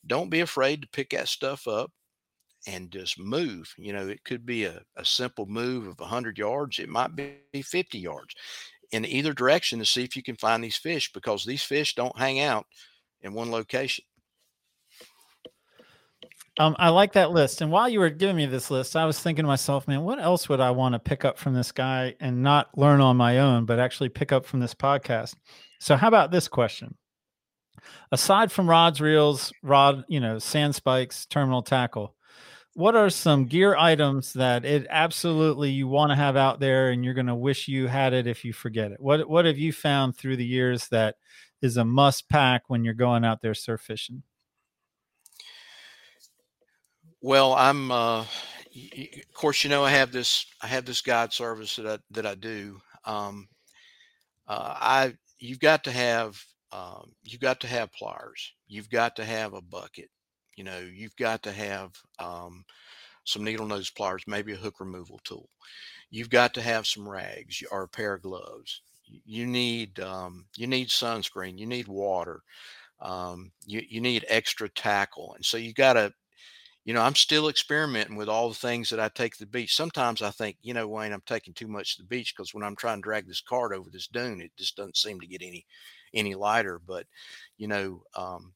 don't 0.05 0.29
be 0.29 0.41
afraid 0.41 0.81
to 0.81 0.89
pick 0.89 1.11
that 1.11 1.27
stuff 1.27 1.67
up 1.67 1.91
and 2.67 2.91
just 2.91 3.19
move. 3.19 3.73
You 3.77 3.93
know, 3.93 4.07
it 4.07 4.23
could 4.23 4.45
be 4.45 4.65
a, 4.65 4.81
a 4.95 5.05
simple 5.05 5.45
move 5.45 5.87
of 5.87 5.99
100 5.99 6.37
yards, 6.37 6.79
it 6.79 6.89
might 6.89 7.15
be 7.15 7.37
50 7.53 7.99
yards 7.99 8.35
in 8.91 9.05
either 9.05 9.33
direction 9.33 9.79
to 9.79 9.85
see 9.85 10.03
if 10.03 10.15
you 10.15 10.23
can 10.23 10.35
find 10.35 10.63
these 10.63 10.77
fish 10.77 11.11
because 11.11 11.45
these 11.45 11.63
fish 11.63 11.95
don't 11.95 12.17
hang 12.17 12.39
out 12.39 12.65
in 13.21 13.33
one 13.33 13.51
location. 13.51 14.05
Um, 16.59 16.75
I 16.79 16.89
like 16.89 17.13
that 17.13 17.31
list. 17.31 17.61
And 17.61 17.71
while 17.71 17.87
you 17.87 17.99
were 17.99 18.09
giving 18.09 18.35
me 18.35 18.47
this 18.47 18.71
list, 18.71 18.95
I 18.95 19.05
was 19.05 19.19
thinking 19.19 19.43
to 19.43 19.47
myself, 19.47 19.87
man, 19.87 20.01
what 20.01 20.19
else 20.19 20.49
would 20.49 20.59
I 20.59 20.71
want 20.71 20.93
to 20.93 20.99
pick 20.99 21.23
up 21.23 21.37
from 21.37 21.53
this 21.53 21.71
guy 21.71 22.15
and 22.19 22.41
not 22.41 22.75
learn 22.75 22.99
on 22.99 23.15
my 23.15 23.39
own, 23.39 23.65
but 23.65 23.79
actually 23.79 24.09
pick 24.09 24.31
up 24.31 24.45
from 24.45 24.59
this 24.59 24.73
podcast? 24.73 25.35
So, 25.79 25.95
how 25.95 26.07
about 26.07 26.31
this 26.31 26.47
question? 26.47 26.95
Aside 28.11 28.51
from 28.51 28.67
rods, 28.67 28.99
reels, 28.99 29.53
rod, 29.61 30.03
you 30.07 30.19
know, 30.19 30.39
sand 30.39 30.73
spikes, 30.73 31.27
terminal 31.27 31.61
tackle, 31.61 32.15
what 32.77 32.95
are 32.95 33.09
some 33.09 33.45
gear 33.45 33.75
items 33.75 34.33
that 34.33 34.63
it 34.63 34.85
absolutely 34.91 35.71
you 35.71 35.87
want 35.87 36.11
to 36.11 36.15
have 36.15 36.37
out 36.37 36.59
there 36.59 36.91
and 36.91 37.03
you're 37.03 37.15
going 37.15 37.25
to 37.25 37.33
wish 37.33 37.67
you 37.67 37.87
had 37.87 38.13
it 38.13 38.27
if 38.27 38.45
you 38.45 38.53
forget 38.53 38.91
it? 38.91 39.01
What 39.01 39.27
what 39.27 39.45
have 39.45 39.57
you 39.57 39.73
found 39.73 40.15
through 40.15 40.37
the 40.37 40.45
years 40.45 40.87
that 40.89 41.15
is 41.59 41.77
a 41.77 41.83
must 41.83 42.29
pack 42.29 42.65
when 42.67 42.85
you're 42.85 42.93
going 42.93 43.25
out 43.25 43.41
there 43.41 43.55
surf 43.55 43.81
fishing? 43.81 44.21
Well, 47.19 47.53
I'm, 47.55 47.91
uh, 47.91 48.19
of 48.21 49.33
course, 49.33 49.63
you 49.63 49.71
know, 49.71 49.83
I 49.83 49.89
have 49.89 50.11
this, 50.11 50.45
I 50.61 50.67
have 50.67 50.85
this 50.85 51.01
guide 51.01 51.33
service 51.33 51.77
that 51.77 51.87
I, 51.87 51.97
that 52.11 52.27
I 52.27 52.35
do. 52.35 52.79
Um, 53.05 53.47
uh, 54.47 54.75
I, 54.79 55.13
you've 55.39 55.59
got 55.59 55.83
to 55.85 55.91
have, 55.91 56.39
um, 56.71 57.11
you've 57.23 57.41
got 57.41 57.59
to 57.61 57.67
have 57.67 57.91
pliers. 57.91 58.53
You've 58.67 58.91
got 58.91 59.15
to 59.15 59.25
have 59.25 59.55
a 59.55 59.61
bucket. 59.63 60.11
You 60.57 60.65
know, 60.65 60.79
you've 60.79 61.15
got 61.17 61.43
to 61.43 61.53
have, 61.53 61.93
um, 62.19 62.65
some 63.25 63.43
needle 63.43 63.67
nose 63.67 63.89
pliers, 63.91 64.23
maybe 64.27 64.53
a 64.53 64.57
hook 64.57 64.79
removal 64.79 65.19
tool. 65.23 65.49
You've 66.11 66.29
got 66.29 66.53
to 66.55 66.61
have 66.61 66.87
some 66.87 67.07
rags 67.09 67.63
or 67.71 67.83
a 67.83 67.89
pair 67.89 68.15
of 68.15 68.23
gloves. 68.23 68.81
You 69.25 69.47
need, 69.47 69.99
um, 70.01 70.45
you 70.57 70.67
need 70.67 70.89
sunscreen. 70.89 71.57
You 71.59 71.67
need 71.67 71.87
water. 71.87 72.41
Um, 73.01 73.51
you, 73.65 73.83
you 73.89 74.01
need 74.01 74.25
extra 74.29 74.69
tackle. 74.69 75.33
And 75.35 75.45
so 75.45 75.57
you 75.57 75.73
got 75.73 75.93
to, 75.93 76.13
you 76.85 76.93
know, 76.93 77.01
I'm 77.01 77.15
still 77.15 77.49
experimenting 77.49 78.15
with 78.15 78.29
all 78.29 78.49
the 78.49 78.55
things 78.55 78.89
that 78.89 78.99
I 78.99 79.09
take 79.09 79.33
to 79.33 79.39
the 79.41 79.45
beach. 79.45 79.75
Sometimes 79.75 80.21
I 80.21 80.31
think, 80.31 80.57
you 80.61 80.73
know, 80.73 80.87
Wayne, 80.87 81.11
I'm 81.11 81.21
taking 81.25 81.53
too 81.53 81.67
much 81.67 81.97
to 81.97 82.03
the 82.03 82.07
beach 82.07 82.33
because 82.35 82.53
when 82.53 82.63
I'm 82.63 82.77
trying 82.77 82.99
to 82.99 83.03
drag 83.03 83.27
this 83.27 83.41
cart 83.41 83.73
over 83.73 83.89
this 83.89 84.07
dune, 84.07 84.41
it 84.41 84.51
just 84.57 84.77
doesn't 84.77 84.97
seem 84.97 85.19
to 85.19 85.27
get 85.27 85.41
any 85.41 85.65
any 86.13 86.33
lighter. 86.35 86.79
But 86.79 87.05
you 87.57 87.67
know, 87.67 88.03
um, 88.15 88.53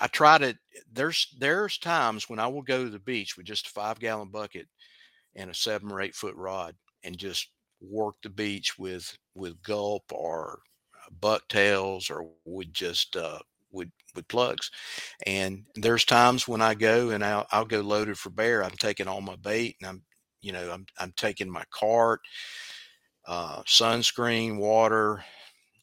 I 0.00 0.06
try 0.08 0.38
to. 0.38 0.56
There's 0.92 1.34
there's 1.38 1.78
times 1.78 2.28
when 2.28 2.38
I 2.38 2.46
will 2.46 2.62
go 2.62 2.84
to 2.84 2.90
the 2.90 2.98
beach 2.98 3.36
with 3.36 3.46
just 3.46 3.66
a 3.68 3.70
five 3.70 3.98
gallon 4.00 4.28
bucket 4.30 4.68
and 5.36 5.50
a 5.50 5.54
seven 5.54 5.92
or 5.92 6.00
eight 6.00 6.14
foot 6.14 6.34
rod 6.36 6.74
and 7.04 7.16
just 7.18 7.48
work 7.80 8.16
the 8.22 8.30
beach 8.30 8.78
with 8.78 9.16
with 9.34 9.62
gulp 9.62 10.04
or 10.12 10.60
bucktails 11.20 12.10
or 12.10 12.30
with 12.44 12.72
just 12.72 13.16
uh, 13.16 13.38
with 13.70 13.88
with 14.14 14.28
plugs. 14.28 14.70
And 15.26 15.64
there's 15.76 16.04
times 16.04 16.48
when 16.48 16.62
I 16.62 16.74
go 16.74 17.10
and 17.10 17.24
I'll, 17.24 17.46
I'll 17.52 17.64
go 17.66 17.80
loaded 17.80 18.18
for 18.18 18.30
bear. 18.30 18.64
I'm 18.64 18.72
taking 18.72 19.08
all 19.08 19.20
my 19.20 19.36
bait 19.36 19.76
and 19.80 19.88
I'm, 19.88 20.02
you 20.42 20.52
know, 20.52 20.70
I'm, 20.72 20.86
I'm 20.98 21.12
taking 21.16 21.50
my 21.50 21.64
cart, 21.72 22.20
uh, 23.26 23.62
sunscreen, 23.64 24.56
water. 24.58 25.24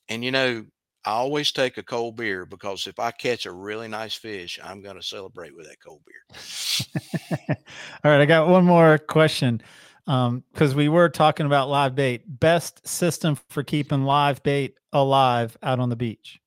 And, 0.09 0.23
you 0.23 0.31
know, 0.31 0.65
I 1.05 1.11
always 1.11 1.51
take 1.51 1.77
a 1.77 1.83
cold 1.83 2.15
beer 2.15 2.45
because 2.47 2.87
if 2.87 2.97
I 2.97 3.11
catch 3.11 3.45
a 3.45 3.51
really 3.51 3.87
nice 3.87 4.15
fish, 4.15 4.59
I'm 4.63 4.81
going 4.81 4.95
to 4.95 5.03
celebrate 5.03 5.55
with 5.55 5.67
that 5.67 5.79
cold 5.79 6.01
beer. 6.05 7.55
All 8.03 8.11
right, 8.11 8.21
I 8.21 8.25
got 8.25 8.47
one 8.47 8.65
more 8.65 8.97
question 8.97 9.61
because 10.05 10.73
we 10.73 10.89
were 10.89 11.09
talking 11.09 11.45
about 11.45 11.69
live 11.69 11.93
bait. 11.93 12.23
Best 12.27 12.87
system 12.87 13.37
for 13.49 13.61
keeping 13.61 14.03
live 14.03 14.41
bait 14.41 14.75
alive 14.93 15.55
out 15.61 15.79
on 15.79 15.89
the 15.89 15.95
beach. 15.95 16.39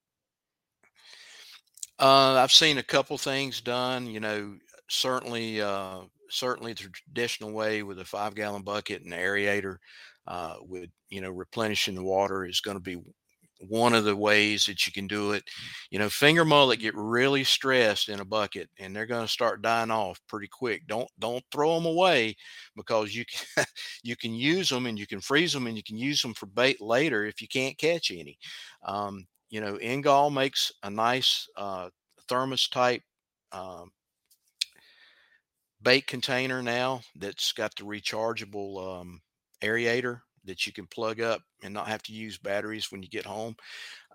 Uh, 1.97 2.35
I've 2.35 2.51
seen 2.51 2.77
a 2.77 2.83
couple 2.83 3.17
things 3.17 3.61
done, 3.61 4.07
you 4.07 4.19
know, 4.19 4.55
certainly, 4.89 5.61
uh, 5.61 6.01
certainly 6.29 6.73
the 6.73 6.89
traditional 6.89 7.51
way 7.51 7.83
with 7.83 7.99
a 7.99 8.05
five 8.05 8.35
gallon 8.35 8.63
bucket 8.63 9.03
and 9.03 9.13
aerator, 9.13 9.77
uh, 10.27 10.55
with, 10.61 10.89
you 11.09 11.21
know, 11.21 11.29
replenishing 11.29 11.95
the 11.95 12.03
water 12.03 12.45
is 12.45 12.61
going 12.61 12.77
to 12.77 12.81
be 12.81 12.97
one 13.59 13.93
of 13.93 14.05
the 14.05 14.15
ways 14.15 14.65
that 14.65 14.85
you 14.87 14.93
can 14.93 15.07
do 15.07 15.31
it. 15.33 15.43
You 15.91 15.99
know, 15.99 16.09
finger 16.09 16.45
mullet 16.45 16.79
get 16.79 16.95
really 16.95 17.43
stressed 17.43 18.09
in 18.09 18.19
a 18.19 18.25
bucket 18.25 18.69
and 18.79 18.95
they're 18.95 19.05
going 19.05 19.25
to 19.25 19.31
start 19.31 19.61
dying 19.61 19.91
off 19.91 20.19
pretty 20.27 20.47
quick. 20.47 20.87
Don't, 20.87 21.09
don't 21.19 21.43
throw 21.51 21.75
them 21.75 21.85
away 21.85 22.35
because 22.75 23.13
you 23.13 23.25
can, 23.25 23.65
you 24.03 24.15
can 24.15 24.33
use 24.33 24.69
them 24.69 24.85
and 24.85 24.97
you 24.97 25.07
can 25.07 25.21
freeze 25.21 25.53
them 25.53 25.67
and 25.67 25.75
you 25.75 25.83
can 25.83 25.97
use 25.97 26.21
them 26.21 26.33
for 26.33 26.45
bait 26.47 26.81
later 26.81 27.25
if 27.25 27.41
you 27.41 27.47
can't 27.47 27.77
catch 27.77 28.11
any. 28.11 28.37
Um, 28.85 29.25
you 29.49 29.61
know, 29.61 29.75
Engel 29.75 30.29
makes 30.29 30.71
a 30.83 30.89
nice 30.89 31.47
uh, 31.57 31.89
thermos 32.27 32.69
type 32.69 33.01
um, 33.51 33.91
bait 35.81 36.07
container 36.07 36.61
now 36.61 37.01
that's 37.15 37.51
got 37.51 37.75
the 37.75 37.83
rechargeable 37.83 39.01
um, 39.01 39.21
aerator 39.63 40.21
that 40.45 40.65
you 40.65 40.73
can 40.73 40.87
plug 40.87 41.21
up 41.21 41.41
and 41.63 41.73
not 41.73 41.87
have 41.87 42.03
to 42.03 42.13
use 42.13 42.37
batteries 42.37 42.91
when 42.91 43.03
you 43.03 43.09
get 43.09 43.25
home. 43.25 43.55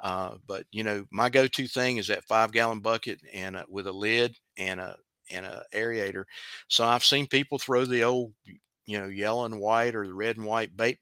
Uh, 0.02 0.36
but 0.46 0.66
you 0.72 0.82
know, 0.84 1.04
my 1.10 1.28
go-to 1.30 1.66
thing 1.66 1.98
is 1.98 2.08
that 2.08 2.24
five 2.24 2.52
gallon 2.52 2.80
bucket 2.80 3.20
and 3.32 3.56
a, 3.56 3.64
with 3.68 3.86
a 3.86 3.92
lid 3.92 4.36
and 4.58 4.80
a 4.80 4.96
and 5.30 5.46
a 5.46 5.64
aerator. 5.74 6.24
So 6.68 6.84
I've 6.84 7.04
seen 7.04 7.26
people 7.26 7.58
throw 7.58 7.84
the 7.84 8.04
old, 8.04 8.32
you 8.86 8.98
know, 9.00 9.08
yellow 9.08 9.44
and 9.46 9.58
white 9.60 9.94
or 9.94 10.06
the 10.06 10.14
red 10.14 10.36
and 10.36 10.46
white 10.46 10.76
bait, 10.76 10.98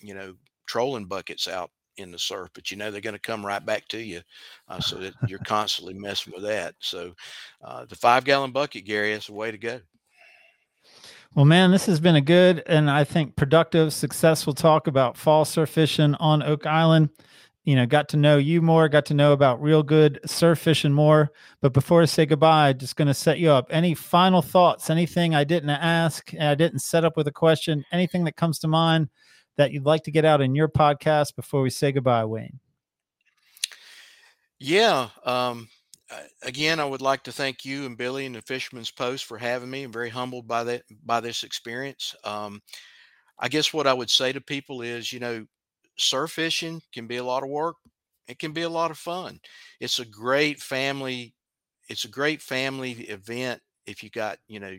you 0.00 0.14
know, 0.14 0.34
trolling 0.66 1.06
buckets 1.06 1.48
out 1.48 1.70
in 1.96 2.10
the 2.10 2.18
surf, 2.18 2.48
but 2.54 2.70
you 2.70 2.76
know 2.78 2.90
they're 2.90 3.00
going 3.00 3.14
to 3.14 3.20
come 3.20 3.44
right 3.44 3.64
back 3.64 3.86
to 3.88 3.98
you, 4.02 4.22
uh, 4.68 4.80
so 4.80 4.96
that 4.96 5.14
you're 5.26 5.38
constantly 5.46 5.94
messing 5.94 6.32
with 6.34 6.44
that. 6.44 6.74
So 6.80 7.12
uh, 7.62 7.84
the 7.86 7.96
five 7.96 8.24
gallon 8.24 8.52
bucket, 8.52 8.84
Gary, 8.86 9.12
that's 9.12 9.26
the 9.26 9.34
way 9.34 9.50
to 9.50 9.58
go. 9.58 9.80
Well, 11.34 11.44
man, 11.44 11.70
this 11.70 11.86
has 11.86 12.00
been 12.00 12.16
a 12.16 12.20
good 12.20 12.62
and 12.66 12.90
I 12.90 13.04
think 13.04 13.36
productive, 13.36 13.92
successful 13.92 14.52
talk 14.52 14.88
about 14.88 15.16
fall 15.16 15.44
surf 15.44 15.70
fishing 15.70 16.16
on 16.16 16.42
Oak 16.42 16.66
Island. 16.66 17.10
You 17.62 17.76
know, 17.76 17.86
got 17.86 18.08
to 18.08 18.16
know 18.16 18.36
you 18.36 18.60
more, 18.60 18.88
got 18.88 19.06
to 19.06 19.14
know 19.14 19.32
about 19.32 19.62
real 19.62 19.84
good 19.84 20.18
surf 20.26 20.58
fishing 20.58 20.92
more. 20.92 21.30
But 21.60 21.72
before 21.72 22.02
I 22.02 22.06
say 22.06 22.26
goodbye, 22.26 22.72
just 22.72 22.96
going 22.96 23.06
to 23.06 23.14
set 23.14 23.38
you 23.38 23.50
up. 23.50 23.68
Any 23.70 23.94
final 23.94 24.42
thoughts? 24.42 24.90
Anything 24.90 25.36
I 25.36 25.44
didn't 25.44 25.70
ask? 25.70 26.34
I 26.34 26.56
didn't 26.56 26.80
set 26.80 27.04
up 27.04 27.16
with 27.16 27.28
a 27.28 27.32
question? 27.32 27.84
Anything 27.92 28.24
that 28.24 28.36
comes 28.36 28.58
to 28.60 28.68
mind 28.68 29.08
that 29.56 29.70
you'd 29.70 29.86
like 29.86 30.02
to 30.04 30.10
get 30.10 30.24
out 30.24 30.40
in 30.40 30.56
your 30.56 30.68
podcast 30.68 31.36
before 31.36 31.62
we 31.62 31.70
say 31.70 31.92
goodbye, 31.92 32.24
Wayne? 32.24 32.58
Yeah. 34.58 35.10
Um, 35.24 35.68
again, 36.42 36.80
I 36.80 36.84
would 36.84 37.02
like 37.02 37.22
to 37.24 37.32
thank 37.32 37.64
you 37.64 37.86
and 37.86 37.96
Billy 37.96 38.26
and 38.26 38.34
the 38.34 38.42
Fisherman's 38.42 38.90
Post 38.90 39.24
for 39.24 39.38
having 39.38 39.70
me. 39.70 39.84
I'm 39.84 39.92
very 39.92 40.10
humbled 40.10 40.46
by 40.46 40.64
that 40.64 40.82
by 41.04 41.20
this 41.20 41.42
experience. 41.42 42.14
Um, 42.24 42.60
I 43.38 43.48
guess 43.48 43.72
what 43.72 43.86
I 43.86 43.92
would 43.92 44.10
say 44.10 44.32
to 44.32 44.40
people 44.40 44.82
is, 44.82 45.12
you 45.12 45.20
know, 45.20 45.46
surf 45.98 46.32
fishing 46.32 46.82
can 46.92 47.06
be 47.06 47.16
a 47.16 47.24
lot 47.24 47.42
of 47.42 47.48
work. 47.48 47.76
It 48.28 48.38
can 48.38 48.52
be 48.52 48.62
a 48.62 48.68
lot 48.68 48.90
of 48.90 48.98
fun. 48.98 49.40
It's 49.80 49.98
a 49.98 50.04
great 50.04 50.60
family. 50.60 51.34
It's 51.88 52.04
a 52.04 52.08
great 52.08 52.42
family 52.42 52.92
event 52.92 53.60
if 53.86 54.02
you 54.02 54.10
got, 54.10 54.38
you 54.46 54.60
know, 54.60 54.76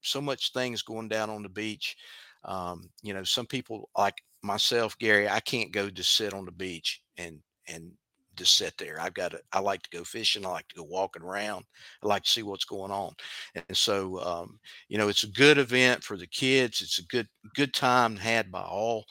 so 0.00 0.20
much 0.20 0.52
things 0.52 0.82
going 0.82 1.08
down 1.08 1.30
on 1.30 1.42
the 1.42 1.48
beach. 1.48 1.96
Um, 2.44 2.90
you 3.02 3.14
know, 3.14 3.24
some 3.24 3.46
people 3.46 3.88
like 3.96 4.14
myself, 4.42 4.96
Gary, 4.98 5.28
I 5.28 5.40
can't 5.40 5.72
go 5.72 5.90
just 5.90 6.16
sit 6.16 6.34
on 6.34 6.44
the 6.44 6.52
beach 6.52 7.00
and 7.16 7.40
and 7.66 7.92
just 8.36 8.56
sit 8.56 8.74
there. 8.78 9.00
I've 9.00 9.14
got 9.14 9.32
to, 9.32 9.40
I 9.52 9.60
like 9.60 9.82
to 9.82 9.96
go 9.96 10.04
fishing. 10.04 10.44
I 10.44 10.50
like 10.50 10.68
to 10.68 10.76
go 10.76 10.84
walking 10.84 11.22
around. 11.22 11.64
I 12.02 12.06
like 12.06 12.24
to 12.24 12.30
see 12.30 12.42
what's 12.42 12.64
going 12.64 12.90
on. 12.90 13.14
And 13.54 13.76
so, 13.76 14.20
um, 14.20 14.58
you 14.88 14.98
know, 14.98 15.08
it's 15.08 15.24
a 15.24 15.28
good 15.28 15.58
event 15.58 16.02
for 16.02 16.16
the 16.16 16.26
kids. 16.26 16.80
It's 16.80 16.98
a 16.98 17.06
good, 17.06 17.28
good 17.54 17.74
time 17.74 18.16
had 18.16 18.50
by 18.50 18.62
all. 18.62 19.04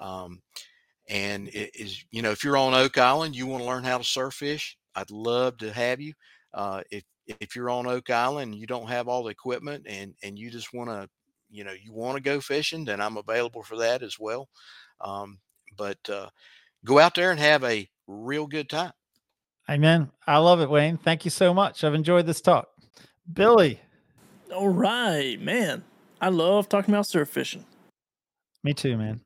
Um, 0.00 0.42
and 1.08 1.48
it 1.48 1.70
is, 1.74 2.04
you 2.10 2.22
know, 2.22 2.30
if 2.30 2.44
you're 2.44 2.56
on 2.56 2.74
Oak 2.74 2.98
Island, 2.98 3.36
you 3.36 3.46
want 3.46 3.62
to 3.62 3.68
learn 3.68 3.84
how 3.84 3.98
to 3.98 4.04
surf 4.04 4.34
fish, 4.34 4.76
I'd 4.94 5.10
love 5.10 5.58
to 5.58 5.72
have 5.72 6.00
you. 6.00 6.14
Uh, 6.52 6.82
if 6.90 7.04
if 7.26 7.56
you're 7.56 7.70
on 7.70 7.86
Oak 7.86 8.10
Island, 8.10 8.54
you 8.54 8.66
don't 8.66 8.88
have 8.88 9.08
all 9.08 9.24
the 9.24 9.30
equipment, 9.30 9.86
and 9.88 10.14
and 10.22 10.38
you 10.38 10.50
just 10.50 10.72
want 10.72 10.90
to, 10.90 11.08
you 11.50 11.64
know, 11.64 11.72
you 11.72 11.92
want 11.92 12.16
to 12.16 12.22
go 12.22 12.40
fishing, 12.40 12.84
then 12.84 13.00
I'm 13.00 13.16
available 13.16 13.62
for 13.62 13.76
that 13.76 14.02
as 14.02 14.18
well. 14.18 14.48
Um, 15.00 15.38
but 15.76 15.98
uh, 16.08 16.28
go 16.84 16.98
out 16.98 17.14
there 17.14 17.30
and 17.30 17.40
have 17.40 17.64
a 17.64 17.88
real 18.06 18.46
good 18.46 18.68
time. 18.68 18.92
Amen. 19.68 20.10
I 20.26 20.38
love 20.38 20.60
it, 20.60 20.68
Wayne. 20.68 20.98
Thank 20.98 21.24
you 21.24 21.30
so 21.30 21.54
much. 21.54 21.84
I've 21.84 21.94
enjoyed 21.94 22.26
this 22.26 22.40
talk. 22.40 22.68
Billy, 23.32 23.80
All 24.54 24.68
right, 24.68 25.40
man. 25.40 25.82
I 26.20 26.28
love 26.28 26.68
talking 26.68 26.92
about 26.94 27.06
surf 27.06 27.28
fishing. 27.30 27.64
me 28.62 28.74
too, 28.74 28.96
man. 28.96 29.20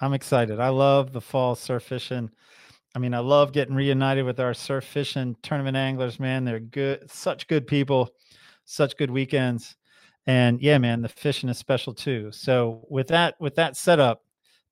I'm 0.00 0.12
excited. 0.12 0.60
I 0.60 0.68
love 0.68 1.12
the 1.12 1.20
fall 1.20 1.54
surf 1.54 1.84
fishing. 1.84 2.30
I 2.94 2.98
mean, 2.98 3.14
I 3.14 3.20
love 3.20 3.52
getting 3.52 3.74
reunited 3.74 4.24
with 4.24 4.40
our 4.40 4.54
surf 4.54 4.84
fishing 4.84 5.36
tournament 5.42 5.76
anglers, 5.76 6.18
man. 6.18 6.44
They're 6.44 6.60
good, 6.60 7.10
such 7.10 7.46
good 7.46 7.66
people, 7.66 8.10
such 8.64 8.96
good 8.96 9.10
weekends. 9.10 9.76
And 10.26 10.60
yeah, 10.60 10.78
man, 10.78 11.02
the 11.02 11.08
fishing 11.08 11.48
is 11.48 11.58
special 11.58 11.94
too. 11.94 12.32
So 12.32 12.84
with 12.90 13.08
that, 13.08 13.34
with 13.38 13.54
that 13.56 13.76
setup, 13.76 14.22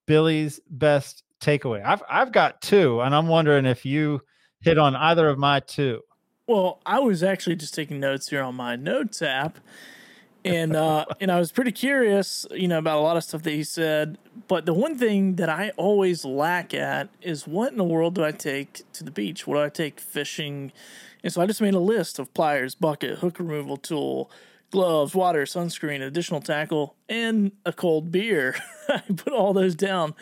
Billy's 0.05 0.59
best 0.69 1.23
takeaway. 1.41 1.83
I've 1.83 2.03
I've 2.09 2.31
got 2.31 2.61
two, 2.61 3.01
and 3.01 3.15
I'm 3.15 3.27
wondering 3.27 3.65
if 3.65 3.85
you 3.85 4.21
hit 4.61 4.77
on 4.77 4.95
either 4.95 5.27
of 5.27 5.37
my 5.37 5.59
two. 5.59 6.01
Well, 6.47 6.79
I 6.85 6.99
was 6.99 7.23
actually 7.23 7.55
just 7.55 7.73
taking 7.73 7.99
notes 7.99 8.29
here 8.29 8.43
on 8.43 8.55
my 8.55 8.75
notes 8.75 9.21
app, 9.21 9.59
and 10.43 10.75
uh, 10.75 11.05
and 11.21 11.31
I 11.31 11.39
was 11.39 11.51
pretty 11.51 11.71
curious, 11.71 12.45
you 12.51 12.67
know, 12.67 12.77
about 12.77 12.97
a 12.97 13.01
lot 13.01 13.17
of 13.17 13.23
stuff 13.23 13.43
that 13.43 13.51
he 13.51 13.63
said. 13.63 14.17
But 14.47 14.65
the 14.65 14.73
one 14.73 14.97
thing 14.97 15.35
that 15.35 15.49
I 15.49 15.71
always 15.77 16.23
lack 16.23 16.73
at 16.73 17.09
is 17.21 17.47
what 17.47 17.71
in 17.71 17.77
the 17.77 17.83
world 17.83 18.15
do 18.15 18.23
I 18.23 18.31
take 18.31 18.81
to 18.93 19.03
the 19.03 19.11
beach? 19.11 19.47
What 19.47 19.55
do 19.55 19.61
I 19.61 19.69
take 19.69 19.99
fishing? 19.99 20.71
And 21.23 21.33
so 21.33 21.41
I 21.41 21.47
just 21.47 21.61
made 21.61 21.73
a 21.73 21.79
list 21.79 22.19
of 22.19 22.31
pliers, 22.35 22.75
bucket, 22.75 23.19
hook 23.19 23.39
removal 23.39 23.77
tool, 23.77 24.29
gloves, 24.69 25.15
water, 25.15 25.43
sunscreen, 25.45 26.05
additional 26.05 26.41
tackle, 26.41 26.95
and 27.09 27.51
a 27.65 27.73
cold 27.73 28.11
beer. 28.11 28.55
I 28.87 29.01
put 29.15 29.33
all 29.33 29.53
those 29.53 29.73
down 29.73 30.13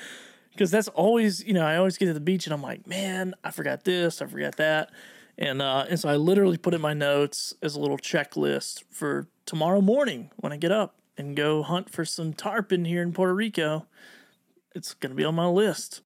because 0.53 0.71
that's 0.71 0.87
always, 0.89 1.43
you 1.43 1.53
know, 1.53 1.65
I 1.65 1.77
always 1.77 1.97
get 1.97 2.05
to 2.05 2.13
the 2.13 2.19
beach 2.19 2.45
and 2.45 2.53
I'm 2.53 2.61
like, 2.61 2.87
man, 2.87 3.33
I 3.43 3.51
forgot 3.51 3.83
this, 3.83 4.21
I 4.21 4.27
forgot 4.27 4.57
that. 4.57 4.91
And 5.37 5.61
uh, 5.61 5.85
and 5.89 5.99
so 5.99 6.09
I 6.09 6.15
literally 6.15 6.57
put 6.57 6.73
in 6.73 6.81
my 6.81 6.93
notes 6.93 7.53
as 7.61 7.75
a 7.75 7.79
little 7.79 7.97
checklist 7.97 8.83
for 8.91 9.27
tomorrow 9.45 9.81
morning 9.81 10.29
when 10.37 10.53
I 10.53 10.57
get 10.57 10.71
up 10.71 10.95
and 11.17 11.35
go 11.35 11.63
hunt 11.63 11.89
for 11.89 12.05
some 12.05 12.33
tarpon 12.33 12.85
here 12.85 13.01
in 13.01 13.13
Puerto 13.13 13.33
Rico. 13.33 13.87
It's 14.75 14.93
gonna 14.93 15.15
be 15.15 15.25
on 15.25 15.35
my 15.35 15.47
list. 15.47 16.01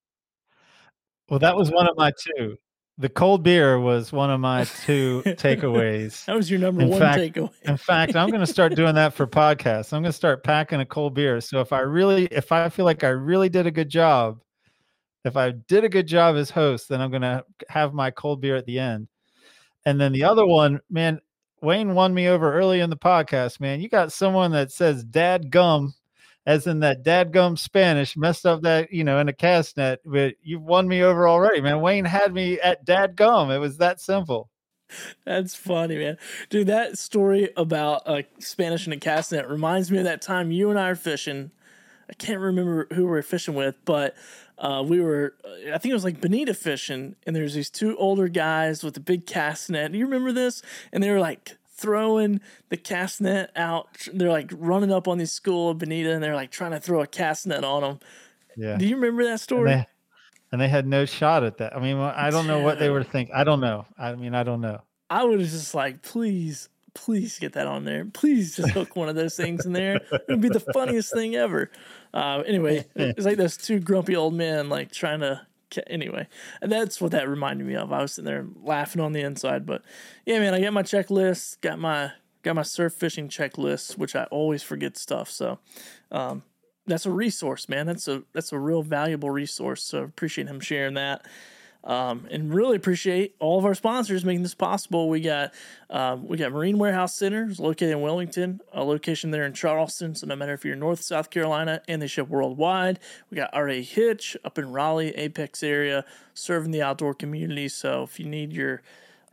Well, 1.30 1.40
that 1.40 1.58
was 1.58 1.72
one 1.72 1.90
of 1.90 1.98
my 1.98 2.12
two. 2.12 2.58
The 3.00 3.10
cold 3.10 3.44
beer 3.44 3.80
was 3.80 4.12
one 4.12 4.32
of 4.32 4.40
my 4.40 4.64
two 4.86 5.22
takeaways. 5.26 6.26
That 6.26 6.36
was 6.36 6.50
your 6.50 6.60
number 6.60 6.82
In 6.82 6.90
one 6.90 7.00
fact- 7.00 7.20
takeaway. 7.20 7.52
In 7.64 7.78
fact, 7.78 8.16
I'm 8.16 8.30
going 8.30 8.42
to 8.42 8.52
start 8.52 8.76
doing 8.76 8.96
that 8.96 9.14
for 9.14 9.28
podcasts. 9.28 9.94
I'm 9.94 10.02
going 10.02 10.12
to 10.12 10.18
start 10.18 10.44
packing 10.44 10.80
a 10.82 10.86
cold 10.86 11.14
beer. 11.14 11.40
So 11.42 11.62
if 11.62 11.72
I 11.72 11.82
really, 11.82 12.26
if 12.32 12.52
I 12.52 12.70
feel 12.70 12.86
like 12.86 13.04
I 13.04 13.10
really 13.10 13.50
did 13.50 13.68
a 13.68 13.72
good 13.72 13.90
job, 13.90 14.40
if 15.26 15.38
I 15.38 15.52
did 15.52 15.84
a 15.84 15.90
good 15.90 16.08
job 16.08 16.36
as 16.38 16.50
host, 16.50 16.90
then 16.90 17.02
I'm 17.02 17.10
going 17.12 17.22
to 17.22 17.44
have 17.70 17.94
my 17.94 18.10
cold 18.12 18.42
beer 18.42 18.56
at 18.56 18.66
the 18.66 18.80
end. 18.80 19.08
And 19.86 20.02
then 20.02 20.12
the 20.12 20.24
other 20.24 20.46
one, 20.46 20.80
man, 20.90 21.20
Wayne 21.62 21.94
won 21.96 22.14
me 22.14 22.28
over 22.28 22.54
early 22.54 22.80
in 22.80 22.90
the 22.90 22.98
podcast, 22.98 23.60
man. 23.60 23.80
You 23.82 23.90
got 23.90 24.12
someone 24.12 24.52
that 24.52 24.72
says 24.72 25.04
dad 25.04 25.52
gum, 25.52 25.94
as 26.48 26.66
in 26.66 26.80
that 26.80 27.04
dadgum 27.04 27.60
Spanish, 27.60 28.16
messed 28.16 28.46
up 28.46 28.62
that, 28.62 28.94
you 28.94 29.04
know, 29.04 29.20
in 29.20 29.28
a 29.28 29.34
cast 29.34 29.76
net, 29.76 30.00
but 30.06 30.34
you've 30.42 30.64
won 30.64 30.88
me 30.88 31.04
over 31.04 31.28
already, 31.28 31.60
man. 31.60 31.82
Wayne 31.82 32.06
had 32.06 32.34
me 32.34 32.58
at 32.62 32.86
dadgum. 32.86 33.54
It 33.54 33.60
was 33.60 33.78
that 33.80 34.00
simple. 34.00 34.50
That's 35.26 35.56
funny, 35.56 35.98
man. 35.98 36.18
Dude, 36.50 36.68
that 36.68 36.98
story 36.98 37.50
about 37.58 38.04
uh, 38.06 38.22
Spanish 38.40 38.86
and 38.86 38.94
a 38.94 38.98
cast 38.98 39.34
net 39.34 39.50
reminds 39.50 39.92
me 39.92 39.98
of 39.98 40.06
that 40.06 40.22
time 40.22 40.50
you 40.50 40.70
and 40.70 40.80
I 40.80 40.88
are 40.88 40.96
fishing. 40.96 41.52
I 42.10 42.14
can't 42.14 42.40
remember 42.40 42.88
who 42.92 43.04
we 43.04 43.10
were 43.10 43.22
fishing 43.22 43.54
with, 43.54 43.76
but 43.84 44.16
uh, 44.58 44.82
we 44.88 45.02
were, 45.02 45.36
uh, 45.44 45.74
I 45.74 45.78
think 45.80 45.92
it 45.92 45.96
was 45.96 46.06
like 46.06 46.22
Bonita 46.22 46.54
fishing, 46.54 47.18
and 47.26 47.36
there's 47.36 47.56
these 47.56 47.70
two 47.70 47.98
older 47.98 48.30
guys 48.30 48.86
with 48.86 48.96
a 48.96 49.02
big 49.02 49.26
cast 49.26 49.70
net. 49.70 49.92
Do 49.92 49.98
you 49.98 50.06
remember 50.06 50.32
this? 50.32 50.62
And 50.94 51.04
they 51.04 51.12
were 51.12 51.20
like 51.20 51.58
throwing 51.78 52.42
the 52.70 52.78
cast 52.78 53.22
net 53.22 53.52
out. 53.56 53.88
They're 54.14 54.30
like 54.30 54.52
running 54.54 54.92
up 54.92 55.08
on 55.08 55.18
this 55.18 55.32
school 55.32 55.70
of 55.70 55.78
Bonita, 55.78 56.14
and 56.14 56.24
they're 56.24 56.36
like 56.36 56.52
trying 56.52 56.72
to 56.72 56.80
throw 56.80 57.02
a 57.02 57.08
cast 57.08 57.48
net 57.48 57.64
on 57.64 57.82
them. 57.82 58.00
Yeah. 58.56 58.78
Do 58.78 58.86
you 58.86 58.96
remember 58.96 59.24
that 59.24 59.32
and 59.32 59.40
story? 59.40 59.70
they, 59.70 59.88
and 60.52 60.60
they 60.60 60.68
had 60.68 60.88
no 60.88 61.06
shot 61.06 61.44
at 61.44 61.58
that. 61.58 61.76
I 61.76 61.80
mean, 61.80 61.98
I 61.98 62.30
don't 62.30 62.48
know 62.48 62.60
what 62.60 62.80
they 62.80 62.90
were 62.90 63.04
thinking. 63.04 63.36
I 63.36 63.44
don't 63.44 63.60
know. 63.60 63.86
I 63.98 64.16
mean, 64.16 64.34
I 64.34 64.44
don't 64.44 64.62
know. 64.62 64.82
I 65.10 65.24
was 65.24 65.52
just 65.52 65.74
like, 65.74 66.02
please, 66.02 66.70
please 66.94 67.38
get 67.40 67.54
that 67.54 67.68
on 67.68 67.86
there. 67.86 68.06
Please 68.06 68.56
just 68.56 68.72
hook 68.72 68.96
one 68.96 69.10
of 69.10 69.16
those 69.16 69.36
things 69.36 69.66
in 69.66 69.74
there. 69.74 70.02
It'd 70.28 70.42
be 70.42 70.50
the 70.50 70.60
funniest 70.60 71.14
thing 71.14 71.36
ever. 71.36 71.72
Uh, 72.14 72.44
anyway, 72.46 72.86
it's 72.96 73.26
like 73.26 73.38
those 73.38 73.58
two 73.58 73.80
grumpy 73.80 74.16
old 74.16 74.34
men 74.34 74.70
like 74.70 74.92
trying 74.92 75.22
to. 75.22 75.46
Anyway, 75.88 76.28
that's 76.62 77.02
what 77.02 77.12
that 77.12 77.28
reminded 77.28 77.68
me 77.68 77.76
of. 77.76 77.92
I 77.92 78.02
was 78.02 78.14
sitting 78.14 78.26
there 78.26 78.46
laughing 78.64 79.02
on 79.02 79.14
the 79.14 79.22
inside, 79.22 79.66
but 79.66 79.84
yeah, 80.26 80.40
man, 80.40 80.54
I 80.54 80.62
got 80.62 80.74
my 80.74 80.84
checklist, 80.84 81.62
got 81.62 81.80
my 81.80 82.12
got 82.44 82.56
my 82.56 82.62
surf 82.62 82.94
fishing 82.94 83.28
checklist, 83.28 83.98
which 83.98 84.16
I 84.16 84.24
always 84.26 84.64
forget 84.64 84.98
stuff. 84.98 85.30
So, 85.30 85.60
um, 86.12 86.44
that's 86.86 87.06
a 87.06 87.12
resource, 87.12 87.68
man. 87.68 87.86
That's 87.86 88.08
a 88.08 88.24
that's 88.34 88.52
a 88.52 88.60
real 88.60 88.82
valuable 88.82 89.30
resource. 89.30 89.84
So 89.84 90.04
appreciate 90.04 90.48
him 90.48 90.60
sharing 90.60 90.96
that. 90.96 91.26
Um, 91.88 92.28
and 92.30 92.54
really 92.54 92.76
appreciate 92.76 93.34
all 93.40 93.58
of 93.58 93.64
our 93.64 93.74
sponsors 93.74 94.26
making 94.26 94.44
this 94.44 94.54
possible. 94.54 95.08
We 95.08 95.22
got 95.22 95.54
um, 95.90 96.28
we 96.28 96.36
got 96.36 96.52
Marine 96.52 96.78
Warehouse 96.78 97.16
Center, 97.16 97.50
located 97.58 97.92
in 97.92 98.02
Wilmington, 98.02 98.60
a 98.74 98.84
location 98.84 99.32
there 99.32 99.46
in 99.46 99.54
Charleston. 99.54 100.14
So 100.14 100.28
no 100.28 100.36
matter 100.36 100.54
if 100.54 100.66
you're 100.66 100.76
North 100.76 101.02
South 101.02 101.30
Carolina, 101.30 101.82
and 101.88 102.02
they 102.02 102.08
ship 102.08 102.28
worldwide. 102.28 103.00
We 103.32 103.38
got 103.38 103.52
RA 103.56 103.76
Hitch 103.76 104.36
up 104.44 104.58
in 104.58 104.74
Raleigh, 104.74 105.16
Apex 105.16 105.64
area, 105.64 106.04
serving 106.34 106.72
the 106.72 106.82
outdoor 106.82 107.14
community. 107.14 107.70
So 107.70 108.04
if 108.04 108.20
you 108.20 108.26
need 108.26 108.52
your 108.52 108.82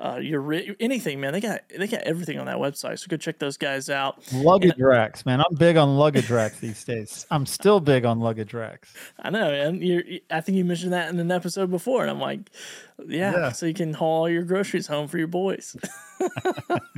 uh, 0.01 0.16
your 0.20 0.40
ri- 0.40 0.74
anything, 0.80 1.20
man, 1.20 1.32
they 1.32 1.40
got 1.40 1.61
they 1.76 1.86
got 1.86 2.03
everything 2.03 2.38
on 2.38 2.47
that 2.47 2.57
website. 2.57 2.99
So 2.99 3.07
go 3.09 3.16
check 3.16 3.38
those 3.38 3.57
guys 3.57 3.88
out. 3.88 4.18
Luggage 4.32 4.78
racks, 4.78 5.24
man. 5.24 5.40
I'm 5.40 5.55
big 5.57 5.76
on 5.76 5.97
luggage 5.97 6.30
racks 6.30 6.59
these 6.61 6.82
days. 6.84 7.26
I'm 7.30 7.47
still 7.47 7.78
big 7.80 8.05
on 8.05 8.18
luggage 8.20 8.53
racks. 8.55 8.92
I 9.20 9.30
know, 9.30 9.51
man. 9.51 9.80
You're, 9.80 10.03
I 10.30 10.40
think 10.40 10.59
you 10.59 10.64
mentioned 10.64 10.92
that 10.92 11.11
in 11.11 11.20
an 11.20 11.30
episode 11.30 11.70
before, 11.70 12.03
and 12.03 12.11
I'm 12.11 12.20
like, 12.20 12.51
yeah, 13.07 13.32
Yeah. 13.32 13.53
so 13.53 13.66
you 13.66 13.74
can 13.74 13.92
haul 13.95 14.22
all 14.22 14.28
your 14.28 14.42
groceries 14.42 14.86
home 14.88 15.07
for 15.09 15.18
your 15.18 15.28
boys. 15.28 15.76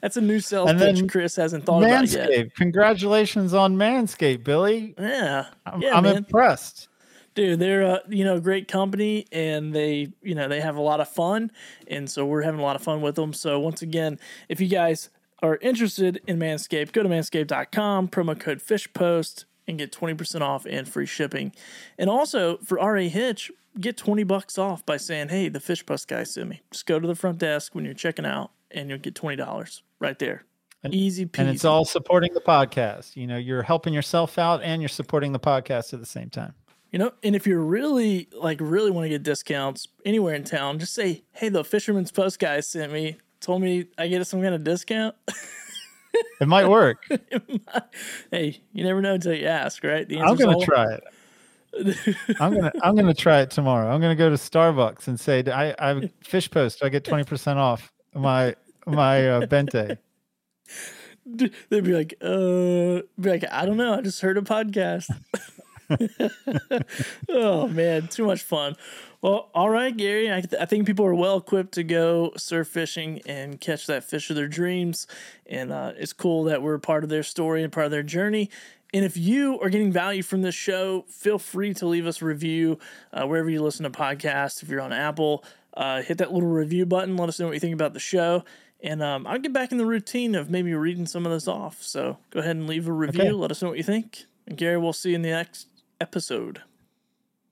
That's 0.00 0.16
a 0.16 0.20
new 0.20 0.40
sales 0.40 0.70
and 0.70 0.78
pitch 0.78 1.08
Chris 1.10 1.36
hasn't 1.36 1.64
thought 1.64 1.82
Manscaped. 1.82 2.24
about 2.24 2.30
yet. 2.36 2.54
Congratulations 2.56 3.54
on 3.54 3.76
Manscaped, 3.76 4.44
Billy. 4.44 4.94
Yeah, 4.98 5.46
I'm, 5.66 5.80
yeah, 5.82 5.96
I'm 5.96 6.04
impressed. 6.06 6.87
Dude 7.38 7.60
they're 7.60 7.82
a 7.82 8.02
you 8.08 8.24
know 8.24 8.40
great 8.40 8.66
company 8.66 9.24
and 9.30 9.72
they 9.72 10.08
you 10.22 10.34
know 10.34 10.48
they 10.48 10.60
have 10.60 10.74
a 10.74 10.80
lot 10.80 11.00
of 11.00 11.08
fun 11.08 11.52
and 11.86 12.10
so 12.10 12.26
we're 12.26 12.42
having 12.42 12.58
a 12.58 12.62
lot 12.64 12.74
of 12.74 12.82
fun 12.82 13.00
with 13.00 13.14
them. 13.14 13.32
So 13.32 13.60
once 13.60 13.80
again 13.80 14.18
if 14.48 14.60
you 14.60 14.66
guys 14.66 15.08
are 15.40 15.56
interested 15.58 16.20
in 16.26 16.36
manscaped 16.40 16.90
go 16.90 17.04
to 17.04 17.08
manscaped.com 17.08 18.08
promo 18.08 18.38
code 18.38 18.60
fishpost 18.60 19.44
and 19.68 19.78
get 19.78 19.92
20% 19.92 20.40
off 20.40 20.66
and 20.66 20.88
free 20.88 21.06
shipping. 21.06 21.52
And 21.96 22.10
also 22.10 22.56
for 22.58 22.78
ra 22.78 23.02
hitch 23.02 23.52
get 23.78 23.96
20 23.96 24.24
bucks 24.24 24.58
off 24.58 24.84
by 24.84 24.96
saying 24.96 25.28
hey 25.28 25.48
the 25.48 25.60
fish 25.60 25.86
post 25.86 26.08
guy 26.08 26.24
sent 26.24 26.48
me. 26.48 26.62
Just 26.72 26.86
go 26.86 26.98
to 26.98 27.06
the 27.06 27.14
front 27.14 27.38
desk 27.38 27.72
when 27.72 27.84
you're 27.84 27.94
checking 27.94 28.26
out 28.26 28.50
and 28.72 28.90
you'll 28.90 28.98
get 28.98 29.14
$20 29.14 29.82
right 30.00 30.18
there. 30.18 30.42
And- 30.82 30.92
easy 30.92 31.24
peasy 31.26 31.38
And 31.38 31.48
it's 31.50 31.64
all 31.64 31.84
supporting 31.84 32.34
the 32.34 32.40
podcast. 32.40 33.14
You 33.14 33.28
know, 33.28 33.36
you're 33.36 33.62
helping 33.62 33.94
yourself 33.94 34.38
out 34.38 34.60
and 34.62 34.82
you're 34.82 34.88
supporting 34.88 35.32
the 35.32 35.40
podcast 35.40 35.92
at 35.92 36.00
the 36.00 36.06
same 36.06 36.30
time. 36.30 36.54
You 36.90 36.98
know, 36.98 37.12
and 37.22 37.36
if 37.36 37.46
you're 37.46 37.60
really 37.60 38.28
like 38.32 38.58
really 38.62 38.90
want 38.90 39.04
to 39.04 39.08
get 39.10 39.22
discounts 39.22 39.88
anywhere 40.06 40.34
in 40.34 40.44
town, 40.44 40.78
just 40.78 40.94
say, 40.94 41.22
"Hey, 41.32 41.50
the 41.50 41.62
Fisherman's 41.62 42.10
Post 42.10 42.38
guy 42.38 42.60
sent 42.60 42.92
me, 42.92 43.18
told 43.40 43.60
me 43.60 43.86
I 43.98 44.08
get 44.08 44.26
some 44.26 44.40
kind 44.40 44.54
of 44.54 44.64
discount." 44.64 45.14
It 46.40 46.48
might 46.48 46.66
work. 46.66 47.04
hey, 48.30 48.60
you 48.72 48.84
never 48.84 49.02
know 49.02 49.14
until 49.14 49.34
you 49.34 49.46
ask, 49.46 49.84
right? 49.84 50.08
The 50.08 50.18
I'm 50.20 50.36
gonna 50.36 50.54
all- 50.54 50.62
try 50.62 50.86
it. 50.94 51.04
I'm 52.40 52.54
gonna 52.54 52.72
I'm 52.82 52.96
gonna 52.96 53.12
try 53.14 53.40
it 53.42 53.50
tomorrow. 53.50 53.92
I'm 53.92 54.00
gonna 54.00 54.16
go 54.16 54.30
to 54.30 54.36
Starbucks 54.36 55.06
and 55.08 55.20
say 55.20 55.44
I 55.46 55.74
I 55.78 56.10
fish 56.24 56.50
post. 56.50 56.82
I 56.82 56.88
get 56.88 57.04
twenty 57.04 57.24
percent 57.24 57.58
off 57.58 57.92
my 58.14 58.54
my 58.86 59.28
uh, 59.28 59.46
venti. 59.46 59.98
They'd 61.26 61.84
be 61.84 61.92
like, 61.92 62.14
"Uh," 62.22 63.02
be 63.20 63.28
like, 63.30 63.44
"I 63.52 63.66
don't 63.66 63.76
know. 63.76 63.92
I 63.94 64.00
just 64.00 64.22
heard 64.22 64.38
a 64.38 64.42
podcast." 64.42 65.10
oh 67.28 67.68
man, 67.68 68.08
too 68.08 68.26
much 68.26 68.42
fun. 68.42 68.76
Well, 69.20 69.50
all 69.54 69.70
right, 69.70 69.96
Gary. 69.96 70.32
I, 70.32 70.40
th- 70.40 70.60
I 70.60 70.64
think 70.64 70.86
people 70.86 71.04
are 71.06 71.14
well 71.14 71.38
equipped 71.38 71.72
to 71.74 71.82
go 71.82 72.32
surf 72.36 72.68
fishing 72.68 73.20
and 73.26 73.60
catch 73.60 73.86
that 73.86 74.04
fish 74.04 74.30
of 74.30 74.36
their 74.36 74.48
dreams, 74.48 75.06
and 75.46 75.72
uh, 75.72 75.92
it's 75.96 76.12
cool 76.12 76.44
that 76.44 76.62
we're 76.62 76.78
part 76.78 77.04
of 77.04 77.10
their 77.10 77.22
story 77.22 77.62
and 77.62 77.72
part 77.72 77.86
of 77.86 77.90
their 77.90 78.02
journey. 78.02 78.50
And 78.94 79.04
if 79.04 79.16
you 79.16 79.60
are 79.60 79.68
getting 79.68 79.92
value 79.92 80.22
from 80.22 80.42
this 80.42 80.54
show, 80.54 81.04
feel 81.08 81.38
free 81.38 81.74
to 81.74 81.86
leave 81.86 82.06
us 82.06 82.22
a 82.22 82.24
review 82.24 82.78
uh, 83.12 83.26
wherever 83.26 83.50
you 83.50 83.62
listen 83.62 83.84
to 83.84 83.90
podcasts. 83.90 84.62
If 84.62 84.70
you're 84.70 84.80
on 84.80 84.92
Apple, 84.94 85.44
uh, 85.74 86.02
hit 86.02 86.18
that 86.18 86.32
little 86.32 86.48
review 86.48 86.86
button. 86.86 87.16
Let 87.16 87.28
us 87.28 87.38
know 87.38 87.46
what 87.46 87.54
you 87.54 87.60
think 87.60 87.74
about 87.74 87.92
the 87.92 88.00
show. 88.00 88.44
And 88.82 89.02
um, 89.02 89.26
I'll 89.26 89.38
get 89.38 89.52
back 89.52 89.72
in 89.72 89.78
the 89.78 89.84
routine 89.84 90.34
of 90.34 90.48
maybe 90.50 90.72
reading 90.72 91.04
some 91.06 91.26
of 91.26 91.32
this 91.32 91.48
off. 91.48 91.82
So 91.82 92.18
go 92.30 92.40
ahead 92.40 92.56
and 92.56 92.66
leave 92.66 92.88
a 92.88 92.92
review. 92.92 93.20
Okay. 93.20 93.32
Let 93.32 93.50
us 93.50 93.60
know 93.60 93.68
what 93.68 93.76
you 93.76 93.84
think. 93.84 94.24
And 94.46 94.56
Gary, 94.56 94.78
we'll 94.78 94.92
see 94.92 95.10
you 95.10 95.16
in 95.16 95.22
the 95.22 95.30
next 95.30 95.66
episode. 96.00 96.62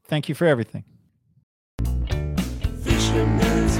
Thank 0.05 0.29
you 0.29 0.35
for 0.35 0.47
everything. 0.47 0.85
Fisherman's 2.83 3.79